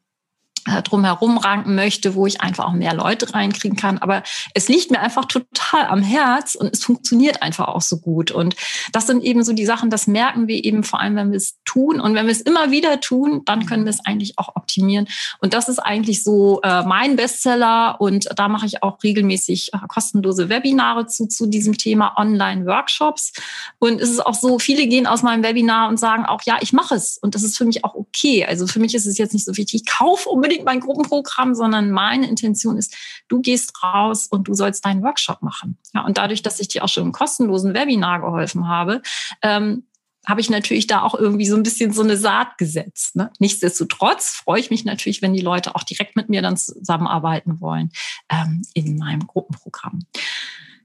drumherum 0.85 1.39
ranken 1.39 1.75
möchte, 1.75 2.15
wo 2.15 2.27
ich 2.27 2.41
einfach 2.41 2.67
auch 2.67 2.73
mehr 2.73 2.95
Leute 2.95 3.33
reinkriegen 3.33 3.77
kann. 3.77 3.99
Aber 3.99 4.23
es 4.55 4.69
liegt 4.69 4.91
mir 4.91 5.01
einfach 5.01 5.25
total 5.25 5.87
am 5.87 6.03
Herz 6.03 6.55
und 6.55 6.73
es 6.73 6.85
funktioniert 6.85 7.43
einfach 7.43 7.69
auch 7.69 7.81
so 7.81 7.99
gut. 7.99 8.31
Und 8.31 8.57
das 8.93 9.07
sind 9.07 9.23
eben 9.23 9.43
so 9.43 9.53
die 9.53 9.67
Sachen, 9.67 9.91
das 9.91 10.07
merken 10.07 10.49
wir 10.49 10.65
eben 10.65 10.85
vor 10.85 11.01
allem, 11.01 11.17
wenn 11.17 11.31
wir 11.31 11.37
es 11.37 11.59
tun. 11.65 12.01
Und 12.01 12.15
wenn 12.15 12.27
wir 12.27 12.33
es 12.33 12.41
immer 12.41 12.71
wieder 12.71 13.01
tun, 13.01 13.43
dann 13.45 13.67
können 13.67 13.85
wir 13.85 13.91
es 13.91 14.05
eigentlich 14.05 14.39
auch 14.39 14.57
optimieren. 14.57 15.09
Und 15.41 15.55
das 15.55 15.69
ist 15.69 15.79
eigentlich 15.79 16.23
so 16.23 16.61
äh, 16.63 16.83
mein 16.83 17.17
Bestseller. 17.17 18.01
Und 18.01 18.29
da 18.37 18.49
mache 18.49 18.67
ich 18.67 18.83
auch 18.83 19.03
regelmäßig 19.03 19.73
äh, 19.73 19.79
kostenlose 19.89 20.49
Webinare 20.49 21.07
zu, 21.07 21.27
zu 21.27 21.47
diesem 21.47 21.77
Thema 21.79 22.15
Online-Workshops. 22.17 23.33
Und 23.79 24.01
es 24.01 24.11
ist 24.11 24.25
auch 24.25 24.35
so, 24.35 24.59
viele 24.59 24.87
gehen 24.87 25.07
aus 25.07 25.23
meinem 25.23 25.43
Webinar 25.43 25.89
und 25.89 25.99
sagen 25.99 26.27
auch, 26.27 26.43
ja, 26.45 26.59
ich 26.61 26.73
mache 26.73 26.95
es. 26.95 27.19
Und 27.19 27.35
das 27.35 27.43
ist 27.43 27.57
für 27.57 27.65
mich 27.65 27.85
auch 27.85 27.95
okay. 27.95 28.45
Also 28.45 28.67
für 28.67 28.81
mich 28.81 28.95
ist 28.95 29.07
es 29.07 29.19
jetzt 29.19 29.33
nicht 29.33 29.45
so 29.45 29.57
wichtig, 29.57 29.83
ich 29.83 29.87
kaufe 29.87 30.29
unbedingt 30.29 30.50
unbedingt 30.51 30.67
mein 30.67 30.81
Gruppenprogramm, 30.81 31.55
sondern 31.55 31.91
meine 31.91 32.29
Intention 32.29 32.77
ist, 32.77 32.97
du 33.29 33.41
gehst 33.41 33.83
raus 33.83 34.27
und 34.27 34.49
du 34.49 34.55
sollst 34.55 34.85
deinen 34.85 35.03
Workshop 35.03 35.43
machen. 35.43 35.79
Ja, 35.95 36.05
und 36.05 36.19
dadurch, 36.19 36.43
dass 36.43 36.59
ich 36.59 36.69
dir 36.69 36.85
auch 36.85 36.89
schon 36.89 37.05
im 37.05 37.13
kostenlosen 37.13 37.73
Webinar 37.73 38.21
geholfen 38.21 38.67
habe, 38.67 39.01
ähm, 39.43 39.85
habe 40.27 40.41
ich 40.41 40.51
natürlich 40.51 40.87
da 40.87 41.03
auch 41.03 41.15
irgendwie 41.15 41.47
so 41.47 41.57
ein 41.57 41.63
bisschen 41.63 41.93
so 41.93 42.03
eine 42.03 42.17
Saat 42.17 42.59
gesetzt. 42.59 43.17
Ne? 43.17 43.31
Nichtsdestotrotz 43.39 44.31
freue 44.31 44.61
ich 44.61 44.71
mich 44.71 44.85
natürlich, 44.85 45.23
wenn 45.23 45.33
die 45.33 45.41
Leute 45.41 45.77
auch 45.77 45.85
direkt 45.85 46.17
mit 46.17 46.29
mir 46.29 46.43
dann 46.43 46.57
zusammenarbeiten 46.57 47.61
wollen 47.61 47.91
ähm, 48.29 48.63
in 48.75 48.99
meinem 48.99 49.27
Gruppenprogramm. 49.27 50.01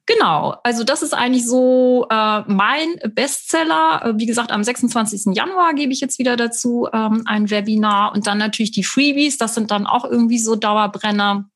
Genau, 0.08 0.56
also 0.64 0.84
das 0.84 1.02
ist 1.02 1.16
eigentlich 1.16 1.48
so 1.48 2.06
äh, 2.12 2.42
mein 2.48 2.96
Bestseller. 3.16 4.06
Äh, 4.06 4.14
wie 4.18 4.28
gesagt, 4.28 4.52
am 4.52 4.64
26. 4.64 5.36
Januar 5.36 5.74
gebe 5.74 5.92
ich 5.92 6.00
jetzt 6.00 6.20
wieder 6.20 6.36
dazu 6.36 6.88
ähm, 6.94 7.24
ein 7.26 7.50
Webinar 7.50 8.14
und 8.14 8.28
dann 8.28 8.38
natürlich 8.38 8.72
die 8.72 8.84
Freebies. 8.84 9.38
Das 9.38 9.56
sind 9.56 9.72
dann 9.72 9.88
auch 9.88 10.06
irgendwie 10.06 10.38
so 10.38 10.56
Dauerbrenner. 10.56 11.50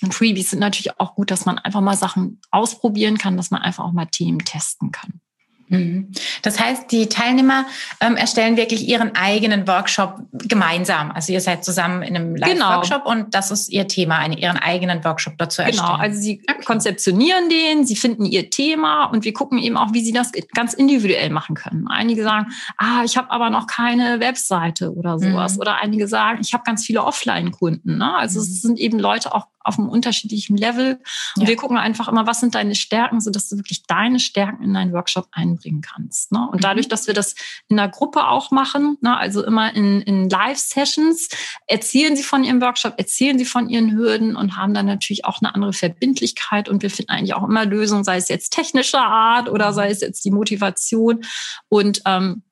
Und 0.00 0.14
Freebies 0.14 0.50
sind 0.50 0.60
natürlich 0.60 1.00
auch 1.00 1.16
gut, 1.16 1.32
dass 1.32 1.44
man 1.44 1.58
einfach 1.58 1.80
mal 1.80 1.96
Sachen 1.96 2.40
ausprobieren 2.52 3.18
kann, 3.18 3.36
dass 3.36 3.50
man 3.50 3.62
einfach 3.62 3.84
auch 3.84 3.92
mal 3.92 4.06
Themen 4.06 4.38
testen 4.38 4.92
kann. 4.92 5.20
Mhm. 5.68 6.10
Das 6.42 6.58
heißt, 6.58 6.90
die 6.90 7.08
Teilnehmer 7.08 7.66
ähm, 8.00 8.16
erstellen 8.16 8.56
wirklich 8.56 8.86
ihren 8.88 9.14
eigenen 9.14 9.66
Workshop 9.66 10.20
gemeinsam. 10.32 11.10
Also 11.10 11.32
ihr 11.32 11.40
seid 11.40 11.64
zusammen 11.64 12.02
in 12.02 12.16
einem 12.16 12.36
Live-Workshop 12.36 13.04
genau. 13.04 13.10
und 13.10 13.34
das 13.34 13.50
ist 13.50 13.68
ihr 13.68 13.86
Thema, 13.88 14.18
einen, 14.18 14.36
ihren 14.36 14.56
eigenen 14.56 15.04
Workshop 15.04 15.34
dazu 15.38 15.62
erstellen. 15.62 15.86
Genau, 15.86 15.98
also 15.98 16.18
sie 16.20 16.42
okay. 16.48 16.64
konzeptionieren 16.64 17.48
den, 17.48 17.86
sie 17.86 17.96
finden 17.96 18.24
ihr 18.24 18.50
Thema 18.50 19.06
und 19.06 19.24
wir 19.24 19.32
gucken 19.32 19.58
eben 19.58 19.76
auch, 19.76 19.92
wie 19.92 20.04
sie 20.04 20.12
das 20.12 20.32
ganz 20.54 20.74
individuell 20.74 21.30
machen 21.30 21.54
können. 21.54 21.86
Einige 21.88 22.22
sagen, 22.22 22.46
ah, 22.76 23.02
ich 23.04 23.16
habe 23.16 23.30
aber 23.30 23.50
noch 23.50 23.66
keine 23.66 24.20
Webseite 24.20 24.92
oder 24.92 25.18
sowas. 25.18 25.54
Mhm. 25.54 25.60
Oder 25.60 25.76
einige 25.76 26.08
sagen, 26.08 26.38
ich 26.40 26.52
habe 26.52 26.64
ganz 26.64 26.84
viele 26.84 27.02
Offline-Kunden. 27.04 27.98
Ne? 27.98 28.14
Also 28.14 28.40
mhm. 28.40 28.46
es 28.46 28.62
sind 28.62 28.78
eben 28.78 28.98
Leute 28.98 29.34
auch 29.34 29.46
auf 29.68 29.78
einem 29.78 29.88
unterschiedlichen 29.88 30.56
Level. 30.56 30.98
Und 31.36 31.42
ja. 31.42 31.48
wir 31.48 31.56
gucken 31.56 31.76
einfach 31.76 32.08
immer, 32.08 32.26
was 32.26 32.40
sind 32.40 32.54
deine 32.54 32.74
Stärken, 32.74 33.20
sodass 33.20 33.48
du 33.48 33.56
wirklich 33.56 33.82
deine 33.84 34.18
Stärken 34.18 34.64
in 34.64 34.74
deinen 34.74 34.92
Workshop 34.92 35.28
einbringen 35.30 35.82
kannst. 35.82 36.32
Ne? 36.32 36.48
Und 36.50 36.56
mhm. 36.56 36.62
dadurch, 36.62 36.88
dass 36.88 37.06
wir 37.06 37.14
das 37.14 37.34
in 37.68 37.76
der 37.76 37.88
Gruppe 37.88 38.26
auch 38.26 38.50
machen, 38.50 38.96
ne, 39.00 39.16
also 39.16 39.44
immer 39.44 39.74
in, 39.74 40.00
in 40.00 40.28
Live-Sessions, 40.28 41.28
erzählen 41.66 42.16
sie 42.16 42.22
von 42.22 42.44
ihrem 42.44 42.60
Workshop, 42.60 42.94
erzählen 42.96 43.38
sie 43.38 43.44
von 43.44 43.68
ihren 43.68 43.92
Hürden 43.92 44.36
und 44.36 44.56
haben 44.56 44.74
dann 44.74 44.86
natürlich 44.86 45.24
auch 45.24 45.40
eine 45.42 45.54
andere 45.54 45.72
Verbindlichkeit. 45.72 46.68
Und 46.68 46.82
wir 46.82 46.90
finden 46.90 47.12
eigentlich 47.12 47.34
auch 47.34 47.46
immer 47.46 47.66
Lösungen, 47.66 48.04
sei 48.04 48.16
es 48.16 48.28
jetzt 48.28 48.52
technischer 48.52 49.04
Art 49.04 49.48
oder 49.48 49.70
mhm. 49.70 49.74
sei 49.74 49.90
es 49.90 50.00
jetzt 50.00 50.24
die 50.24 50.30
Motivation. 50.30 51.24
Und 51.68 52.00
ähm, 52.06 52.42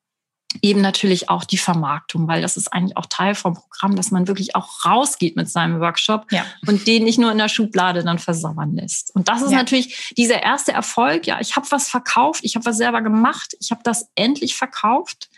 eben 0.61 0.81
natürlich 0.81 1.29
auch 1.29 1.43
die 1.43 1.57
Vermarktung, 1.57 2.27
weil 2.27 2.41
das 2.41 2.57
ist 2.57 2.71
eigentlich 2.71 2.95
auch 2.95 3.05
Teil 3.05 3.35
vom 3.35 3.53
Programm, 3.53 3.95
dass 3.95 4.11
man 4.11 4.27
wirklich 4.27 4.55
auch 4.55 4.85
rausgeht 4.85 5.35
mit 5.35 5.49
seinem 5.49 5.79
Workshop 5.81 6.25
ja. 6.31 6.45
und 6.65 6.87
den 6.87 7.03
nicht 7.03 7.19
nur 7.19 7.31
in 7.31 7.37
der 7.37 7.49
Schublade 7.49 8.03
dann 8.03 8.17
versauern 8.17 8.73
lässt. 8.73 9.13
Und 9.13 9.27
das 9.27 9.41
ist 9.41 9.51
ja. 9.51 9.57
natürlich 9.57 10.13
dieser 10.17 10.41
erste 10.41 10.71
Erfolg. 10.71 11.27
Ja, 11.27 11.39
ich 11.41 11.55
habe 11.55 11.67
was 11.69 11.89
verkauft, 11.89 12.41
ich 12.43 12.55
habe 12.55 12.65
was 12.65 12.77
selber 12.77 13.01
gemacht, 13.01 13.55
ich 13.59 13.71
habe 13.71 13.81
das 13.83 14.09
endlich 14.15 14.55
verkauft 14.55 15.29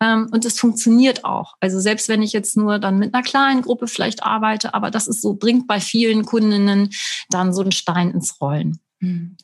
ähm, 0.00 0.28
und 0.32 0.44
es 0.44 0.58
funktioniert 0.58 1.24
auch. 1.24 1.54
Also 1.60 1.78
selbst 1.78 2.08
wenn 2.08 2.22
ich 2.22 2.32
jetzt 2.32 2.56
nur 2.56 2.78
dann 2.78 2.98
mit 2.98 3.14
einer 3.14 3.22
kleinen 3.22 3.62
Gruppe 3.62 3.86
vielleicht 3.86 4.22
arbeite, 4.22 4.72
aber 4.74 4.90
das 4.90 5.06
ist 5.08 5.20
so 5.20 5.34
bringt 5.34 5.66
bei 5.66 5.80
vielen 5.80 6.24
Kundinnen 6.24 6.90
dann 7.28 7.52
so 7.52 7.60
einen 7.60 7.72
Stein 7.72 8.10
ins 8.12 8.40
Rollen. 8.40 8.80
Hm. 9.04 9.36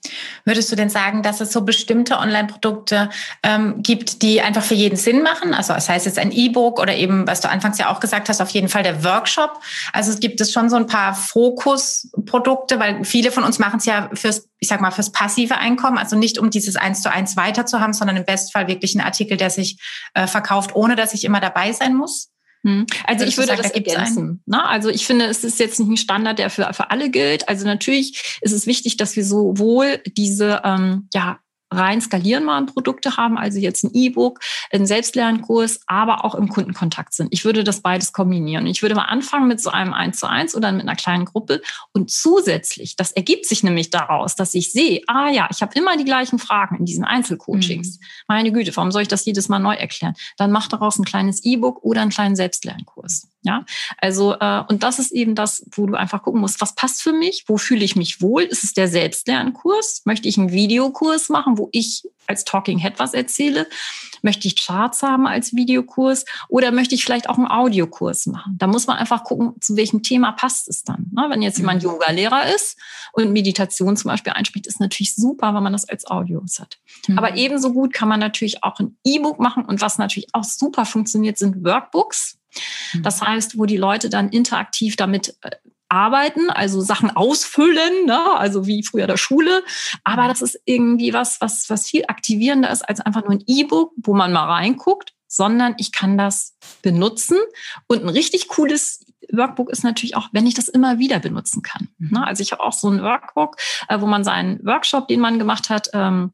Würdest 0.45 0.73
du 0.73 0.77
denn 0.77 0.89
sagen, 0.89 1.23
dass 1.23 1.41
es 1.41 1.53
so 1.53 1.63
bestimmte 1.63 2.19
Online-Produkte 2.19 3.11
ähm, 3.43 3.83
gibt, 3.83 4.23
die 4.23 4.41
einfach 4.41 4.63
für 4.63 4.75
jeden 4.75 4.97
Sinn 4.97 5.23
machen? 5.23 5.53
Also 5.53 5.75
das 5.75 5.89
heißt 5.89 6.07
jetzt 6.07 6.19
ein 6.19 6.33
E-Book 6.33 6.81
oder 6.81 6.95
eben, 6.95 7.27
was 7.27 7.41
du 7.41 7.51
anfangs 7.51 7.79
ja 7.79 7.91
auch 7.91 8.01
gesagt 8.01 8.29
hast, 8.29 8.41
auf 8.41 8.51
jeden 8.51 8.69
Fall 8.69 8.83
der 8.83 9.05
Workshop. 9.05 9.61
Also 9.93 10.11
es 10.11 10.21
gibt 10.21 10.41
es 10.41 10.53
schon 10.53 10.71
so 10.71 10.77
ein 10.77 10.87
paar 10.87 11.15
Fokusprodukte, 11.15 12.81
weil 12.81 13.05
viele 13.05 13.33
von 13.33 13.45
uns 13.45 13.59
machen 13.59 13.79
es 13.79 13.85
ja 13.85 14.09
fürs, 14.15 14.49
ich 14.59 14.69
sag 14.69 14.81
mal, 14.81 14.91
fürs 14.91 15.13
passive 15.13 15.59
Einkommen, 15.59 15.99
also 15.99 16.17
nicht 16.17 16.39
um 16.39 16.51
dieses 16.51 16.77
eins 16.77 17.03
zu 17.03 17.13
eins 17.13 17.37
weiter 17.37 17.67
zu 17.67 17.81
haben, 17.81 17.93
sondern 17.93 18.17
im 18.17 18.25
Bestfall 18.25 18.67
wirklich 18.67 18.95
ein 18.95 19.03
Artikel, 19.03 19.37
der 19.37 19.51
sich 19.51 19.79
äh, 20.15 20.27
verkauft, 20.27 20.75
ohne 20.75 20.97
dass 20.97 21.13
ich 21.13 21.25
immer 21.25 21.41
dabei 21.41 21.73
sein 21.73 21.95
muss. 21.95 22.31
Hm. 22.63 22.87
Also 23.07 23.25
ich 23.25 23.37
würde 23.37 23.49
sagen, 23.49 23.63
das 23.63 23.73
ergänzen. 23.73 24.43
Ne? 24.47 24.63
Also 24.65 24.91
ich 24.91 25.07
finde, 25.07 25.27
es 25.27 25.45
ist 25.45 25.59
jetzt 25.59 25.81
nicht 25.81 25.89
ein 25.89 25.97
Standard, 25.97 26.39
der 26.39 26.51
für, 26.51 26.73
für 26.75 26.91
alle 26.91 27.11
gilt. 27.11 27.49
Also 27.49 27.65
natürlich 27.65 28.39
ist 28.43 28.53
es 28.53 28.67
wichtig, 28.67 28.97
dass 28.97 29.17
wir 29.17 29.25
sowohl 29.25 30.01
diese 30.07 30.61
ähm, 30.65 31.09
ja, 31.15 31.39
rein 31.71 32.01
skalierbaren 32.01 32.67
Produkte 32.67 33.17
haben, 33.17 33.39
also 33.39 33.59
jetzt 33.59 33.85
ein 33.85 33.91
E-Book, 33.93 34.41
ein 34.73 34.87
Selbstlernkurs, 34.87 35.81
aber 35.87 36.25
auch 36.25 36.35
im 36.35 36.49
Kundenkontakt 36.49 37.15
sind. 37.15 37.29
Ich 37.33 37.45
würde 37.45 37.65
das 37.65 37.81
beides 37.81 38.13
kombinieren. 38.13 38.67
Ich 38.67 38.83
würde 38.83 38.95
mal 38.95 39.05
anfangen 39.05 39.49
mit 39.49 39.61
so 39.61 39.71
einem 39.71 39.93
1 39.93 40.19
zu 40.19 40.29
1 40.29 40.55
oder 40.55 40.73
mit 40.73 40.83
einer 40.83 40.97
kleinen 40.97 41.25
Gruppe 41.25 41.63
und 41.93 42.11
zusätzlich, 42.11 42.97
das 42.97 43.13
ergibt 43.13 43.47
sich 43.47 43.63
nämlich 43.63 43.91
daraus, 43.91 44.35
dass 44.35 44.55
ich 44.55 44.73
sehe, 44.73 45.03
ah 45.07 45.31
ja, 45.31 45.49
ich 45.51 45.63
habe 45.63 45.75
immer 45.75 45.97
die 45.97 46.05
gleichen 46.05 46.39
Fragen 46.39 46.77
in 46.77 46.85
diesen 46.85 47.05
Einzelcoachings. 47.05 47.99
Mhm. 47.99 48.05
Meine 48.29 48.53
Güte, 48.53 48.77
warum 48.77 48.93
soll 48.93 49.03
ich 49.03 49.09
das 49.09 49.25
jedes 49.25 49.49
Mal 49.49 49.59
neu 49.59 49.75
erklären? 49.75 50.15
Dann 50.37 50.51
mach 50.51 50.69
daraus 50.69 50.99
ein 50.99 51.05
kleines 51.05 51.45
E-Book 51.45 51.83
oder 51.83 52.03
einen 52.03 52.11
kleinen 52.11 52.37
Selbstlernkurs. 52.37 53.30
Ja, 53.43 53.65
also 53.97 54.35
äh, 54.39 54.63
und 54.69 54.83
das 54.83 54.99
ist 54.99 55.13
eben 55.13 55.35
das, 55.35 55.65
wo 55.73 55.87
du 55.87 55.95
einfach 55.95 56.23
gucken 56.23 56.43
musst, 56.43 56.61
was 56.61 56.75
passt 56.75 57.03
für 57.03 57.13
mich, 57.13 57.45
wo 57.47 57.57
fühle 57.57 57.85
ich 57.85 57.97
mich 57.97 58.21
wohl? 58.21 58.43
Ist 58.43 58.65
es 58.65 58.75
der 58.75 58.87
Selbstlernkurs? 58.87 60.03
Möchte 60.05 60.29
ich 60.29 60.37
einen 60.37 60.53
Videokurs 60.53 61.31
machen, 61.31 61.57
wo 61.57 61.71
ich 61.73 62.03
als 62.27 62.45
Talking 62.45 62.79
Head 62.79 62.99
was 62.99 63.15
erzähle? 63.15 63.67
Möchte 64.23 64.47
ich 64.47 64.57
Charts 64.57 65.03
haben 65.03 65.27
als 65.27 65.55
Videokurs 65.55 66.27
oder 66.49 66.71
möchte 66.71 66.95
ich 66.95 67.05
vielleicht 67.05 67.31
auch 67.31 67.39
einen 67.39 67.47
Audiokurs 67.47 68.27
machen? 68.27 68.57
Da 68.59 68.67
muss 68.67 68.87
man 68.87 68.99
einfach 68.99 69.25
gucken, 69.25 69.55
zu 69.61 69.77
welchem 69.77 70.03
Thema 70.03 70.33
passt 70.33 70.69
es 70.69 70.85
dann. 70.85 71.11
Ne? 71.13 71.27
Wenn 71.31 71.41
jetzt 71.41 71.57
jemand 71.57 71.83
mhm. 71.83 71.91
Yoga-Lehrer 71.91 72.55
ist 72.55 72.79
und 73.13 73.33
Meditation 73.33 73.97
zum 73.97 74.11
Beispiel 74.11 74.35
einspricht, 74.35 74.67
ist 74.67 74.81
natürlich 74.81 75.15
super, 75.15 75.55
wenn 75.55 75.63
man 75.63 75.73
das 75.73 75.89
als 75.89 76.07
Audios 76.07 76.59
hat. 76.61 76.79
Mhm. 77.09 77.19
Aber 77.19 77.37
ebenso 77.37 77.73
gut 77.73 77.95
kann 77.95 78.09
man 78.09 78.21
natürlich 78.21 78.63
auch 78.63 78.79
ein 78.79 78.99
E-Book 79.05 79.41
machen 79.41 79.65
und 79.65 79.81
was 79.81 79.97
natürlich 79.97 80.29
auch 80.35 80.45
super 80.45 80.85
funktioniert, 80.85 81.39
sind 81.39 81.65
Workbooks. 81.65 82.40
Mhm. 82.93 83.03
Das 83.03 83.23
heißt, 83.23 83.59
wo 83.59 83.67
die 83.67 83.77
Leute 83.77 84.11
dann 84.11 84.31
interaktiv 84.31 84.97
damit 84.97 85.37
äh, 85.43 85.51
arbeiten, 85.91 86.51
also 86.51 86.81
Sachen 86.81 87.11
ausfüllen, 87.11 88.07
ne? 88.07 88.39
also 88.39 88.67
wie 88.67 88.85
früher 88.85 89.07
der 89.07 89.17
Schule. 89.17 89.65
Aber 90.05 90.29
das 90.29 90.41
ist 90.41 90.59
irgendwie 90.65 91.13
was, 91.13 91.41
was, 91.41 91.69
was 91.69 91.89
viel 91.89 92.05
aktivierender 92.07 92.71
ist 92.71 92.89
als 92.89 93.01
einfach 93.01 93.23
nur 93.23 93.33
ein 93.33 93.45
E-Book, 93.47 93.93
wo 93.97 94.15
man 94.15 94.33
mal 94.33 94.47
reinguckt, 94.47 95.13
sondern 95.27 95.75
ich 95.79 95.93
kann 95.93 96.17
das 96.17 96.57
benutzen. 96.83 97.39
Und 97.89 98.03
ein 98.03 98.09
richtig 98.09 98.49
cooles 98.49 99.05
Workbook 99.33 99.71
ist 99.71 99.85
natürlich 99.85 100.17
auch, 100.17 100.29
wenn 100.33 100.47
ich 100.47 100.55
das 100.55 100.69
immer 100.69 100.99
wieder 100.99 101.19
benutzen 101.19 101.63
kann. 101.63 101.89
Mhm. 101.99 102.11
Ne? 102.13 102.27
Also 102.27 102.43
ich 102.43 102.53
habe 102.53 102.63
auch 102.63 102.73
so 102.73 102.89
ein 102.89 103.03
Workbook, 103.03 103.57
äh, 103.89 104.01
wo 104.01 104.07
man 104.07 104.25
seinen 104.25 104.65
Workshop, 104.65 105.09
den 105.09 105.21
man 105.21 105.39
gemacht 105.39 105.71
hat, 105.71 105.91
ähm, 105.93 106.33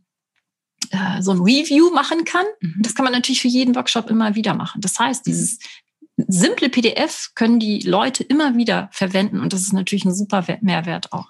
äh, 0.90 1.22
so 1.22 1.32
ein 1.32 1.40
Review 1.40 1.90
machen 1.92 2.24
kann. 2.24 2.46
Mhm. 2.60 2.82
Das 2.82 2.94
kann 2.94 3.04
man 3.04 3.12
natürlich 3.12 3.40
für 3.40 3.48
jeden 3.48 3.74
Workshop 3.74 4.10
immer 4.10 4.34
wieder 4.34 4.54
machen. 4.54 4.80
Das 4.80 4.98
heißt, 4.98 5.26
dieses 5.26 5.58
simple 6.16 6.68
PDF 6.68 7.30
können 7.34 7.58
die 7.58 7.80
Leute 7.80 8.22
immer 8.22 8.56
wieder 8.56 8.88
verwenden 8.92 9.40
und 9.40 9.52
das 9.52 9.62
ist 9.62 9.72
natürlich 9.72 10.04
ein 10.04 10.14
super 10.14 10.44
Mehrwert 10.60 11.12
auch. 11.12 11.26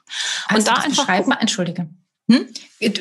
Also 0.48 0.70
und 0.70 0.76
da 0.76 0.82
einfach 0.82 1.06
gucken, 1.06 1.32
entschuldige. 1.40 1.88
Hm? 2.28 2.48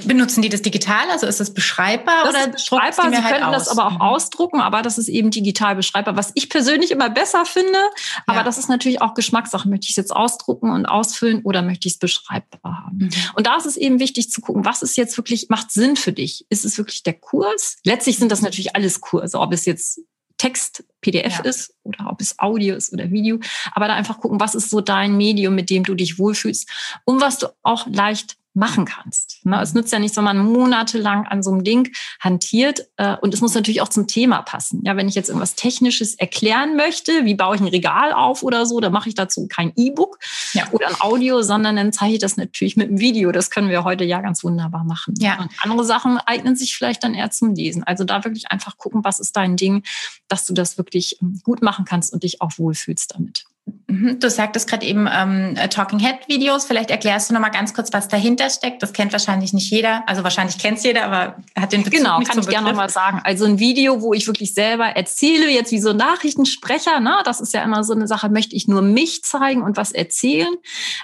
Benutzen 0.05 0.43
die 0.43 0.49
das 0.49 0.61
digital? 0.61 1.09
Also 1.09 1.25
ist 1.25 1.39
das 1.39 1.51
beschreibbar 1.51 2.25
das 2.25 2.29
oder 2.29 2.39
ist 2.45 2.51
beschreibbar? 2.51 3.09
Sie 3.09 3.17
halt 3.17 3.33
können 3.33 3.45
aus? 3.45 3.65
das 3.65 3.67
aber 3.69 3.87
auch 3.87 3.93
mhm. 3.93 4.01
ausdrucken, 4.01 4.61
aber 4.61 4.83
das 4.83 4.99
ist 4.99 5.07
eben 5.07 5.31
digital 5.31 5.75
beschreibbar, 5.75 6.15
was 6.15 6.31
ich 6.35 6.47
persönlich 6.49 6.91
immer 6.91 7.09
besser 7.09 7.43
finde. 7.45 7.79
Aber 8.27 8.39
ja. 8.39 8.43
das 8.43 8.59
ist 8.59 8.69
natürlich 8.69 9.01
auch 9.01 9.15
Geschmackssache. 9.15 9.67
Möchte 9.67 9.85
ich 9.85 9.91
es 9.91 9.95
jetzt 9.95 10.15
ausdrucken 10.15 10.69
und 10.69 10.85
ausfüllen 10.85 11.41
oder 11.41 11.63
möchte 11.63 11.87
ich 11.87 11.95
es 11.95 11.99
beschreibbar 11.99 12.83
haben? 12.85 12.97
Mhm. 12.97 13.09
Und 13.35 13.47
da 13.47 13.57
ist 13.57 13.65
es 13.65 13.77
eben 13.77 13.99
wichtig 13.99 14.29
zu 14.29 14.41
gucken, 14.41 14.63
was 14.63 14.83
ist 14.83 14.95
jetzt 14.95 15.17
wirklich, 15.17 15.49
macht 15.49 15.71
Sinn 15.71 15.95
für 15.95 16.13
dich? 16.13 16.45
Ist 16.49 16.63
es 16.63 16.77
wirklich 16.77 17.01
der 17.01 17.13
Kurs? 17.13 17.77
Letztlich 17.83 18.17
sind 18.17 18.31
das 18.31 18.41
natürlich 18.41 18.75
alles 18.75 19.01
Kurse, 19.01 19.39
ob 19.39 19.53
es 19.53 19.65
jetzt 19.65 20.01
Text, 20.37 20.83
PDF 21.01 21.37
ja. 21.37 21.45
ist 21.45 21.73
oder 21.83 22.09
ob 22.09 22.21
es 22.21 22.39
Audio 22.39 22.75
ist 22.75 22.91
oder 22.93 23.11
Video. 23.11 23.39
Aber 23.73 23.87
da 23.87 23.95
einfach 23.95 24.19
gucken, 24.19 24.39
was 24.39 24.55
ist 24.55 24.69
so 24.69 24.81
dein 24.81 25.15
Medium, 25.17 25.55
mit 25.55 25.69
dem 25.69 25.83
du 25.83 25.95
dich 25.95 26.19
wohlfühlst 26.19 26.69
und 27.05 27.21
was 27.21 27.39
du 27.39 27.47
auch 27.63 27.87
leicht 27.87 28.37
machen 28.55 28.85
kannst. 28.85 29.45
Ne? 29.45 29.61
Es 29.61 29.73
nützt 29.73 29.91
ja 29.91 29.99
nichts, 29.99 30.15
wenn 30.17 30.23
man 30.23 30.37
monatelang 30.37 31.27
an 31.27 31.43
so 31.43 31.51
einem 31.51 31.63
Ding 31.63 31.93
hantiert. 32.21 32.87
Äh, 32.97 33.17
und 33.17 33.33
es 33.33 33.41
muss 33.41 33.53
natürlich 33.53 33.81
auch 33.81 33.89
zum 33.89 34.07
Thema 34.07 34.41
passen. 34.41 34.81
Ja, 34.85 34.95
wenn 34.95 35.09
ich 35.09 35.15
jetzt 35.15 35.27
irgendwas 35.27 35.55
Technisches 35.55 36.15
erklären 36.15 36.75
möchte, 36.75 37.25
wie 37.25 37.35
baue 37.35 37.55
ich 37.55 37.61
ein 37.61 37.67
Regal 37.67 38.13
auf 38.13 38.43
oder 38.43 38.65
so, 38.65 38.79
dann 38.79 38.93
mache 38.93 39.09
ich 39.09 39.15
dazu 39.15 39.47
kein 39.47 39.73
E-Book 39.75 40.19
ja. 40.53 40.63
oder 40.71 40.87
ein 40.87 40.95
Audio, 41.01 41.41
sondern 41.41 41.75
dann 41.75 41.91
zeige 41.91 42.13
ich 42.13 42.19
das 42.19 42.37
natürlich 42.37 42.77
mit 42.77 42.87
einem 42.87 42.99
Video. 42.99 43.31
Das 43.33 43.49
können 43.49 43.69
wir 43.69 43.83
heute 43.83 44.05
ja 44.05 44.21
ganz 44.21 44.43
wunderbar 44.43 44.85
machen. 44.85 45.15
Ja. 45.19 45.41
Und 45.41 45.51
andere 45.59 45.83
Sachen 45.83 46.17
eignen 46.17 46.55
sich 46.55 46.75
vielleicht 46.77 47.03
dann 47.03 47.13
eher 47.13 47.31
zum 47.31 47.53
Lesen. 47.53 47.83
Also 47.83 48.05
da 48.05 48.23
wirklich 48.23 48.51
einfach 48.51 48.77
gucken, 48.77 49.03
was 49.03 49.19
ist 49.19 49.35
dein 49.35 49.57
Ding, 49.57 49.83
dass 50.29 50.45
du 50.45 50.53
das 50.53 50.77
wirklich 50.77 51.17
ähm, 51.21 51.41
gut 51.43 51.61
machen 51.61 51.83
kannst 51.83 52.13
und 52.13 52.23
dich 52.23 52.41
auch 52.41 52.57
wohlfühlst 52.57 53.13
damit. 53.13 53.45
Mhm, 53.87 54.19
du 54.19 54.29
sagtest 54.29 54.69
gerade 54.69 54.85
eben 54.85 55.07
ähm, 55.11 55.55
äh, 55.57 55.69
Talking 55.69 55.99
Head 55.99 56.27
Videos. 56.27 56.65
Vielleicht 56.65 56.91
erklärst 56.91 57.29
du 57.29 57.33
noch 57.33 57.41
mal 57.41 57.49
ganz 57.49 57.73
kurz, 57.73 57.93
was 57.93 58.07
dahinter 58.07 58.49
steckt. 58.49 58.83
Das 58.83 58.93
kennt 58.93 59.11
wahrscheinlich 59.11 59.53
nicht 59.53 59.71
jeder. 59.71 60.07
Also 60.07 60.23
wahrscheinlich 60.23 60.57
kennt 60.57 60.79
es 60.79 60.83
jeder, 60.83 61.05
aber 61.05 61.37
hat 61.55 61.71
den 61.71 61.83
Bezug 61.83 61.99
Genau, 61.99 62.19
kann 62.19 62.39
ich 62.39 62.47
gerne 62.47 62.69
noch 62.69 62.75
mal 62.75 62.89
sagen. 62.89 63.21
Also 63.23 63.45
ein 63.45 63.57
Video, 63.59 64.01
wo 64.01 64.13
ich 64.13 64.27
wirklich 64.27 64.53
selber 64.53 64.85
erzähle, 64.85 65.49
jetzt 65.49 65.71
wie 65.71 65.79
so 65.79 65.91
ein 65.91 65.97
Nachrichtensprecher. 65.97 66.99
Ne? 66.99 67.15
Das 67.25 67.41
ist 67.41 67.53
ja 67.53 67.63
immer 67.63 67.83
so 67.83 67.93
eine 67.93 68.07
Sache. 68.07 68.29
Möchte 68.29 68.55
ich 68.55 68.67
nur 68.67 68.81
mich 68.81 69.23
zeigen 69.23 69.61
und 69.63 69.77
was 69.77 69.91
erzählen? 69.91 70.53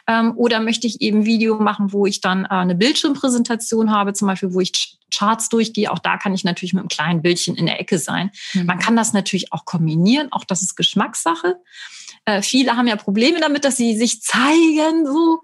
Ähm, 0.08 0.34
oder 0.36 0.60
möchte 0.60 0.86
ich 0.86 1.02
eben 1.02 1.26
Video 1.26 1.60
machen, 1.60 1.93
wo 1.93 2.06
ich 2.06 2.21
dann 2.21 2.45
äh, 2.45 2.50
eine 2.50 2.76
Bildschirmpräsentation 2.76 3.91
habe, 3.91 4.13
zum 4.13 4.28
Beispiel, 4.28 4.54
wo 4.54 4.60
ich 4.60 4.97
Charts 5.13 5.50
durchgehe. 5.50 5.91
Auch 5.91 6.00
da 6.00 6.17
kann 6.17 6.34
ich 6.34 6.43
natürlich 6.43 6.74
mit 6.74 6.82
einem 6.82 6.89
kleinen 6.89 7.21
Bildchen 7.21 7.56
in 7.56 7.65
der 7.65 7.80
Ecke 7.80 7.97
sein. 7.97 8.32
Mhm. 8.54 8.65
Man 8.65 8.80
kann 8.80 8.95
das 8.95 9.13
natürlich 9.13 9.54
auch 9.54 9.65
kombinieren. 9.65 10.32
Auch 10.32 10.45
das 10.45 10.62
ist 10.62 10.76
Geschmackssache. 10.76 11.58
Äh, 12.25 12.41
viele 12.41 12.77
haben 12.77 12.88
ja 12.88 12.95
Probleme 12.95 13.39
damit, 13.39 13.65
dass 13.65 13.77
sie 13.77 13.97
sich 13.97 14.21
zeigen, 14.21 15.05
so. 15.05 15.41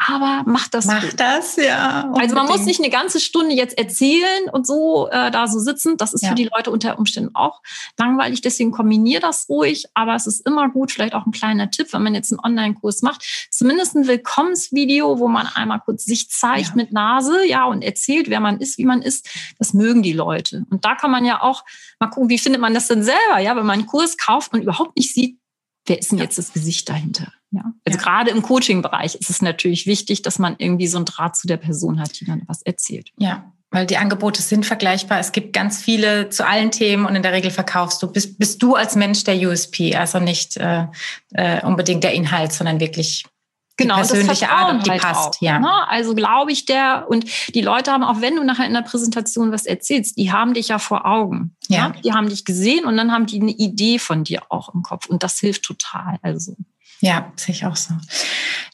Aber 0.00 0.44
macht 0.48 0.74
das. 0.74 0.84
Macht 0.86 1.10
gut. 1.10 1.20
das, 1.20 1.56
ja. 1.56 2.02
Unbedingt. 2.02 2.22
Also 2.22 2.34
man 2.36 2.46
muss 2.46 2.64
nicht 2.64 2.78
eine 2.78 2.88
ganze 2.88 3.18
Stunde 3.18 3.56
jetzt 3.56 3.76
erzählen 3.76 4.48
und 4.52 4.64
so 4.64 5.08
äh, 5.10 5.32
da 5.32 5.48
so 5.48 5.58
sitzen. 5.58 5.96
Das 5.96 6.14
ist 6.14 6.22
ja. 6.22 6.28
für 6.28 6.34
die 6.36 6.48
Leute 6.54 6.70
unter 6.70 6.98
Umständen 6.98 7.34
auch 7.34 7.60
langweilig. 7.98 8.40
Deswegen 8.40 8.70
kombiniere 8.70 9.20
das 9.20 9.48
ruhig. 9.48 9.86
Aber 9.94 10.14
es 10.14 10.28
ist 10.28 10.46
immer 10.46 10.68
gut, 10.68 10.92
vielleicht 10.92 11.14
auch 11.14 11.26
ein 11.26 11.32
kleiner 11.32 11.72
Tipp, 11.72 11.92
wenn 11.92 12.04
man 12.04 12.14
jetzt 12.14 12.32
einen 12.32 12.38
Online-Kurs 12.38 13.02
macht. 13.02 13.48
Zumindest 13.50 13.96
ein 13.96 14.06
Willkommensvideo, 14.06 15.18
wo 15.18 15.26
man 15.26 15.48
einmal 15.48 15.80
kurz 15.80 16.04
sich 16.04 16.30
zeigt 16.30 16.68
ja. 16.68 16.74
mit 16.76 16.92
Nase, 16.92 17.44
ja, 17.48 17.64
und 17.64 17.82
erzählt, 17.82 18.30
wer 18.30 18.38
man 18.38 18.60
ist, 18.60 18.78
wie 18.78 18.84
man 18.84 19.02
ist. 19.02 19.28
Das 19.58 19.74
mögen 19.74 20.04
die 20.04 20.12
Leute. 20.12 20.64
Und 20.70 20.84
da 20.84 20.94
kann 20.94 21.10
man 21.10 21.24
ja 21.24 21.42
auch 21.42 21.64
mal 21.98 22.06
gucken, 22.06 22.30
wie 22.30 22.38
findet 22.38 22.60
man 22.60 22.72
das 22.72 22.86
denn 22.86 23.02
selber, 23.02 23.40
ja, 23.40 23.56
wenn 23.56 23.66
man 23.66 23.80
einen 23.80 23.86
Kurs 23.86 24.16
kauft 24.16 24.52
und 24.52 24.62
überhaupt 24.62 24.96
nicht 24.96 25.12
sieht, 25.12 25.40
wer 25.88 25.98
ist 25.98 26.12
denn 26.12 26.18
jetzt 26.18 26.38
das 26.38 26.52
Gesicht 26.52 26.88
dahinter? 26.88 27.32
Ja. 27.50 27.62
Also 27.84 27.98
ja. 27.98 28.04
gerade 28.04 28.30
im 28.30 28.42
Coaching-Bereich 28.42 29.14
ist 29.14 29.30
es 29.30 29.42
natürlich 29.42 29.86
wichtig, 29.86 30.22
dass 30.22 30.38
man 30.38 30.56
irgendwie 30.58 30.86
so 30.86 30.98
einen 30.98 31.06
Draht 31.06 31.36
zu 31.36 31.46
der 31.46 31.56
Person 31.56 32.00
hat, 32.00 32.20
die 32.20 32.26
dann 32.26 32.42
was 32.46 32.62
erzählt. 32.62 33.10
Ja, 33.16 33.52
weil 33.70 33.86
die 33.86 33.96
Angebote 33.96 34.40
sind 34.40 34.64
vergleichbar. 34.64 35.18
Es 35.18 35.32
gibt 35.32 35.52
ganz 35.52 35.82
viele 35.82 36.30
zu 36.30 36.46
allen 36.46 36.70
Themen 36.70 37.06
und 37.06 37.14
in 37.16 37.22
der 37.22 37.32
Regel 37.32 37.50
verkaufst 37.50 38.02
du, 38.02 38.10
bist, 38.10 38.38
bist 38.38 38.62
du 38.62 38.74
als 38.74 38.96
Mensch 38.96 39.24
der 39.24 39.36
USP, 39.36 39.94
also 39.94 40.20
nicht 40.20 40.56
äh, 40.56 40.86
äh, 41.32 41.64
unbedingt 41.64 42.04
der 42.04 42.12
Inhalt, 42.12 42.52
sondern 42.52 42.80
wirklich 42.80 43.24
genau, 43.78 43.94
die 43.94 44.00
persönliche 44.00 44.50
Art 44.50 44.74
und 44.74 44.86
die 44.86 44.90
halt 44.90 45.00
passt. 45.00 45.36
Auch, 45.36 45.40
ja. 45.40 45.58
Ne? 45.58 45.88
Also 45.88 46.14
glaube 46.14 46.52
ich 46.52 46.66
der 46.66 47.06
und 47.08 47.24
die 47.54 47.62
Leute 47.62 47.90
haben 47.90 48.04
auch 48.04 48.20
wenn 48.20 48.36
du 48.36 48.44
nachher 48.44 48.66
in 48.66 48.74
der 48.74 48.82
Präsentation 48.82 49.50
was 49.50 49.64
erzählst, 49.64 50.18
die 50.18 50.30
haben 50.30 50.52
dich 50.52 50.68
ja 50.68 50.78
vor 50.78 51.06
Augen. 51.06 51.56
Ja. 51.68 51.88
Ne? 51.88 51.94
Die 52.04 52.12
haben 52.12 52.28
dich 52.28 52.44
gesehen 52.44 52.84
und 52.84 52.96
dann 52.98 53.12
haben 53.12 53.24
die 53.24 53.40
eine 53.40 53.52
Idee 53.52 53.98
von 53.98 54.24
dir 54.24 54.42
auch 54.50 54.74
im 54.74 54.82
Kopf 54.82 55.06
und 55.06 55.22
das 55.22 55.38
hilft 55.38 55.62
total. 55.62 56.18
Also 56.20 56.54
ja, 57.00 57.32
sehe 57.36 57.54
ich 57.54 57.64
auch 57.64 57.76
so. 57.76 57.94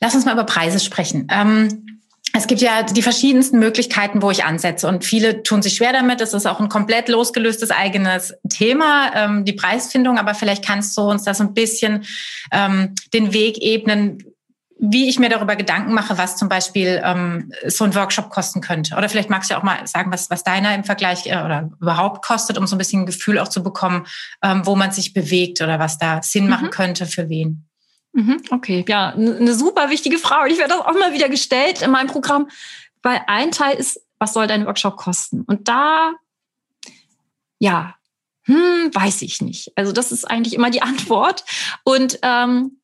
Lass 0.01 0.15
uns 0.15 0.25
mal 0.25 0.33
über 0.33 0.45
Preise 0.45 0.81
sprechen. 0.81 1.29
Ähm, 1.31 1.95
es 2.37 2.49
gibt 2.49 2.61
ja 2.61 2.83
die 2.83 3.03
verschiedensten 3.03 3.61
Möglichkeiten, 3.61 4.21
wo 4.21 4.31
ich 4.33 4.45
ansetze 4.45 4.89
und 4.89 5.05
viele 5.05 5.45
tun 5.45 5.63
sich 5.63 5.77
schwer 5.77 5.93
damit. 5.93 6.21
Das 6.21 6.35
ist 6.35 6.47
auch 6.47 6.59
ein 6.59 6.69
komplett 6.69 7.09
losgelöstes 7.09 7.71
eigenes 7.71 8.35
Thema, 8.49 9.13
ähm, 9.15 9.45
die 9.45 9.53
Preisfindung. 9.53 10.19
Aber 10.19 10.35
vielleicht 10.35 10.65
kannst 10.65 10.97
du 10.99 11.03
uns 11.03 11.23
das 11.23 11.41
ein 11.41 11.55
bisschen 11.55 12.05
ähm, 12.51 12.97
den 13.13 13.33
Weg 13.33 13.59
ebnen, 13.63 14.19
wie 14.77 15.09
ich 15.09 15.19
mir 15.19 15.29
darüber 15.29 15.57
Gedanken 15.57 15.95
mache, 15.95 16.19
was 16.19 16.37
zum 16.37 16.49
Beispiel 16.49 17.01
ähm, 17.05 17.53
so 17.67 17.85
ein 17.85 17.95
Workshop 17.95 18.31
kosten 18.31 18.61
könnte. 18.61 18.97
Oder 18.97 19.09
vielleicht 19.09 19.31
magst 19.31 19.49
du 19.49 19.55
ja 19.55 19.61
auch 19.61 19.65
mal 19.65 19.87
sagen, 19.87 20.13
was, 20.13 20.31
was 20.31 20.43
deiner 20.43 20.75
im 20.75 20.85
Vergleich 20.85 21.27
äh, 21.27 21.43
oder 21.43 21.71
überhaupt 21.81 22.25
kostet, 22.25 22.59
um 22.59 22.67
so 22.67 22.75
ein 22.75 22.79
bisschen 22.79 23.03
ein 23.03 23.07
Gefühl 23.07 23.39
auch 23.39 23.49
zu 23.49 23.63
bekommen, 23.63 24.07
ähm, 24.43 24.67
wo 24.67 24.75
man 24.75 24.91
sich 24.91 25.15
bewegt 25.15 25.61
oder 25.61 25.79
was 25.79 25.99
da 25.99 26.23
Sinn 26.23 26.49
machen 26.49 26.67
mhm. 26.67 26.71
könnte 26.71 27.07
für 27.07 27.29
wen. 27.29 27.69
Mhm, 28.13 28.43
okay, 28.51 28.85
ja, 28.89 29.11
eine 29.11 29.55
super 29.55 29.91
wichtige 29.91 30.19
Frage. 30.19 30.53
Ich 30.53 30.59
werde 30.59 30.75
das 30.75 30.81
auch 30.81 30.93
mal 30.95 31.13
wieder 31.13 31.29
gestellt 31.29 31.83
in 31.83 31.91
meinem 31.91 32.07
Programm, 32.07 32.49
weil 33.03 33.21
ein 33.27 33.51
Teil 33.51 33.77
ist, 33.77 34.01
was 34.19 34.33
soll 34.33 34.47
dein 34.47 34.67
Workshop 34.67 34.97
kosten? 34.97 35.43
Und 35.43 35.69
da, 35.69 36.13
ja, 37.59 37.95
hm, 38.43 38.91
weiß 38.93 39.23
ich 39.23 39.41
nicht. 39.41 39.73
Also 39.77 39.93
das 39.93 40.13
ist 40.13 40.31
eigentlich 40.31 40.55
immer 40.55 40.71
die 40.71 40.83
Antwort. 40.83 41.45
Und 41.83 42.19
ähm, 42.23 42.79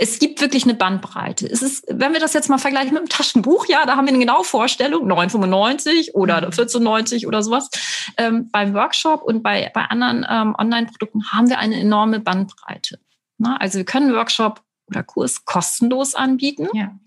es 0.00 0.18
gibt 0.18 0.40
wirklich 0.40 0.64
eine 0.64 0.72
Bandbreite. 0.72 1.46
Es 1.46 1.60
ist, 1.60 1.84
wenn 1.86 2.14
wir 2.14 2.20
das 2.20 2.32
jetzt 2.32 2.48
mal 2.48 2.56
vergleichen 2.56 2.94
mit 2.94 3.02
dem 3.02 3.08
Taschenbuch, 3.10 3.66
ja, 3.66 3.84
da 3.84 3.96
haben 3.96 4.06
wir 4.06 4.14
eine 4.14 4.18
genaue 4.18 4.44
Vorstellung, 4.44 5.06
9,95 5.12 6.12
oder 6.12 6.38
14,90 6.48 7.20
mhm. 7.22 7.28
oder 7.28 7.42
sowas. 7.42 7.68
Ähm, 8.16 8.48
beim 8.50 8.72
Workshop 8.72 9.22
und 9.22 9.42
bei, 9.42 9.70
bei 9.74 9.82
anderen 9.82 10.26
ähm, 10.28 10.54
Online-Produkten 10.58 11.30
haben 11.32 11.50
wir 11.50 11.58
eine 11.58 11.78
enorme 11.78 12.18
Bandbreite. 12.18 12.98
Na, 13.36 13.58
also 13.58 13.76
wir 13.76 13.84
können 13.84 14.14
Workshop 14.14 14.62
oder 14.88 15.02
Kurs 15.02 15.44
kostenlos 15.44 16.14
anbieten. 16.14 16.68
Ja. 16.72 16.98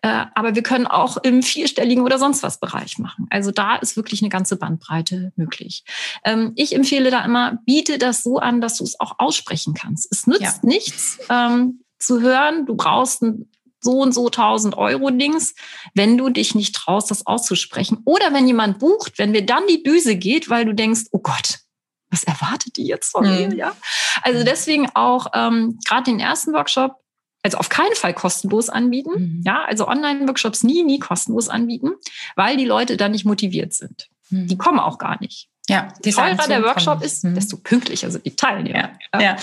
Äh, 0.00 0.24
aber 0.34 0.54
wir 0.54 0.62
können 0.62 0.86
auch 0.86 1.18
im 1.18 1.42
vierstelligen 1.42 2.02
oder 2.02 2.18
sonst 2.18 2.42
was 2.42 2.58
Bereich 2.58 2.98
machen. 2.98 3.26
Also 3.28 3.50
da 3.50 3.76
ist 3.76 3.96
wirklich 3.96 4.22
eine 4.22 4.30
ganze 4.30 4.56
Bandbreite 4.56 5.34
möglich. 5.36 5.84
Ähm, 6.24 6.52
ich 6.56 6.74
empfehle 6.74 7.10
da 7.10 7.22
immer, 7.22 7.58
biete 7.66 7.98
das 7.98 8.22
so 8.22 8.38
an, 8.38 8.62
dass 8.62 8.78
du 8.78 8.84
es 8.84 8.98
auch 8.98 9.18
aussprechen 9.18 9.74
kannst. 9.74 10.10
Es 10.10 10.26
nützt 10.26 10.40
ja. 10.40 10.58
nichts, 10.62 11.18
ähm, 11.28 11.80
zu 12.00 12.20
hören, 12.20 12.66
du 12.66 12.74
brauchst 12.74 13.22
ein 13.22 13.50
so 13.82 14.00
und 14.00 14.12
so 14.12 14.26
1000 14.26 14.76
Euro 14.76 15.10
Dings, 15.10 15.54
wenn 15.94 16.18
du 16.18 16.28
dich 16.28 16.54
nicht 16.54 16.74
traust, 16.74 17.10
das 17.10 17.26
auszusprechen. 17.26 18.02
Oder 18.04 18.32
wenn 18.32 18.46
jemand 18.46 18.78
bucht, 18.78 19.18
wenn 19.18 19.32
wir 19.32 19.44
dann 19.44 19.66
die 19.68 19.82
Düse 19.82 20.16
geht, 20.16 20.50
weil 20.50 20.64
du 20.64 20.74
denkst, 20.74 21.06
oh 21.12 21.20
Gott, 21.20 21.60
was 22.10 22.24
erwartet 22.24 22.76
die 22.76 22.86
jetzt 22.86 23.10
von 23.10 23.24
mir? 23.24 23.48
Mhm. 23.48 23.56
Ja? 23.56 23.74
Also 24.22 24.44
deswegen 24.44 24.90
auch 24.94 25.28
ähm, 25.32 25.78
gerade 25.86 26.04
den 26.04 26.20
ersten 26.20 26.52
Workshop, 26.52 26.96
also 27.42 27.56
auf 27.56 27.68
keinen 27.68 27.94
Fall 27.94 28.12
kostenlos 28.12 28.68
anbieten. 28.68 29.12
Mhm. 29.12 29.42
Ja, 29.46 29.64
also 29.64 29.88
Online-Workshops 29.88 30.62
nie, 30.62 30.82
nie 30.82 30.98
kostenlos 30.98 31.48
anbieten, 31.48 31.92
weil 32.36 32.56
die 32.56 32.66
Leute 32.66 32.96
dann 32.96 33.12
nicht 33.12 33.24
motiviert 33.24 33.72
sind. 33.72 34.08
Mhm. 34.28 34.46
Die 34.48 34.58
kommen 34.58 34.78
auch 34.78 34.98
gar 34.98 35.18
nicht. 35.20 35.48
Ja, 35.70 35.88
je 36.04 36.12
teurer 36.12 36.48
der 36.48 36.62
Workshop 36.64 37.02
ist, 37.02 37.24
mhm. 37.24 37.34
desto 37.34 37.56
pünktlicher 37.56 38.10
sind 38.10 38.26
die 38.26 38.34
Teilnehmer. 38.34 38.90
Ja, 39.14 39.20
ja. 39.20 39.36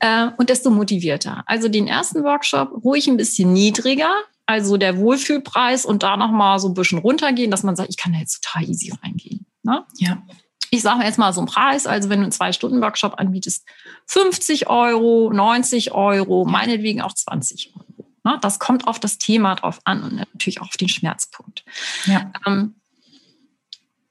Äh, 0.00 0.30
und 0.36 0.50
desto 0.50 0.70
motivierter. 0.70 1.42
Also 1.46 1.68
den 1.68 1.86
ersten 1.86 2.22
Workshop 2.22 2.84
ruhig 2.84 3.08
ein 3.08 3.16
bisschen 3.16 3.52
niedriger, 3.52 4.10
also 4.44 4.76
der 4.76 4.98
Wohlfühlpreis 4.98 5.86
und 5.86 6.02
da 6.02 6.16
nochmal 6.16 6.58
so 6.58 6.68
ein 6.68 6.74
bisschen 6.74 6.98
runtergehen, 6.98 7.50
dass 7.50 7.62
man 7.62 7.76
sagt, 7.76 7.88
ich 7.88 7.96
kann 7.96 8.12
da 8.12 8.18
jetzt 8.18 8.42
total 8.42 8.68
easy 8.68 8.92
reingehen. 9.02 9.46
Ne? 9.62 9.84
Ja. 9.98 10.22
Ich 10.70 10.82
sage 10.82 11.04
jetzt 11.04 11.18
mal 11.18 11.32
so 11.32 11.40
einen 11.40 11.48
Preis, 11.48 11.86
also 11.86 12.10
wenn 12.10 12.18
du 12.20 12.24
einen 12.24 12.32
Zwei-Stunden-Workshop 12.32 13.14
anbietest, 13.18 13.64
50 14.06 14.68
Euro, 14.68 15.32
90 15.32 15.92
Euro, 15.92 16.44
meinetwegen 16.44 17.00
auch 17.00 17.14
20 17.14 17.72
Euro. 17.74 18.06
Ne? 18.24 18.38
Das 18.42 18.58
kommt 18.58 18.86
auf 18.86 19.00
das 19.00 19.18
Thema 19.18 19.54
drauf 19.54 19.80
an 19.84 20.02
und 20.02 20.16
natürlich 20.16 20.60
auch 20.60 20.68
auf 20.68 20.76
den 20.76 20.88
Schmerzpunkt. 20.88 21.64
Ja. 22.04 22.30
Ähm, 22.46 22.79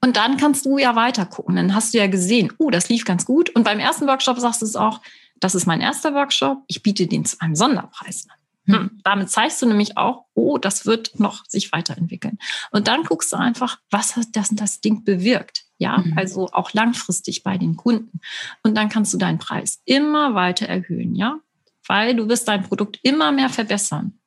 und 0.01 0.15
dann 0.15 0.37
kannst 0.37 0.65
du 0.65 0.77
ja 0.77 0.95
weiter 0.95 1.25
gucken. 1.25 1.55
Dann 1.55 1.75
hast 1.75 1.93
du 1.93 1.97
ja 1.97 2.07
gesehen, 2.07 2.53
oh, 2.57 2.69
das 2.69 2.89
lief 2.89 3.05
ganz 3.05 3.25
gut. 3.25 3.49
Und 3.51 3.63
beim 3.63 3.79
ersten 3.79 4.07
Workshop 4.07 4.39
sagst 4.39 4.61
du 4.61 4.65
es 4.65 4.75
auch, 4.75 5.01
das 5.39 5.55
ist 5.55 5.65
mein 5.65 5.81
erster 5.81 6.13
Workshop. 6.13 6.63
Ich 6.67 6.83
biete 6.83 7.07
den 7.07 7.25
zu 7.25 7.37
einem 7.39 7.55
Sonderpreis 7.55 8.27
an. 8.29 8.75
Hm. 8.75 9.01
Damit 9.03 9.29
zeigst 9.29 9.61
du 9.61 9.65
nämlich 9.65 9.97
auch, 9.97 10.25
oh, 10.35 10.57
das 10.57 10.85
wird 10.85 11.19
noch 11.19 11.45
sich 11.47 11.71
weiterentwickeln. 11.71 12.37
Und 12.71 12.87
dann 12.87 13.03
guckst 13.03 13.31
du 13.33 13.37
einfach, 13.37 13.79
was 13.89 14.15
hat 14.15 14.27
das, 14.33 14.49
das 14.51 14.79
Ding 14.81 15.03
bewirkt. 15.03 15.65
Ja, 15.79 15.99
mhm. 15.99 16.17
also 16.17 16.49
auch 16.51 16.73
langfristig 16.73 17.43
bei 17.43 17.57
den 17.57 17.77
Kunden. 17.77 18.19
Und 18.63 18.75
dann 18.75 18.89
kannst 18.89 19.13
du 19.13 19.17
deinen 19.17 19.39
Preis 19.39 19.81
immer 19.85 20.35
weiter 20.35 20.67
erhöhen, 20.67 21.15
ja, 21.15 21.39
weil 21.87 22.15
du 22.15 22.27
wirst 22.27 22.49
dein 22.49 22.63
Produkt 22.63 22.99
immer 23.01 23.31
mehr 23.31 23.49
verbessern. 23.49 24.18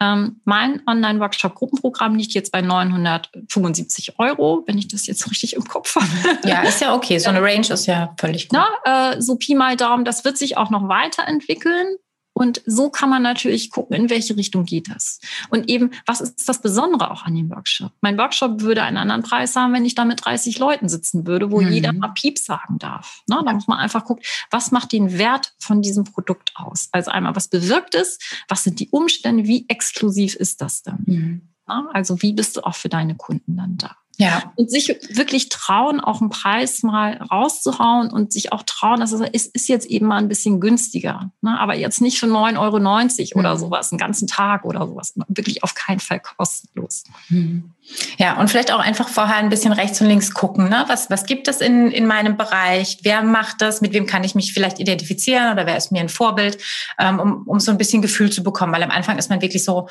Ähm, 0.00 0.40
mein 0.44 0.82
Online-Workshop-Gruppenprogramm 0.86 2.14
liegt 2.14 2.32
jetzt 2.32 2.52
bei 2.52 2.60
975 2.60 4.18
Euro, 4.18 4.62
wenn 4.66 4.78
ich 4.78 4.88
das 4.88 5.06
jetzt 5.06 5.26
richtig 5.30 5.54
im 5.56 5.64
Kopf 5.64 5.96
habe. 5.96 6.48
Ja, 6.48 6.62
ist 6.62 6.80
ja 6.80 6.94
okay. 6.94 7.18
So 7.18 7.28
eine 7.28 7.42
Range 7.42 7.66
ist 7.68 7.86
ja 7.86 8.14
völlig 8.18 8.48
gut. 8.48 8.58
Na, 8.84 9.12
äh, 9.12 9.20
so 9.20 9.36
Pi 9.36 9.54
mal 9.54 9.76
Daumen, 9.76 10.04
das 10.04 10.24
wird 10.24 10.38
sich 10.38 10.56
auch 10.56 10.70
noch 10.70 10.88
weiterentwickeln. 10.88 11.96
Und 12.34 12.62
so 12.64 12.90
kann 12.90 13.10
man 13.10 13.22
natürlich 13.22 13.70
gucken, 13.70 13.94
in 13.94 14.10
welche 14.10 14.36
Richtung 14.36 14.64
geht 14.64 14.88
das. 14.88 15.20
Und 15.50 15.68
eben, 15.68 15.90
was 16.06 16.20
ist 16.20 16.48
das 16.48 16.60
Besondere 16.60 17.10
auch 17.10 17.24
an 17.24 17.34
dem 17.34 17.50
Workshop? 17.50 17.92
Mein 18.00 18.16
Workshop 18.16 18.60
würde 18.62 18.82
einen 18.82 18.96
anderen 18.96 19.22
Preis 19.22 19.54
haben, 19.54 19.72
wenn 19.74 19.84
ich 19.84 19.94
da 19.94 20.04
mit 20.04 20.24
30 20.24 20.58
Leuten 20.58 20.88
sitzen 20.88 21.26
würde, 21.26 21.50
wo 21.50 21.60
mhm. 21.60 21.72
jeder 21.72 21.92
mal 21.92 22.08
Piep 22.08 22.38
sagen 22.38 22.78
darf. 22.78 23.22
Ne? 23.28 23.42
Da 23.44 23.52
muss 23.52 23.68
man 23.68 23.78
einfach 23.78 24.04
gucken, 24.04 24.24
was 24.50 24.72
macht 24.72 24.92
den 24.92 25.18
Wert 25.18 25.54
von 25.58 25.82
diesem 25.82 26.04
Produkt 26.04 26.52
aus? 26.54 26.88
Also 26.92 27.10
einmal, 27.10 27.36
was 27.36 27.48
bewirkt 27.48 27.94
es? 27.94 28.18
Was 28.48 28.64
sind 28.64 28.80
die 28.80 28.88
Umstände? 28.90 29.44
Wie 29.44 29.66
exklusiv 29.68 30.34
ist 30.34 30.60
das 30.60 30.82
dann? 30.82 31.04
Mhm. 31.06 31.48
Also 31.66 32.20
wie 32.22 32.32
bist 32.32 32.56
du 32.56 32.62
auch 32.62 32.74
für 32.74 32.88
deine 32.88 33.14
Kunden 33.14 33.56
dann 33.56 33.76
da? 33.76 33.96
Ja. 34.18 34.52
Und 34.56 34.70
sich 34.70 34.88
wirklich 35.10 35.48
trauen, 35.48 36.00
auch 36.00 36.20
einen 36.20 36.30
Preis 36.30 36.82
mal 36.82 37.16
rauszuhauen 37.30 38.10
und 38.10 38.32
sich 38.32 38.52
auch 38.52 38.62
trauen, 38.62 39.00
dass 39.00 39.12
es 39.12 39.46
ist 39.46 39.68
jetzt 39.68 39.86
eben 39.86 40.06
mal 40.06 40.18
ein 40.18 40.28
bisschen 40.28 40.60
günstiger. 40.60 41.32
Ne? 41.40 41.58
Aber 41.58 41.74
jetzt 41.74 42.00
nicht 42.00 42.18
für 42.20 42.26
9,90 42.26 42.58
Euro 42.58 43.40
oder 43.40 43.54
mhm. 43.54 43.58
sowas, 43.58 43.90
einen 43.90 43.98
ganzen 43.98 44.28
Tag 44.28 44.64
oder 44.64 44.86
sowas. 44.86 45.14
Wirklich 45.28 45.62
auf 45.62 45.74
keinen 45.74 46.00
Fall 46.00 46.20
kostenlos. 46.20 47.04
Mhm. 47.30 47.72
Ja, 48.18 48.38
und 48.38 48.48
vielleicht 48.48 48.72
auch 48.72 48.78
einfach 48.78 49.08
vorher 49.08 49.36
ein 49.36 49.48
bisschen 49.48 49.72
rechts 49.72 50.00
und 50.00 50.06
links 50.06 50.32
gucken. 50.32 50.68
Ne? 50.68 50.84
Was, 50.86 51.10
was 51.10 51.24
gibt 51.24 51.48
es 51.48 51.60
in, 51.60 51.90
in 51.90 52.06
meinem 52.06 52.36
Bereich? 52.36 52.98
Wer 53.02 53.22
macht 53.22 53.60
das? 53.60 53.80
Mit 53.80 53.92
wem 53.92 54.06
kann 54.06 54.24
ich 54.24 54.34
mich 54.34 54.52
vielleicht 54.52 54.78
identifizieren 54.78 55.52
oder 55.52 55.66
wer 55.66 55.76
ist 55.76 55.90
mir 55.90 56.00
ein 56.00 56.08
Vorbild? 56.08 56.58
Ähm, 56.98 57.18
um, 57.18 57.42
um 57.46 57.60
so 57.60 57.72
ein 57.72 57.78
bisschen 57.78 58.02
Gefühl 58.02 58.30
zu 58.30 58.42
bekommen. 58.42 58.72
Weil 58.72 58.82
am 58.82 58.90
Anfang 58.90 59.18
ist 59.18 59.30
man 59.30 59.42
wirklich 59.42 59.64
so 59.64 59.88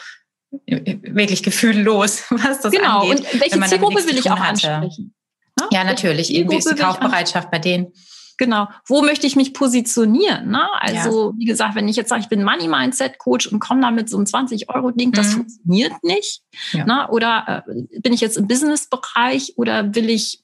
wirklich 0.68 1.44
gefühllos, 1.44 2.24
was 2.30 2.62
das 2.62 2.72
genau. 2.72 3.02
angeht. 3.02 3.18
Genau, 3.18 3.32
und 3.32 3.42
welche 3.42 3.62
Zielgruppe 3.62 4.08
will 4.08 4.18
ich 4.18 4.30
auch 4.30 4.40
hatte. 4.40 4.72
ansprechen? 4.72 5.14
Ja, 5.60 5.68
ja 5.72 5.84
natürlich. 5.84 6.34
Irgendwie 6.34 6.58
ist 6.58 6.70
die 6.70 6.76
Kaufbereitschaft 6.76 7.52
bei 7.52 7.60
denen. 7.60 7.94
Genau. 8.38 8.68
Wo 8.88 9.04
möchte 9.04 9.28
ich 9.28 9.36
mich 9.36 9.54
positionieren? 9.54 10.50
Ne? 10.50 10.68
Also, 10.80 11.30
ja. 11.30 11.38
wie 11.38 11.46
gesagt, 11.46 11.76
wenn 11.76 11.88
ich 11.88 11.96
jetzt 11.96 12.10
sage, 12.10 12.22
ich 12.22 12.28
bin 12.28 12.44
Money 12.44 12.68
Mindset 12.68 13.20
Coach 13.20 13.46
und 13.46 13.60
komme 13.60 13.82
da 13.82 13.92
mit 13.92 14.10
so 14.10 14.18
einem 14.18 14.26
20-Euro-Ding, 14.26 15.12
das 15.12 15.28
mhm. 15.28 15.32
funktioniert 15.34 16.04
nicht. 16.04 16.42
Ja. 16.72 16.86
Ne? 16.86 17.08
Oder 17.10 17.64
äh, 17.68 18.00
bin 18.00 18.14
ich 18.14 18.22
jetzt 18.22 18.38
im 18.38 18.48
Business-Bereich 18.48 19.54
oder 19.58 19.94
will 19.94 20.10
ich 20.10 20.42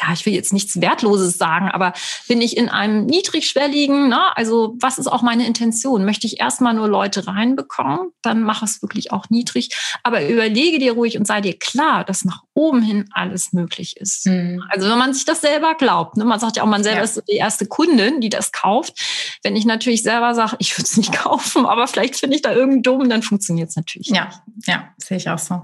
ja, 0.00 0.12
ich 0.12 0.24
will 0.26 0.32
jetzt 0.32 0.52
nichts 0.52 0.80
Wertloses 0.80 1.36
sagen, 1.36 1.70
aber 1.70 1.92
bin 2.28 2.40
ich 2.40 2.56
in 2.56 2.68
einem 2.68 3.06
niedrigschwelligen, 3.06 4.08
ne? 4.08 4.36
also 4.36 4.74
was 4.80 4.98
ist 4.98 5.06
auch 5.06 5.22
meine 5.22 5.46
Intention? 5.46 6.04
Möchte 6.04 6.26
ich 6.26 6.40
erstmal 6.40 6.74
nur 6.74 6.88
Leute 6.88 7.26
reinbekommen, 7.26 8.12
dann 8.22 8.42
mach 8.42 8.62
es 8.62 8.82
wirklich 8.82 9.12
auch 9.12 9.28
niedrig. 9.30 9.70
Aber 10.02 10.26
überlege 10.26 10.78
dir 10.78 10.92
ruhig 10.92 11.18
und 11.18 11.26
sei 11.26 11.40
dir 11.40 11.58
klar, 11.58 12.04
dass 12.04 12.24
nach 12.24 12.42
oben 12.54 12.82
hin 12.82 13.08
alles 13.12 13.52
möglich 13.52 13.96
ist. 13.96 14.26
Mhm. 14.26 14.62
Also 14.68 14.88
wenn 14.88 14.98
man 14.98 15.12
sich 15.12 15.24
das 15.24 15.40
selber 15.40 15.74
glaubt, 15.74 16.16
ne? 16.16 16.24
man 16.24 16.40
sagt 16.40 16.56
ja 16.56 16.62
auch, 16.62 16.68
man 16.68 16.82
selber 16.82 16.98
ja. 16.98 17.04
ist 17.04 17.14
so 17.14 17.20
die 17.20 17.36
erste 17.36 17.66
Kundin, 17.66 18.20
die 18.20 18.28
das 18.28 18.52
kauft. 18.52 19.38
Wenn 19.42 19.56
ich 19.56 19.64
natürlich 19.64 20.02
selber 20.02 20.34
sage, 20.34 20.56
ich 20.58 20.76
würde 20.76 20.84
es 20.84 20.96
nicht 20.96 21.12
kaufen, 21.16 21.66
aber 21.66 21.86
vielleicht 21.86 22.16
finde 22.16 22.36
ich 22.36 22.42
da 22.42 22.52
irgendeinen 22.52 22.82
dumm, 22.82 23.08
dann 23.08 23.22
funktioniert 23.22 23.70
es 23.70 23.76
natürlich. 23.76 24.08
Ja, 24.08 24.30
nicht. 24.54 24.68
ja, 24.68 24.88
sehe 24.96 25.16
ich 25.16 25.28
auch 25.28 25.38
so. 25.38 25.62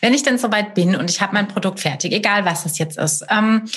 Wenn 0.00 0.14
ich 0.14 0.22
denn 0.22 0.38
soweit 0.38 0.74
bin 0.74 0.96
und 0.96 1.10
ich 1.10 1.20
habe 1.20 1.34
mein 1.34 1.48
Produkt 1.48 1.80
fertig, 1.80 2.12
egal 2.12 2.44
was 2.44 2.66
es 2.66 2.78
jetzt 2.78 2.98
ist, 2.98 3.24
ähm, 3.30 3.68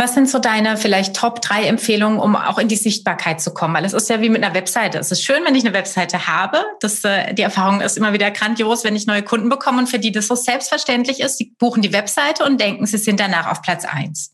was 0.00 0.14
sind 0.14 0.30
so 0.30 0.38
deine 0.38 0.78
vielleicht 0.78 1.14
Top 1.14 1.42
drei 1.42 1.64
Empfehlungen, 1.64 2.18
um 2.18 2.34
auch 2.34 2.58
in 2.58 2.68
die 2.68 2.76
Sichtbarkeit 2.76 3.40
zu 3.40 3.52
kommen? 3.52 3.74
Weil 3.74 3.84
es 3.84 3.92
ist 3.92 4.08
ja 4.08 4.22
wie 4.22 4.30
mit 4.30 4.42
einer 4.42 4.54
Webseite. 4.54 4.98
Es 4.98 5.12
ist 5.12 5.22
schön, 5.22 5.44
wenn 5.44 5.54
ich 5.54 5.64
eine 5.64 5.74
Webseite 5.74 6.26
habe. 6.26 6.64
Das, 6.80 7.04
äh, 7.04 7.34
die 7.34 7.42
Erfahrung 7.42 7.82
ist 7.82 7.98
immer 7.98 8.14
wieder 8.14 8.30
grandios, 8.30 8.82
wenn 8.82 8.96
ich 8.96 9.06
neue 9.06 9.22
Kunden 9.22 9.50
bekomme 9.50 9.78
und 9.78 9.88
für 9.88 9.98
die 9.98 10.10
das 10.10 10.26
so 10.26 10.34
selbstverständlich 10.34 11.20
ist. 11.20 11.36
Die 11.36 11.54
buchen 11.58 11.82
die 11.82 11.92
Webseite 11.92 12.44
und 12.44 12.58
denken, 12.58 12.86
sie 12.86 12.96
sind 12.96 13.20
danach 13.20 13.50
auf 13.50 13.60
Platz 13.60 13.84
eins. 13.84 14.32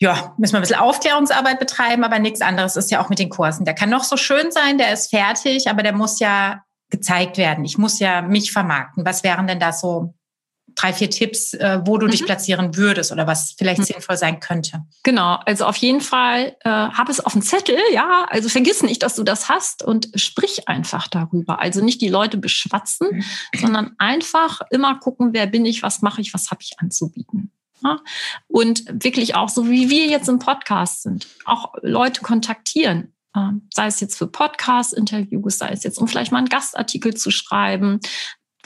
Ja, 0.00 0.34
müssen 0.36 0.54
wir 0.54 0.58
ein 0.58 0.62
bisschen 0.62 0.80
Aufklärungsarbeit 0.80 1.60
betreiben, 1.60 2.04
aber 2.04 2.18
nichts 2.18 2.40
anderes 2.40 2.76
ist 2.76 2.90
ja 2.90 3.00
auch 3.00 3.08
mit 3.08 3.20
den 3.20 3.30
Kursen. 3.30 3.64
Der 3.64 3.74
kann 3.74 3.90
noch 3.90 4.04
so 4.04 4.16
schön 4.16 4.50
sein, 4.50 4.78
der 4.78 4.92
ist 4.92 5.10
fertig, 5.10 5.68
aber 5.68 5.82
der 5.82 5.92
muss 5.92 6.18
ja 6.18 6.62
gezeigt 6.90 7.36
werden. 7.36 7.64
Ich 7.64 7.78
muss 7.78 7.98
ja 7.98 8.22
mich 8.22 8.52
vermarkten. 8.52 9.04
Was 9.04 9.22
wären 9.22 9.46
denn 9.46 9.60
da 9.60 9.72
so 9.72 10.14
drei, 10.74 10.92
vier 10.92 11.10
Tipps, 11.10 11.54
äh, 11.54 11.80
wo 11.84 11.98
du 11.98 12.06
mhm. 12.06 12.10
dich 12.10 12.24
platzieren 12.24 12.76
würdest 12.76 13.12
oder 13.12 13.26
was 13.26 13.54
vielleicht 13.58 13.80
mhm. 13.80 13.84
sinnvoll 13.84 14.16
sein 14.16 14.40
könnte. 14.40 14.84
Genau, 15.02 15.38
also 15.46 15.66
auf 15.66 15.76
jeden 15.76 16.00
Fall 16.00 16.56
äh, 16.60 16.68
hab 16.70 17.08
es 17.08 17.20
auf 17.20 17.32
dem 17.32 17.42
Zettel, 17.42 17.78
ja. 17.92 18.26
Also 18.28 18.48
vergiss 18.48 18.82
nicht, 18.82 19.02
dass 19.02 19.16
du 19.16 19.24
das 19.24 19.48
hast 19.48 19.82
und 19.82 20.08
sprich 20.14 20.68
einfach 20.68 21.08
darüber. 21.08 21.60
Also 21.60 21.84
nicht 21.84 22.00
die 22.00 22.08
Leute 22.08 22.38
beschwatzen, 22.38 23.08
mhm. 23.10 23.24
sondern 23.58 23.94
einfach 23.98 24.60
immer 24.70 24.98
gucken, 24.98 25.32
wer 25.32 25.46
bin 25.46 25.66
ich, 25.66 25.82
was 25.82 26.02
mache 26.02 26.20
ich, 26.20 26.32
was 26.34 26.50
habe 26.50 26.62
ich 26.62 26.78
anzubieten. 26.78 27.50
Ja? 27.82 27.98
Und 28.46 28.84
wirklich 28.90 29.34
auch 29.34 29.48
so, 29.48 29.68
wie 29.68 29.90
wir 29.90 30.06
jetzt 30.06 30.28
im 30.28 30.38
Podcast 30.38 31.02
sind, 31.02 31.26
auch 31.44 31.74
Leute 31.82 32.22
kontaktieren 32.22 33.12
ähm, 33.36 33.68
sei 33.72 33.86
es 33.86 34.00
jetzt 34.00 34.16
für 34.16 34.26
Podcast-Interviews, 34.26 35.58
sei 35.58 35.70
es 35.70 35.84
jetzt, 35.84 35.98
um 35.98 36.08
vielleicht 36.08 36.32
mal 36.32 36.38
einen 36.38 36.48
Gastartikel 36.48 37.14
zu 37.14 37.30
schreiben, 37.30 38.00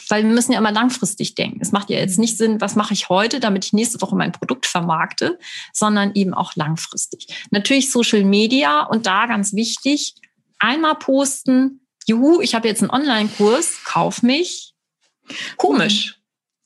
weil 0.08 0.24
wir 0.24 0.30
müssen 0.30 0.52
ja 0.52 0.58
immer 0.58 0.72
langfristig 0.72 1.34
denken. 1.34 1.58
Es 1.60 1.72
macht 1.72 1.90
ja 1.90 1.98
jetzt 1.98 2.18
nicht 2.18 2.38
Sinn, 2.38 2.60
was 2.60 2.76
mache 2.76 2.94
ich 2.94 3.08
heute, 3.08 3.40
damit 3.40 3.64
ich 3.64 3.72
nächste 3.72 4.00
Woche 4.00 4.16
mein 4.16 4.32
Produkt 4.32 4.66
vermarkte, 4.66 5.38
sondern 5.72 6.14
eben 6.14 6.34
auch 6.34 6.56
langfristig. 6.56 7.46
Natürlich 7.50 7.90
Social 7.90 8.24
Media 8.24 8.84
und 8.84 9.06
da 9.06 9.26
ganz 9.26 9.52
wichtig, 9.52 10.14
einmal 10.58 10.94
posten, 10.96 11.86
juhu, 12.06 12.40
ich 12.40 12.54
habe 12.54 12.68
jetzt 12.68 12.82
einen 12.82 12.90
Online-Kurs, 12.90 13.84
kauf 13.84 14.22
mich. 14.22 14.74
Komisch. 15.56 16.20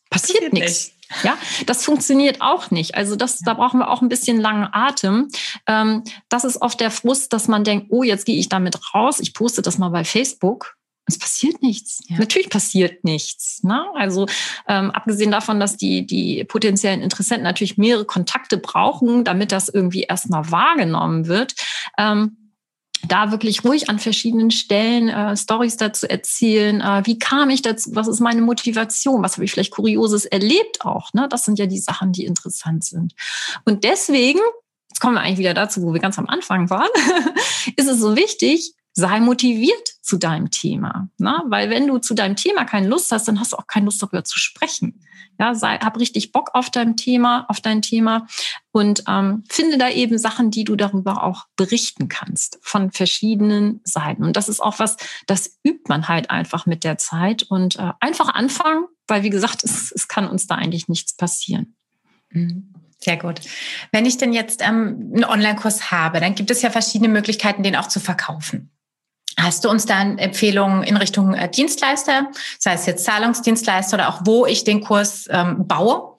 Passiert, 0.09 0.39
Passiert 0.39 0.53
nichts. 0.53 0.93
Ja, 1.23 1.39
das 1.67 1.85
funktioniert 1.85 2.41
auch 2.41 2.71
nicht. 2.71 2.97
Also 2.97 3.15
das, 3.15 3.39
da 3.39 3.55
brauchen 3.55 3.79
wir 3.79 3.91
auch 3.91 4.03
ein 4.03 4.09
bisschen 4.09 4.41
langen 4.41 4.69
Atem. 4.73 5.29
Ähm, 5.67 6.03
das 6.29 6.45
ist 6.45 6.61
oft 6.62 6.81
der 6.81 6.91
Frust, 6.91 7.33
dass 7.33 7.49
man 7.49 7.65
denkt, 7.65 7.89
oh, 7.91 8.03
jetzt 8.03 8.27
gehe 8.27 8.39
ich 8.39 8.49
damit 8.49 8.95
raus, 8.95 9.21
ich 9.21 9.33
poste 9.33 9.62
das 9.62 9.79
mal 9.79 9.91
bei 9.91 10.05
Facebook 10.05 10.76
es 11.07 11.19
passiert 11.19 11.62
nichts. 11.62 12.01
Ja. 12.09 12.19
Natürlich 12.19 12.51
passiert 12.51 13.05
nichts. 13.05 13.62
Ne? 13.62 13.85
Also 13.95 14.27
ähm, 14.66 14.90
abgesehen 14.90 15.31
davon, 15.31 15.61
dass 15.61 15.77
die, 15.77 16.07
die 16.07 16.45
potenziellen 16.45 17.01
Interessenten 17.01 17.45
natürlich 17.45 17.79
mehrere 17.79 18.05
Kontakte 18.05 18.59
brauchen, 18.59 19.25
damit 19.25 19.53
das 19.53 19.69
irgendwie 19.69 20.03
erstmal 20.03 20.51
wahrgenommen 20.51 21.29
wird. 21.29 21.55
Ähm, 21.97 22.37
da 23.07 23.31
wirklich 23.31 23.64
ruhig 23.64 23.88
an 23.88 23.99
verschiedenen 23.99 24.51
Stellen 24.51 25.09
äh, 25.09 25.37
Stories 25.37 25.77
dazu 25.77 26.09
erzählen. 26.09 26.81
Äh, 26.81 27.03
wie 27.05 27.19
kam 27.19 27.51
ich 27.51 27.62
dazu? 27.62 27.90
Was 27.95 28.09
ist 28.09 28.21
meine 28.21 28.42
Motivation? 28.42 29.23
Was 29.23 29.35
habe 29.35 29.45
ich 29.45 29.53
vielleicht 29.53 29.71
Kurioses 29.71 30.25
erlebt 30.25 30.85
auch? 30.85 31.12
Ne? 31.12 31.29
Das 31.31 31.45
sind 31.45 31.59
ja 31.59 31.66
die 31.66 31.79
Sachen, 31.79 32.12
die 32.12 32.25
interessant 32.25 32.85
sind. 32.85 33.14
Und 33.64 33.85
deswegen, 33.85 34.40
jetzt 34.88 35.01
kommen 35.01 35.14
wir 35.14 35.21
eigentlich 35.21 35.38
wieder 35.38 35.55
dazu, 35.55 35.83
wo 35.83 35.92
wir 35.92 36.01
ganz 36.01 36.19
am 36.19 36.27
Anfang 36.27 36.69
waren, 36.69 36.88
ist 37.77 37.88
es 37.88 38.01
so 38.01 38.16
wichtig, 38.16 38.75
sei 38.97 39.21
motiviert 39.21 39.89
zu 40.01 40.17
deinem 40.17 40.51
Thema. 40.51 41.11
Ne? 41.19 41.43
Weil 41.47 41.69
wenn 41.69 41.87
du 41.87 41.99
zu 41.99 42.15
deinem 42.15 42.35
Thema 42.35 42.65
keine 42.65 42.89
Lust 42.89 43.13
hast, 43.13 43.29
dann 43.29 43.39
hast 43.39 43.53
du 43.53 43.59
auch 43.59 43.67
keine 43.67 43.85
Lust 43.85 44.03
darüber 44.03 44.25
zu 44.25 44.39
sprechen. 44.39 45.05
Ja, 45.39 45.55
sei, 45.55 45.77
hab 45.77 46.01
richtig 46.01 46.33
Bock 46.33 46.51
auf 46.55 46.71
dein 46.71 46.97
Thema, 46.97 47.45
auf 47.51 47.61
dein 47.61 47.83
Thema 47.83 48.27
und 48.73 49.05
ähm, 49.07 49.45
finde 49.51 49.77
da 49.77 49.91
eben 49.91 50.17
Sachen, 50.17 50.51
die 50.51 50.65
du 50.65 50.77
darüber 50.77 51.25
auch 51.25 51.45
berichten 51.57 52.09
kannst 52.09 52.59
von 52.63 52.91
verschiedenen 52.91 53.83
Seiten. 53.85 54.25
Und 54.25 54.35
das 54.35 54.49
ist 54.49 54.61
auch 54.61 54.79
was, 54.79 54.97
das 55.27 55.59
übt 55.63 55.85
man 55.89 56.09
halt 56.09 56.31
einfach 56.31 56.65
mit 56.65 56.83
der 56.83 56.97
Zeit 56.97 57.43
und 57.43 57.79
äh, 57.79 57.93
einfach 58.01 58.31
anfangen, 58.31 58.87
weil 59.09 59.25
wie 59.25 59.31
gesagt, 59.31 59.63
es, 59.63 59.93
es 59.93 60.09
kann 60.09 60.27
uns 60.27 60.47
da 60.47 60.55
eigentlich 60.55 60.89
nichts 60.89 61.15
passieren. 61.15 61.77
Mhm. 62.31 62.73
Sehr 62.99 63.19
gut. 63.19 63.43
Wenn 63.93 64.07
ich 64.07 64.17
denn 64.17 64.33
jetzt 64.33 64.63
ähm, 64.63 65.13
einen 65.15 65.25
Online-Kurs 65.25 65.91
habe, 65.91 66.19
dann 66.19 66.35
gibt 66.35 66.51
es 66.51 66.63
ja 66.63 66.71
verschiedene 66.71 67.11
Möglichkeiten, 67.11 67.63
den 67.63 67.77
auch 67.77 67.89
zu 67.89 68.01
verkaufen. 68.01 68.71
Hast 69.38 69.64
du 69.64 69.70
uns 69.70 69.85
dann 69.85 70.18
Empfehlungen 70.18 70.83
in 70.83 70.96
Richtung 70.96 71.35
äh, 71.35 71.51
Dienstleister, 71.51 72.29
sei 72.59 72.72
es 72.72 72.87
jetzt 72.87 73.05
Zahlungsdienstleister 73.05 73.96
oder 73.96 74.09
auch 74.09 74.20
wo 74.25 74.46
ich 74.46 74.64
den 74.64 74.81
Kurs 74.81 75.29
ähm, 75.31 75.66
baue? 75.66 76.16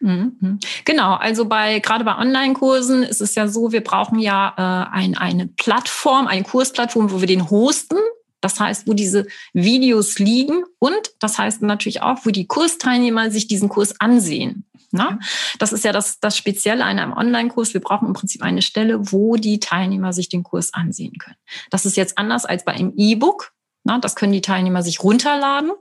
Mhm. 0.00 0.60
Genau, 0.84 1.14
also 1.14 1.46
bei 1.46 1.80
gerade 1.80 2.04
bei 2.04 2.16
Online-Kursen 2.16 3.02
ist 3.02 3.20
es 3.20 3.34
ja 3.34 3.48
so, 3.48 3.72
wir 3.72 3.82
brauchen 3.82 4.18
ja 4.18 4.54
äh, 4.56 4.94
ein, 4.96 5.16
eine 5.16 5.48
Plattform, 5.48 6.26
eine 6.26 6.44
Kursplattform, 6.44 7.10
wo 7.10 7.20
wir 7.20 7.26
den 7.26 7.50
hosten. 7.50 7.96
Das 8.40 8.60
heißt, 8.60 8.86
wo 8.86 8.92
diese 8.92 9.26
Videos 9.52 10.20
liegen 10.20 10.62
und 10.78 11.10
das 11.18 11.38
heißt 11.38 11.62
natürlich 11.62 12.02
auch, 12.02 12.18
wo 12.22 12.30
die 12.30 12.46
Kursteilnehmer 12.46 13.32
sich 13.32 13.48
diesen 13.48 13.68
Kurs 13.68 14.00
ansehen. 14.00 14.64
Na? 14.90 15.18
Das 15.58 15.72
ist 15.72 15.84
ja 15.84 15.92
das, 15.92 16.18
das 16.20 16.36
Spezielle 16.36 16.84
an 16.84 16.98
einem 16.98 17.12
Online-Kurs. 17.12 17.74
Wir 17.74 17.80
brauchen 17.80 18.08
im 18.08 18.14
Prinzip 18.14 18.42
eine 18.42 18.62
Stelle, 18.62 19.12
wo 19.12 19.36
die 19.36 19.60
Teilnehmer 19.60 20.12
sich 20.12 20.28
den 20.28 20.42
Kurs 20.42 20.72
ansehen 20.72 21.18
können. 21.18 21.36
Das 21.70 21.84
ist 21.86 21.96
jetzt 21.96 22.16
anders 22.16 22.46
als 22.46 22.64
bei 22.64 22.72
einem 22.72 22.92
E-Book. 22.96 23.52
Na, 23.84 23.98
das 23.98 24.16
können 24.16 24.32
die 24.32 24.40
Teilnehmer 24.40 24.82
sich 24.82 25.02
runterladen. 25.02 25.72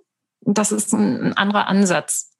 Das 0.41 0.71
ist 0.71 0.93
ein, 0.93 1.27
ein 1.27 1.33
anderer 1.37 1.67
Ansatz. 1.67 2.31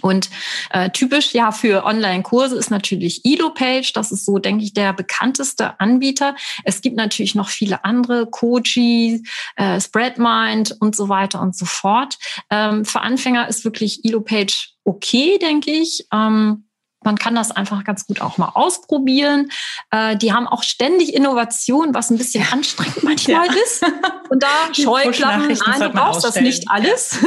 Und 0.00 0.30
äh, 0.70 0.90
typisch 0.90 1.32
ja 1.32 1.52
für 1.52 1.84
Online-Kurse 1.84 2.56
ist 2.56 2.70
natürlich 2.70 3.24
Elo-Page. 3.24 3.92
Das 3.92 4.12
ist 4.12 4.24
so, 4.24 4.38
denke 4.38 4.64
ich, 4.64 4.74
der 4.74 4.92
bekannteste 4.92 5.80
Anbieter. 5.80 6.36
Es 6.64 6.80
gibt 6.80 6.96
natürlich 6.96 7.34
noch 7.34 7.48
viele 7.48 7.84
andere, 7.84 8.26
Koji, 8.26 9.22
äh, 9.56 9.80
Spreadmind 9.80 10.76
und 10.80 10.94
so 10.94 11.08
weiter 11.08 11.40
und 11.40 11.56
so 11.56 11.64
fort. 11.64 12.18
Ähm, 12.50 12.84
für 12.84 13.00
Anfänger 13.00 13.48
ist 13.48 13.64
wirklich 13.64 14.04
Elo-Page 14.04 14.74
okay, 14.84 15.38
denke 15.38 15.70
ich. 15.70 16.06
Ähm, 16.12 16.64
man 17.04 17.16
kann 17.16 17.34
das 17.36 17.52
einfach 17.52 17.84
ganz 17.84 18.06
gut 18.06 18.20
auch 18.20 18.38
mal 18.38 18.50
ausprobieren. 18.54 19.50
Äh, 19.90 20.16
die 20.16 20.32
haben 20.32 20.48
auch 20.48 20.64
ständig 20.64 21.14
Innovation, 21.14 21.94
was 21.94 22.10
ein 22.10 22.18
bisschen 22.18 22.44
anstrengend 22.52 23.02
manchmal 23.02 23.46
ja. 23.46 23.52
ist. 23.52 23.84
Und 24.28 24.42
da 24.42 24.48
Scheuklappen, 24.72 25.56
nein, 25.66 25.80
du 25.80 25.90
brauchst 25.90 26.24
das 26.24 26.36
nicht 26.40 26.68
alles. 26.68 27.18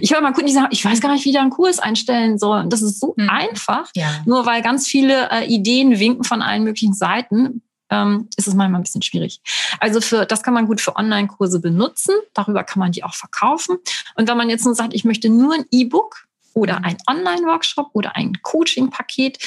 Ich 0.00 0.12
höre 0.12 0.20
mal 0.20 0.32
Kunden, 0.32 0.48
die 0.48 0.54
sagen, 0.54 0.68
ich 0.70 0.84
weiß 0.84 1.00
gar 1.00 1.12
nicht, 1.12 1.24
wie 1.24 1.32
der 1.32 1.42
einen 1.42 1.50
Kurs 1.50 1.78
einstellen 1.78 2.38
soll. 2.38 2.60
Und 2.60 2.72
das 2.72 2.82
ist 2.82 3.00
so 3.00 3.14
mhm. 3.16 3.28
einfach, 3.28 3.90
ja. 3.94 4.22
nur 4.24 4.46
weil 4.46 4.62
ganz 4.62 4.86
viele 4.86 5.30
äh, 5.30 5.46
Ideen 5.46 5.98
winken 5.98 6.24
von 6.24 6.42
allen 6.42 6.64
möglichen 6.64 6.94
Seiten. 6.94 7.62
Ähm, 7.90 8.28
ist 8.36 8.48
es 8.48 8.54
manchmal 8.54 8.80
ein 8.80 8.84
bisschen 8.84 9.02
schwierig. 9.02 9.42
Also 9.78 10.00
für 10.00 10.24
das 10.24 10.42
kann 10.42 10.54
man 10.54 10.66
gut 10.66 10.80
für 10.80 10.96
Online-Kurse 10.96 11.60
benutzen. 11.60 12.14
Darüber 12.32 12.64
kann 12.64 12.80
man 12.80 12.92
die 12.92 13.04
auch 13.04 13.14
verkaufen. 13.14 13.76
Und 14.14 14.28
wenn 14.28 14.36
man 14.38 14.48
jetzt 14.48 14.64
nur 14.64 14.74
sagt, 14.74 14.94
ich 14.94 15.04
möchte 15.04 15.28
nur 15.28 15.54
ein 15.54 15.66
E-Book, 15.70 16.26
oder 16.54 16.78
mhm. 16.78 16.84
ein 16.84 16.96
Online-Workshop 17.08 17.90
oder 17.92 18.16
ein 18.16 18.38
Coaching-Paket. 18.42 19.38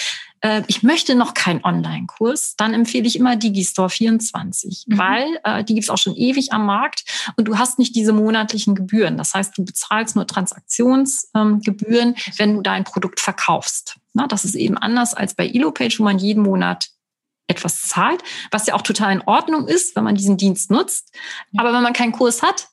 Äh, 0.41 0.63
ich 0.67 0.83
möchte 0.83 1.15
noch 1.15 1.33
keinen 1.33 1.63
Online-Kurs, 1.63 2.55
dann 2.57 2.73
empfehle 2.73 3.07
ich 3.07 3.17
immer 3.17 3.35
Digistore 3.35 3.89
24, 3.89 4.85
mhm. 4.87 4.97
weil 4.97 5.39
äh, 5.43 5.63
die 5.63 5.75
gibt's 5.75 5.89
auch 5.89 5.97
schon 5.97 6.15
ewig 6.15 6.53
am 6.53 6.65
Markt 6.65 7.03
und 7.35 7.47
du 7.47 7.57
hast 7.57 7.79
nicht 7.79 7.95
diese 7.95 8.13
monatlichen 8.13 8.75
Gebühren. 8.75 9.17
Das 9.17 9.33
heißt, 9.33 9.57
du 9.57 9.65
bezahlst 9.65 10.15
nur 10.15 10.27
Transaktionsgebühren, 10.27 12.09
ähm, 12.09 12.15
wenn 12.37 12.55
du 12.55 12.61
dein 12.61 12.83
Produkt 12.83 13.19
verkaufst. 13.19 13.97
Na, 14.13 14.27
das 14.27 14.45
ist 14.45 14.55
eben 14.55 14.77
anders 14.77 15.13
als 15.13 15.33
bei 15.33 15.47
Elopage, 15.47 15.99
wo 15.99 16.03
man 16.03 16.19
jeden 16.19 16.43
Monat 16.43 16.89
etwas 17.47 17.81
zahlt, 17.83 18.23
was 18.51 18.65
ja 18.67 18.73
auch 18.73 18.81
total 18.81 19.13
in 19.13 19.21
Ordnung 19.21 19.67
ist, 19.67 19.95
wenn 19.95 20.03
man 20.03 20.15
diesen 20.15 20.37
Dienst 20.37 20.71
nutzt. 20.71 21.13
Aber 21.57 21.73
wenn 21.73 21.83
man 21.83 21.93
keinen 21.93 22.11
Kurs 22.11 22.41
hat, 22.41 22.69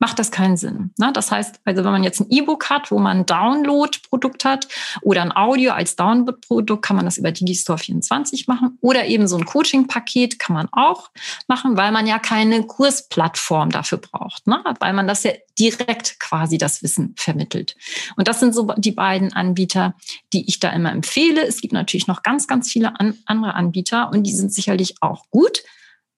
macht 0.00 0.18
das 0.18 0.30
keinen 0.30 0.56
Sinn. 0.56 0.92
Ne? 0.98 1.12
Das 1.12 1.30
heißt, 1.30 1.60
also 1.64 1.84
wenn 1.84 1.92
man 1.92 2.02
jetzt 2.02 2.20
ein 2.20 2.30
E-Book 2.30 2.70
hat, 2.70 2.90
wo 2.90 2.98
man 2.98 3.18
ein 3.18 3.26
Download-Produkt 3.26 4.44
hat 4.46 4.66
oder 5.02 5.22
ein 5.22 5.36
Audio 5.36 5.72
als 5.72 5.94
Download-Produkt, 5.94 6.82
kann 6.82 6.96
man 6.96 7.04
das 7.04 7.18
über 7.18 7.30
Digistore 7.30 7.78
24 7.78 8.48
machen 8.48 8.78
oder 8.80 9.06
eben 9.06 9.28
so 9.28 9.36
ein 9.36 9.44
Coaching-Paket 9.44 10.38
kann 10.38 10.54
man 10.54 10.68
auch 10.72 11.10
machen, 11.46 11.76
weil 11.76 11.92
man 11.92 12.06
ja 12.06 12.18
keine 12.18 12.66
Kursplattform 12.66 13.70
dafür 13.70 13.98
braucht, 13.98 14.46
ne? 14.46 14.64
weil 14.80 14.94
man 14.94 15.06
das 15.06 15.22
ja 15.22 15.32
direkt 15.58 16.18
quasi 16.18 16.56
das 16.56 16.82
Wissen 16.82 17.14
vermittelt. 17.18 17.76
Und 18.16 18.26
das 18.26 18.40
sind 18.40 18.54
so 18.54 18.72
die 18.78 18.92
beiden 18.92 19.34
Anbieter, 19.34 19.94
die 20.32 20.48
ich 20.48 20.60
da 20.60 20.70
immer 20.70 20.90
empfehle. 20.90 21.46
Es 21.46 21.60
gibt 21.60 21.74
natürlich 21.74 22.06
noch 22.06 22.22
ganz, 22.22 22.46
ganz 22.46 22.70
viele 22.70 22.98
an, 22.98 23.18
andere 23.26 23.54
Anbieter 23.54 24.10
und 24.10 24.22
die 24.22 24.32
sind 24.32 24.52
sicherlich 24.52 24.94
auch 25.02 25.28
gut. 25.28 25.62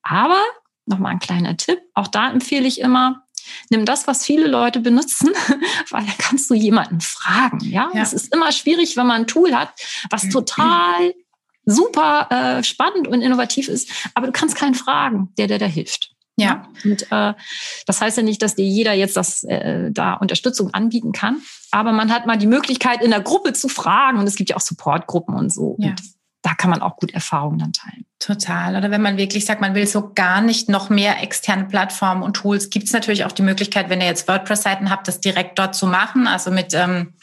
Aber 0.02 0.40
nochmal 0.86 1.12
ein 1.12 1.18
kleiner 1.18 1.56
Tipp. 1.56 1.80
Auch 1.94 2.08
da 2.08 2.30
empfehle 2.30 2.66
ich 2.66 2.80
immer, 2.80 3.21
Nimm 3.70 3.84
das, 3.84 4.06
was 4.06 4.24
viele 4.24 4.46
Leute 4.46 4.80
benutzen, 4.80 5.30
weil 5.90 6.04
dann 6.04 6.18
kannst 6.18 6.50
du 6.50 6.54
jemanden 6.54 7.00
fragen. 7.00 7.60
Ja, 7.60 7.90
ja. 7.94 8.02
es 8.02 8.12
ist 8.12 8.34
immer 8.34 8.52
schwierig, 8.52 8.96
wenn 8.96 9.06
man 9.06 9.22
ein 9.22 9.26
Tool 9.26 9.54
hat, 9.54 9.70
was 10.10 10.28
total 10.28 11.14
super 11.64 12.28
äh, 12.30 12.64
spannend 12.64 13.06
und 13.06 13.22
innovativ 13.22 13.68
ist, 13.68 13.90
aber 14.14 14.26
du 14.26 14.32
kannst 14.32 14.56
keinen 14.56 14.74
fragen, 14.74 15.32
der 15.38 15.46
der 15.46 15.58
da 15.58 15.66
hilft. 15.66 16.10
Ja. 16.36 16.68
Und 16.84 17.10
äh, 17.12 17.34
das 17.86 18.00
heißt 18.00 18.16
ja 18.16 18.22
nicht, 18.22 18.42
dass 18.42 18.54
dir 18.54 18.64
jeder 18.64 18.94
jetzt 18.94 19.16
das 19.16 19.44
äh, 19.44 19.90
da 19.92 20.14
Unterstützung 20.14 20.72
anbieten 20.72 21.12
kann, 21.12 21.42
aber 21.70 21.92
man 21.92 22.12
hat 22.12 22.26
mal 22.26 22.38
die 22.38 22.46
Möglichkeit, 22.46 23.02
in 23.02 23.10
der 23.10 23.20
Gruppe 23.20 23.52
zu 23.52 23.68
fragen 23.68 24.18
und 24.18 24.26
es 24.26 24.36
gibt 24.36 24.50
ja 24.50 24.56
auch 24.56 24.60
Supportgruppen 24.60 25.34
und 25.34 25.52
so. 25.52 25.76
Ja. 25.78 25.90
Und 25.90 26.02
da 26.42 26.54
kann 26.54 26.70
man 26.70 26.82
auch 26.82 26.96
gut 26.96 27.12
Erfahrungen 27.12 27.58
dann 27.58 27.72
teilen. 27.72 28.01
Total. 28.24 28.76
Oder 28.76 28.92
wenn 28.92 29.02
man 29.02 29.16
wirklich 29.16 29.44
sagt, 29.44 29.60
man 29.60 29.74
will 29.74 29.86
so 29.86 30.12
gar 30.14 30.40
nicht 30.40 30.68
noch 30.68 30.90
mehr 30.90 31.20
externe 31.22 31.64
Plattformen 31.64 32.22
und 32.22 32.34
Tools, 32.34 32.70
gibt 32.70 32.86
es 32.86 32.92
natürlich 32.92 33.24
auch 33.24 33.32
die 33.32 33.42
Möglichkeit, 33.42 33.88
wenn 33.88 34.00
ihr 34.00 34.06
jetzt 34.06 34.28
WordPress-Seiten 34.28 34.90
habt, 34.90 35.08
das 35.08 35.20
direkt 35.20 35.58
dort 35.58 35.74
zu 35.74 35.88
machen. 35.88 36.28
Also 36.28 36.52
mit 36.52 36.72
ähm, 36.72 37.14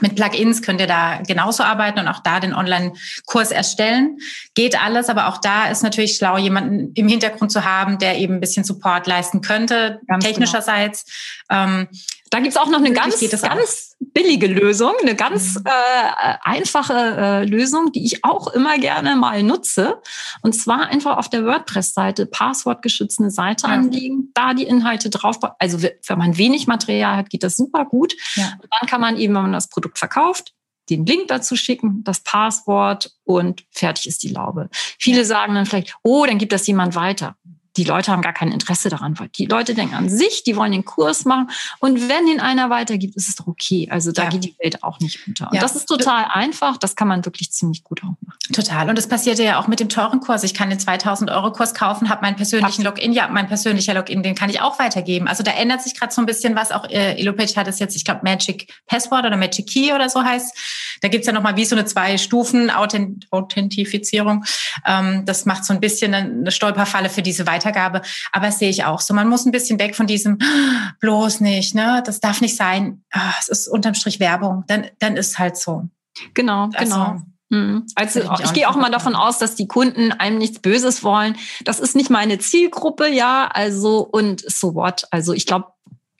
mit 0.00 0.14
Plugins 0.14 0.62
könnt 0.62 0.80
ihr 0.80 0.86
da 0.86 1.20
genauso 1.26 1.64
arbeiten 1.64 1.98
und 1.98 2.08
auch 2.08 2.20
da 2.20 2.38
den 2.38 2.54
Online-Kurs 2.54 3.50
erstellen. 3.50 4.18
Geht 4.54 4.80
alles, 4.80 5.08
aber 5.08 5.28
auch 5.28 5.38
da 5.38 5.70
ist 5.70 5.82
natürlich 5.82 6.16
schlau, 6.16 6.38
jemanden 6.38 6.92
im 6.94 7.08
Hintergrund 7.08 7.50
zu 7.50 7.64
haben, 7.64 7.98
der 7.98 8.18
eben 8.18 8.34
ein 8.34 8.40
bisschen 8.40 8.64
Support 8.64 9.06
leisten 9.06 9.40
könnte, 9.40 10.00
Ganz 10.06 10.24
genau. 10.24 10.34
technischerseits. 10.34 11.04
Genau. 11.48 11.64
Ähm, 11.64 11.88
da 12.30 12.40
gibt's 12.40 12.56
auch 12.56 12.68
noch 12.68 12.78
eine 12.78 12.92
ganz, 12.92 13.20
ganz 13.40 13.96
billige 14.00 14.46
Lösung, 14.46 14.92
eine 15.02 15.14
ganz 15.14 15.56
mhm. 15.56 15.64
äh, 15.66 16.34
einfache 16.42 16.94
äh, 16.94 17.44
Lösung, 17.44 17.92
die 17.92 18.04
ich 18.04 18.24
auch 18.24 18.48
immer 18.48 18.78
gerne 18.78 19.16
mal 19.16 19.42
nutze. 19.42 20.00
Und 20.42 20.54
zwar 20.54 20.88
einfach 20.88 21.16
auf 21.16 21.28
der 21.28 21.44
WordPress-Seite 21.44 22.26
passwortgeschützte 22.26 23.30
Seite 23.30 23.66
ja. 23.66 23.72
anlegen, 23.72 24.30
da 24.34 24.54
die 24.54 24.64
Inhalte 24.64 25.10
drauf. 25.10 25.38
Also 25.58 25.82
wenn 25.82 26.18
man 26.18 26.36
wenig 26.36 26.66
Material 26.66 27.16
hat, 27.16 27.30
geht 27.30 27.42
das 27.42 27.56
super 27.56 27.84
gut. 27.84 28.14
Ja. 28.34 28.52
Und 28.60 28.68
dann 28.78 28.88
kann 28.88 29.00
man 29.00 29.16
eben, 29.16 29.34
wenn 29.34 29.42
man 29.42 29.52
das 29.52 29.68
Produkt 29.68 29.98
verkauft, 29.98 30.54
den 30.90 31.04
Link 31.04 31.28
dazu 31.28 31.56
schicken, 31.56 32.02
das 32.04 32.20
Passwort 32.20 33.12
und 33.24 33.64
fertig 33.70 34.06
ist 34.06 34.22
die 34.22 34.28
Laube. 34.28 34.70
Viele 34.98 35.24
sagen 35.24 35.54
dann 35.54 35.66
vielleicht, 35.66 35.94
oh, 36.02 36.24
dann 36.26 36.38
gibt 36.38 36.52
das 36.52 36.66
jemand 36.66 36.94
weiter 36.94 37.36
die 37.78 37.84
Leute 37.84 38.10
haben 38.10 38.22
gar 38.22 38.32
kein 38.32 38.50
Interesse 38.50 38.88
daran, 38.88 39.18
weil 39.20 39.28
die 39.28 39.46
Leute 39.46 39.74
denken 39.74 39.94
an 39.94 40.08
sich, 40.08 40.42
die 40.42 40.56
wollen 40.56 40.72
den 40.72 40.84
Kurs 40.84 41.24
machen 41.24 41.48
und 41.78 42.08
wenn 42.08 42.26
den 42.26 42.40
einer 42.40 42.70
weitergibt, 42.70 43.14
ist 43.16 43.28
es 43.28 43.36
doch 43.36 43.46
okay. 43.46 43.88
Also 43.90 44.10
da 44.10 44.24
ja. 44.24 44.30
geht 44.30 44.44
die 44.44 44.56
Welt 44.58 44.82
auch 44.82 44.98
nicht 44.98 45.26
unter. 45.26 45.48
Und 45.48 45.54
ja. 45.54 45.60
das 45.60 45.76
ist 45.76 45.86
total 45.86 46.26
einfach, 46.32 46.76
das 46.76 46.96
kann 46.96 47.06
man 47.06 47.24
wirklich 47.24 47.52
ziemlich 47.52 47.84
gut 47.84 48.02
auch 48.02 48.16
machen. 48.26 48.38
Total. 48.52 48.88
Und 48.88 48.98
das 48.98 49.08
passiert 49.08 49.38
ja 49.38 49.60
auch 49.60 49.68
mit 49.68 49.78
dem 49.78 49.88
teuren 49.88 50.20
Kurs. 50.20 50.42
Ich 50.42 50.54
kann 50.54 50.70
den 50.70 50.80
2000 50.80 51.30
Euro 51.30 51.52
Kurs 51.52 51.72
kaufen, 51.72 52.08
habe 52.08 52.22
meinen 52.22 52.36
persönlichen 52.36 52.82
Ach. 52.82 52.96
Login, 52.96 53.12
ja, 53.12 53.28
mein 53.28 53.46
persönlicher 53.46 53.94
Login, 53.94 54.22
den 54.22 54.34
kann 54.34 54.50
ich 54.50 54.60
auch 54.60 54.78
weitergeben. 54.78 55.28
Also 55.28 55.42
da 55.42 55.52
ändert 55.52 55.82
sich 55.82 55.94
gerade 55.94 56.12
so 56.12 56.20
ein 56.20 56.26
bisschen 56.26 56.56
was. 56.56 56.72
Auch 56.72 56.84
äh, 56.84 57.20
Elopage 57.20 57.54
hat 57.56 57.68
es 57.68 57.78
jetzt, 57.78 57.94
ich 57.94 58.04
glaube, 58.04 58.22
Magic 58.24 58.72
Passwort 58.86 59.24
oder 59.24 59.36
Magic 59.36 59.68
Key 59.68 59.92
oder 59.92 60.08
so 60.08 60.22
heißt. 60.24 60.98
Da 61.00 61.08
gibt's 61.08 61.26
ja 61.26 61.32
nochmal 61.32 61.56
wie 61.56 61.64
so 61.64 61.76
eine 61.76 61.84
zwei 61.84 62.18
Stufen 62.18 62.70
Authentifizierung. 62.70 64.44
Ähm, 64.84 65.24
das 65.24 65.44
macht 65.46 65.64
so 65.64 65.72
ein 65.72 65.80
bisschen 65.80 66.14
eine 66.14 66.50
Stolperfalle 66.50 67.10
für 67.10 67.22
diese 67.22 67.46
Weiter 67.46 67.67
Weitergabe. 67.68 68.02
Aber 68.32 68.46
das 68.46 68.58
sehe 68.58 68.70
ich 68.70 68.84
auch 68.84 69.00
so. 69.00 69.14
Man 69.14 69.28
muss 69.28 69.46
ein 69.46 69.52
bisschen 69.52 69.78
weg 69.78 69.94
von 69.94 70.06
diesem 70.06 70.38
bloß 71.00 71.40
nicht, 71.40 71.74
ne? 71.74 72.02
Das 72.04 72.20
darf 72.20 72.40
nicht 72.40 72.56
sein. 72.56 73.04
Ah, 73.12 73.32
es 73.38 73.48
ist 73.48 73.68
unterm 73.68 73.94
Strich 73.94 74.20
Werbung. 74.20 74.64
Dann, 74.66 74.86
dann 74.98 75.16
ist 75.16 75.38
halt 75.38 75.56
so. 75.56 75.88
Genau, 76.34 76.68
also, 76.74 76.94
genau. 76.94 77.22
Mhm. 77.50 77.86
Also 77.94 78.20
ich, 78.20 78.44
ich 78.44 78.52
gehe 78.52 78.68
auch 78.68 78.76
mal 78.76 78.90
davon 78.90 79.14
aus, 79.14 79.38
dass 79.38 79.54
die 79.54 79.68
Kunden 79.68 80.12
einem 80.12 80.38
nichts 80.38 80.58
Böses 80.58 81.02
wollen. 81.02 81.36
Das 81.64 81.80
ist 81.80 81.96
nicht 81.96 82.10
meine 82.10 82.38
Zielgruppe, 82.38 83.08
ja. 83.08 83.48
Also 83.48 84.00
und 84.00 84.40
so 84.40 84.74
what. 84.74 85.06
Also 85.10 85.32
ich 85.32 85.46
glaube, 85.46 85.68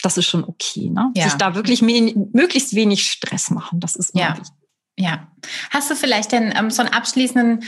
das 0.02 0.16
ist 0.16 0.26
schon 0.26 0.44
okay, 0.44 0.90
ne? 0.90 1.11
Ja. 1.16 1.24
Sich 1.24 1.34
da 1.34 1.54
wirklich 1.54 1.82
möglichst 1.82 2.74
wenig 2.74 3.11
Stress 3.11 3.50
machen. 3.50 3.80
Das 3.80 3.96
ist 3.96 4.14
ja. 4.14 4.30
wichtig. 4.30 4.52
Ja. 4.96 5.28
Hast 5.70 5.90
du 5.90 5.94
vielleicht 5.94 6.32
denn 6.32 6.52
ähm, 6.56 6.70
so 6.70 6.82
einen 6.82 6.92
abschließenden 6.92 7.62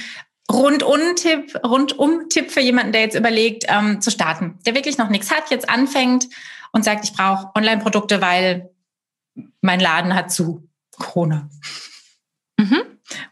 Rundum-Tipp 0.50 1.60
rundum 1.64 2.26
-Tipp 2.28 2.50
für 2.50 2.60
jemanden, 2.60 2.92
der 2.92 3.02
jetzt 3.02 3.16
überlegt, 3.16 3.64
ähm, 3.68 4.00
zu 4.00 4.10
starten, 4.10 4.58
der 4.66 4.74
wirklich 4.74 4.98
noch 4.98 5.08
nichts 5.08 5.30
hat, 5.30 5.50
jetzt 5.50 5.68
anfängt 5.68 6.28
und 6.72 6.84
sagt, 6.84 7.04
ich 7.04 7.12
brauche 7.12 7.50
Online-Produkte, 7.54 8.20
weil 8.20 8.70
mein 9.60 9.80
Laden 9.80 10.14
hat 10.14 10.32
zu 10.32 10.68
Corona. 10.96 11.48
Mhm. 12.58 12.82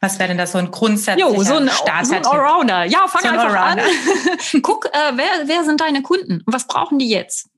Was 0.00 0.18
wäre 0.18 0.28
denn 0.28 0.38
das 0.38 0.52
so 0.52 0.58
ein 0.58 0.70
grundsätzlicher 0.70 1.30
jo, 1.30 1.42
so 1.42 1.54
ein, 1.54 1.68
Starter? 1.68 2.04
So 2.04 2.14
ein 2.14 2.26
Allrounder. 2.26 2.84
Ja, 2.84 3.06
fang 3.06 3.22
so 3.22 3.28
ein 3.28 3.38
einfach 3.38 3.54
Allrounder. 3.54 3.84
an. 3.84 4.62
Guck, 4.62 4.86
äh, 4.86 5.12
wer, 5.14 5.46
wer 5.46 5.64
sind 5.64 5.80
deine 5.80 6.02
Kunden 6.02 6.42
und 6.44 6.52
was 6.52 6.66
brauchen 6.66 6.98
die 6.98 7.08
jetzt? 7.08 7.48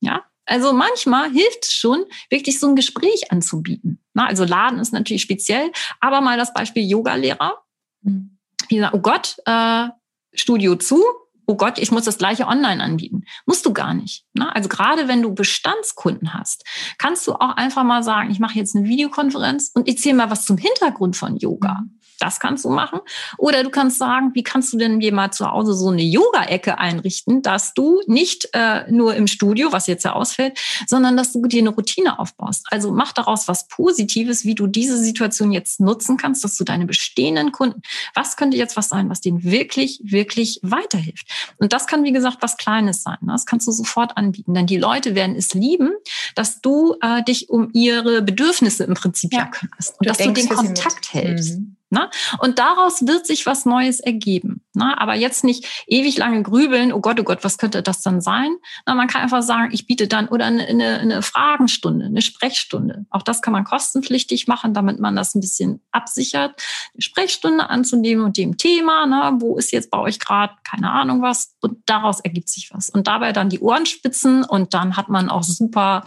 Ja, 0.00 0.24
also 0.44 0.72
manchmal 0.72 1.30
hilft 1.30 1.64
es 1.64 1.72
schon, 1.72 2.04
wirklich 2.30 2.60
so 2.60 2.68
ein 2.68 2.76
Gespräch 2.76 3.30
anzubieten. 3.30 4.04
Na, 4.14 4.26
also 4.26 4.44
Laden 4.44 4.78
ist 4.78 4.92
natürlich 4.92 5.22
speziell, 5.22 5.72
aber 6.00 6.20
mal 6.20 6.36
das 6.36 6.52
Beispiel 6.52 6.88
Yogalehrer. 6.88 7.62
Mhm 8.02 8.35
die 8.70 8.80
sagen, 8.80 8.96
oh 8.96 9.00
Gott, 9.00 9.36
äh, 9.46 9.88
Studio 10.32 10.76
zu, 10.76 11.02
oh 11.46 11.56
Gott, 11.56 11.78
ich 11.78 11.92
muss 11.92 12.04
das 12.04 12.18
gleiche 12.18 12.46
online 12.46 12.82
anbieten. 12.82 13.24
Musst 13.46 13.64
du 13.66 13.72
gar 13.72 13.94
nicht. 13.94 14.24
Ne? 14.34 14.54
Also 14.54 14.68
gerade 14.68 15.08
wenn 15.08 15.22
du 15.22 15.34
Bestandskunden 15.34 16.34
hast, 16.34 16.64
kannst 16.98 17.26
du 17.26 17.34
auch 17.34 17.56
einfach 17.56 17.84
mal 17.84 18.02
sagen, 18.02 18.30
ich 18.30 18.40
mache 18.40 18.58
jetzt 18.58 18.76
eine 18.76 18.88
Videokonferenz 18.88 19.70
und 19.74 19.88
erzähle 19.88 20.16
mal 20.16 20.30
was 20.30 20.44
zum 20.44 20.58
Hintergrund 20.58 21.16
von 21.16 21.36
Yoga. 21.36 21.84
Das 22.18 22.40
kannst 22.40 22.64
du 22.64 22.70
machen. 22.70 23.00
Oder 23.38 23.62
du 23.62 23.70
kannst 23.70 23.98
sagen, 23.98 24.30
wie 24.34 24.42
kannst 24.42 24.72
du 24.72 24.78
denn 24.78 25.00
dir 25.00 25.12
mal 25.12 25.30
zu 25.30 25.50
Hause 25.50 25.74
so 25.74 25.88
eine 25.88 26.02
Yoga-Ecke 26.02 26.78
einrichten, 26.78 27.42
dass 27.42 27.74
du 27.74 28.00
nicht 28.06 28.48
äh, 28.52 28.90
nur 28.90 29.14
im 29.14 29.26
Studio, 29.26 29.72
was 29.72 29.86
jetzt 29.86 30.04
ja 30.04 30.12
ausfällt, 30.12 30.58
sondern 30.86 31.16
dass 31.16 31.32
du 31.32 31.42
dir 31.46 31.60
eine 31.60 31.70
Routine 31.70 32.18
aufbaust. 32.18 32.66
Also 32.70 32.92
mach 32.92 33.12
daraus 33.12 33.48
was 33.48 33.68
Positives, 33.68 34.44
wie 34.44 34.54
du 34.54 34.66
diese 34.66 34.98
Situation 34.98 35.52
jetzt 35.52 35.80
nutzen 35.80 36.16
kannst, 36.16 36.44
dass 36.44 36.56
du 36.56 36.64
deine 36.64 36.86
bestehenden 36.86 37.52
Kunden, 37.52 37.82
was 38.14 38.36
könnte 38.36 38.56
jetzt 38.56 38.76
was 38.76 38.88
sein, 38.88 39.10
was 39.10 39.20
denen 39.20 39.44
wirklich, 39.44 40.00
wirklich 40.02 40.60
weiterhilft. 40.62 41.28
Und 41.58 41.72
das 41.72 41.86
kann, 41.86 42.04
wie 42.04 42.12
gesagt, 42.12 42.38
was 42.40 42.56
Kleines 42.56 43.02
sein. 43.02 43.18
Ne? 43.20 43.32
Das 43.32 43.46
kannst 43.46 43.66
du 43.66 43.72
sofort 43.72 44.16
anbieten. 44.16 44.54
Denn 44.54 44.66
die 44.66 44.78
Leute 44.78 45.14
werden 45.14 45.36
es 45.36 45.54
lieben, 45.54 45.92
dass 46.34 46.60
du 46.60 46.96
äh, 47.00 47.22
dich 47.22 47.50
um 47.50 47.70
ihre 47.72 48.22
Bedürfnisse 48.22 48.84
im 48.84 48.94
Prinzip 48.94 49.32
ja, 49.32 49.46
kümmerst 49.46 49.94
und 49.98 50.06
du 50.06 50.08
dass 50.08 50.18
du 50.18 50.32
den 50.32 50.48
Kontakt 50.48 51.12
hältst. 51.12 51.58
Mhm. 51.58 51.75
Ne? 51.88 52.10
Und 52.38 52.58
daraus 52.58 53.06
wird 53.06 53.26
sich 53.26 53.46
was 53.46 53.64
Neues 53.64 54.00
ergeben. 54.00 54.64
Ne? 54.74 55.00
Aber 55.00 55.14
jetzt 55.14 55.44
nicht 55.44 55.84
ewig 55.86 56.18
lange 56.18 56.42
grübeln, 56.42 56.92
oh 56.92 57.00
Gott, 57.00 57.20
oh 57.20 57.22
Gott, 57.22 57.44
was 57.44 57.58
könnte 57.58 57.80
das 57.80 58.02
dann 58.02 58.20
sein? 58.20 58.56
Na, 58.86 58.96
man 58.96 59.06
kann 59.06 59.22
einfach 59.22 59.42
sagen, 59.42 59.70
ich 59.72 59.86
biete 59.86 60.08
dann 60.08 60.26
oder 60.26 60.46
eine, 60.46 60.66
eine, 60.66 61.22
Fragenstunde, 61.22 62.06
eine 62.06 62.22
Sprechstunde. 62.22 63.06
Auch 63.10 63.22
das 63.22 63.40
kann 63.40 63.52
man 63.52 63.62
kostenpflichtig 63.62 64.48
machen, 64.48 64.74
damit 64.74 64.98
man 64.98 65.14
das 65.14 65.36
ein 65.36 65.40
bisschen 65.40 65.80
absichert. 65.92 66.60
Eine 66.92 67.02
Sprechstunde 67.02 67.70
anzunehmen 67.70 68.24
und 68.24 68.36
dem 68.36 68.56
Thema, 68.56 69.06
ne? 69.06 69.36
wo 69.40 69.56
ist 69.56 69.70
jetzt 69.70 69.90
bei 69.90 69.98
euch 69.98 70.18
gerade, 70.18 70.54
keine 70.68 70.90
Ahnung 70.90 71.22
was, 71.22 71.54
und 71.60 71.78
daraus 71.86 72.18
ergibt 72.18 72.48
sich 72.48 72.70
was. 72.74 72.90
Und 72.90 73.06
dabei 73.06 73.32
dann 73.32 73.48
die 73.48 73.60
Ohren 73.60 73.86
spitzen 73.86 74.42
und 74.42 74.74
dann 74.74 74.96
hat 74.96 75.08
man 75.08 75.28
auch 75.28 75.44
super 75.44 76.04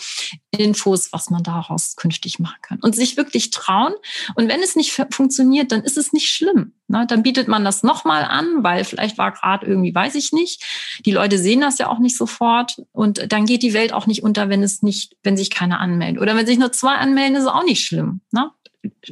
Infos, 0.51 1.13
was 1.13 1.29
man 1.29 1.43
daraus 1.43 1.95
künftig 1.95 2.39
machen 2.39 2.57
kann. 2.61 2.79
Und 2.81 2.95
sich 2.95 3.17
wirklich 3.17 3.51
trauen. 3.51 3.93
Und 4.35 4.49
wenn 4.49 4.61
es 4.61 4.75
nicht 4.75 4.91
funktioniert, 5.11 5.68
dann 5.71 5.83
ist 5.83 5.97
es 5.97 6.13
nicht 6.13 6.29
schlimm. 6.29 6.73
Ne? 6.87 7.05
Dann 7.07 7.23
bietet 7.23 7.47
man 7.47 7.63
das 7.63 7.83
nochmal 7.83 8.23
an, 8.23 8.63
weil 8.63 8.83
vielleicht 8.83 9.17
war 9.17 9.31
gerade 9.31 9.65
irgendwie, 9.65 9.93
weiß 9.93 10.15
ich 10.15 10.31
nicht. 10.31 10.63
Die 11.05 11.11
Leute 11.11 11.37
sehen 11.37 11.61
das 11.61 11.77
ja 11.77 11.87
auch 11.87 11.99
nicht 11.99 12.17
sofort. 12.17 12.81
Und 12.91 13.31
dann 13.31 13.45
geht 13.45 13.63
die 13.63 13.73
Welt 13.73 13.93
auch 13.93 14.07
nicht 14.07 14.23
unter, 14.23 14.49
wenn 14.49 14.63
es 14.63 14.81
nicht, 14.81 15.15
wenn 15.23 15.37
sich 15.37 15.49
keiner 15.49 15.79
anmeldet. 15.79 16.21
Oder 16.21 16.35
wenn 16.35 16.45
sich 16.45 16.59
nur 16.59 16.71
zwei 16.71 16.95
anmelden, 16.95 17.35
ist 17.35 17.43
es 17.43 17.49
auch 17.49 17.63
nicht 17.63 17.85
schlimm. 17.85 18.21
Ne? 18.31 18.51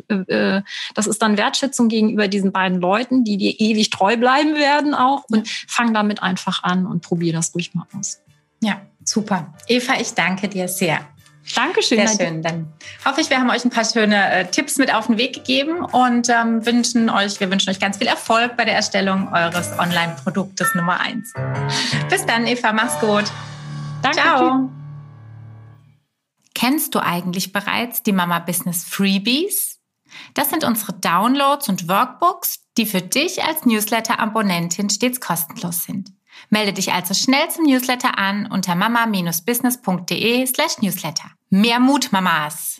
Äh, 0.07 0.61
das 0.95 1.07
ist 1.07 1.21
dann 1.21 1.37
Wertschätzung 1.37 1.89
gegenüber 1.89 2.27
diesen 2.27 2.51
beiden 2.51 2.79
Leuten, 2.79 3.23
die 3.23 3.37
dir 3.37 3.59
ewig 3.59 3.89
treu 3.89 4.17
bleiben 4.17 4.55
werden 4.55 4.93
auch. 4.93 5.23
Und 5.29 5.47
fang 5.67 5.93
damit 5.93 6.21
einfach 6.21 6.63
an 6.63 6.85
und 6.85 7.01
probier 7.01 7.33
das 7.33 7.53
ruhig 7.53 7.73
mal 7.73 7.87
aus. 7.97 8.21
Ja, 8.61 8.81
super. 9.03 9.53
Eva, 9.67 9.99
ich 9.99 10.13
danke 10.13 10.47
dir 10.47 10.67
sehr. 10.67 11.07
Dankeschön. 11.55 12.07
Sehr 12.07 12.27
schön. 12.27 12.41
Dann 12.41 12.73
hoffe 13.05 13.21
ich, 13.21 13.29
wir 13.29 13.39
haben 13.39 13.49
euch 13.49 13.63
ein 13.63 13.69
paar 13.69 13.85
schöne 13.85 14.31
äh, 14.31 14.45
Tipps 14.45 14.77
mit 14.77 14.93
auf 14.93 15.07
den 15.07 15.17
Weg 15.17 15.33
gegeben 15.33 15.83
und 15.83 16.29
ähm, 16.29 16.65
wünschen 16.65 17.09
euch, 17.09 17.39
wir 17.39 17.49
wünschen 17.49 17.69
euch 17.69 17.79
ganz 17.79 17.97
viel 17.97 18.07
Erfolg 18.07 18.57
bei 18.57 18.65
der 18.65 18.75
Erstellung 18.75 19.31
eures 19.33 19.77
Online-Produktes 19.77 20.75
Nummer 20.75 20.99
eins. 20.99 21.33
Bis 22.09 22.25
dann, 22.25 22.47
Eva. 22.47 22.73
Mach's 22.73 22.99
gut. 22.99 23.25
Danke. 24.01 24.19
Ciao. 24.19 24.69
Kennst 26.53 26.95
du 26.95 26.99
eigentlich 26.99 27.53
bereits 27.53 28.03
die 28.03 28.11
Mama 28.11 28.39
Business 28.39 28.83
Freebies? 28.83 29.79
Das 30.33 30.49
sind 30.49 30.63
unsere 30.63 30.93
Downloads 30.93 31.69
und 31.69 31.87
Workbooks, 31.87 32.59
die 32.77 32.85
für 32.85 33.01
dich 33.01 33.43
als 33.43 33.65
Newsletter-Abonnentin 33.65 34.89
stets 34.89 35.19
kostenlos 35.19 35.83
sind. 35.83 36.11
Melde 36.49 36.73
dich 36.73 36.93
also 36.93 37.13
schnell 37.13 37.49
zum 37.49 37.65
Newsletter 37.65 38.17
an 38.17 38.47
unter 38.51 38.75
mama-business.de 38.75 40.45
slash 40.45 40.77
newsletter. 40.81 41.31
Mehr 41.49 41.79
Mut, 41.79 42.11
Mamas! 42.11 42.76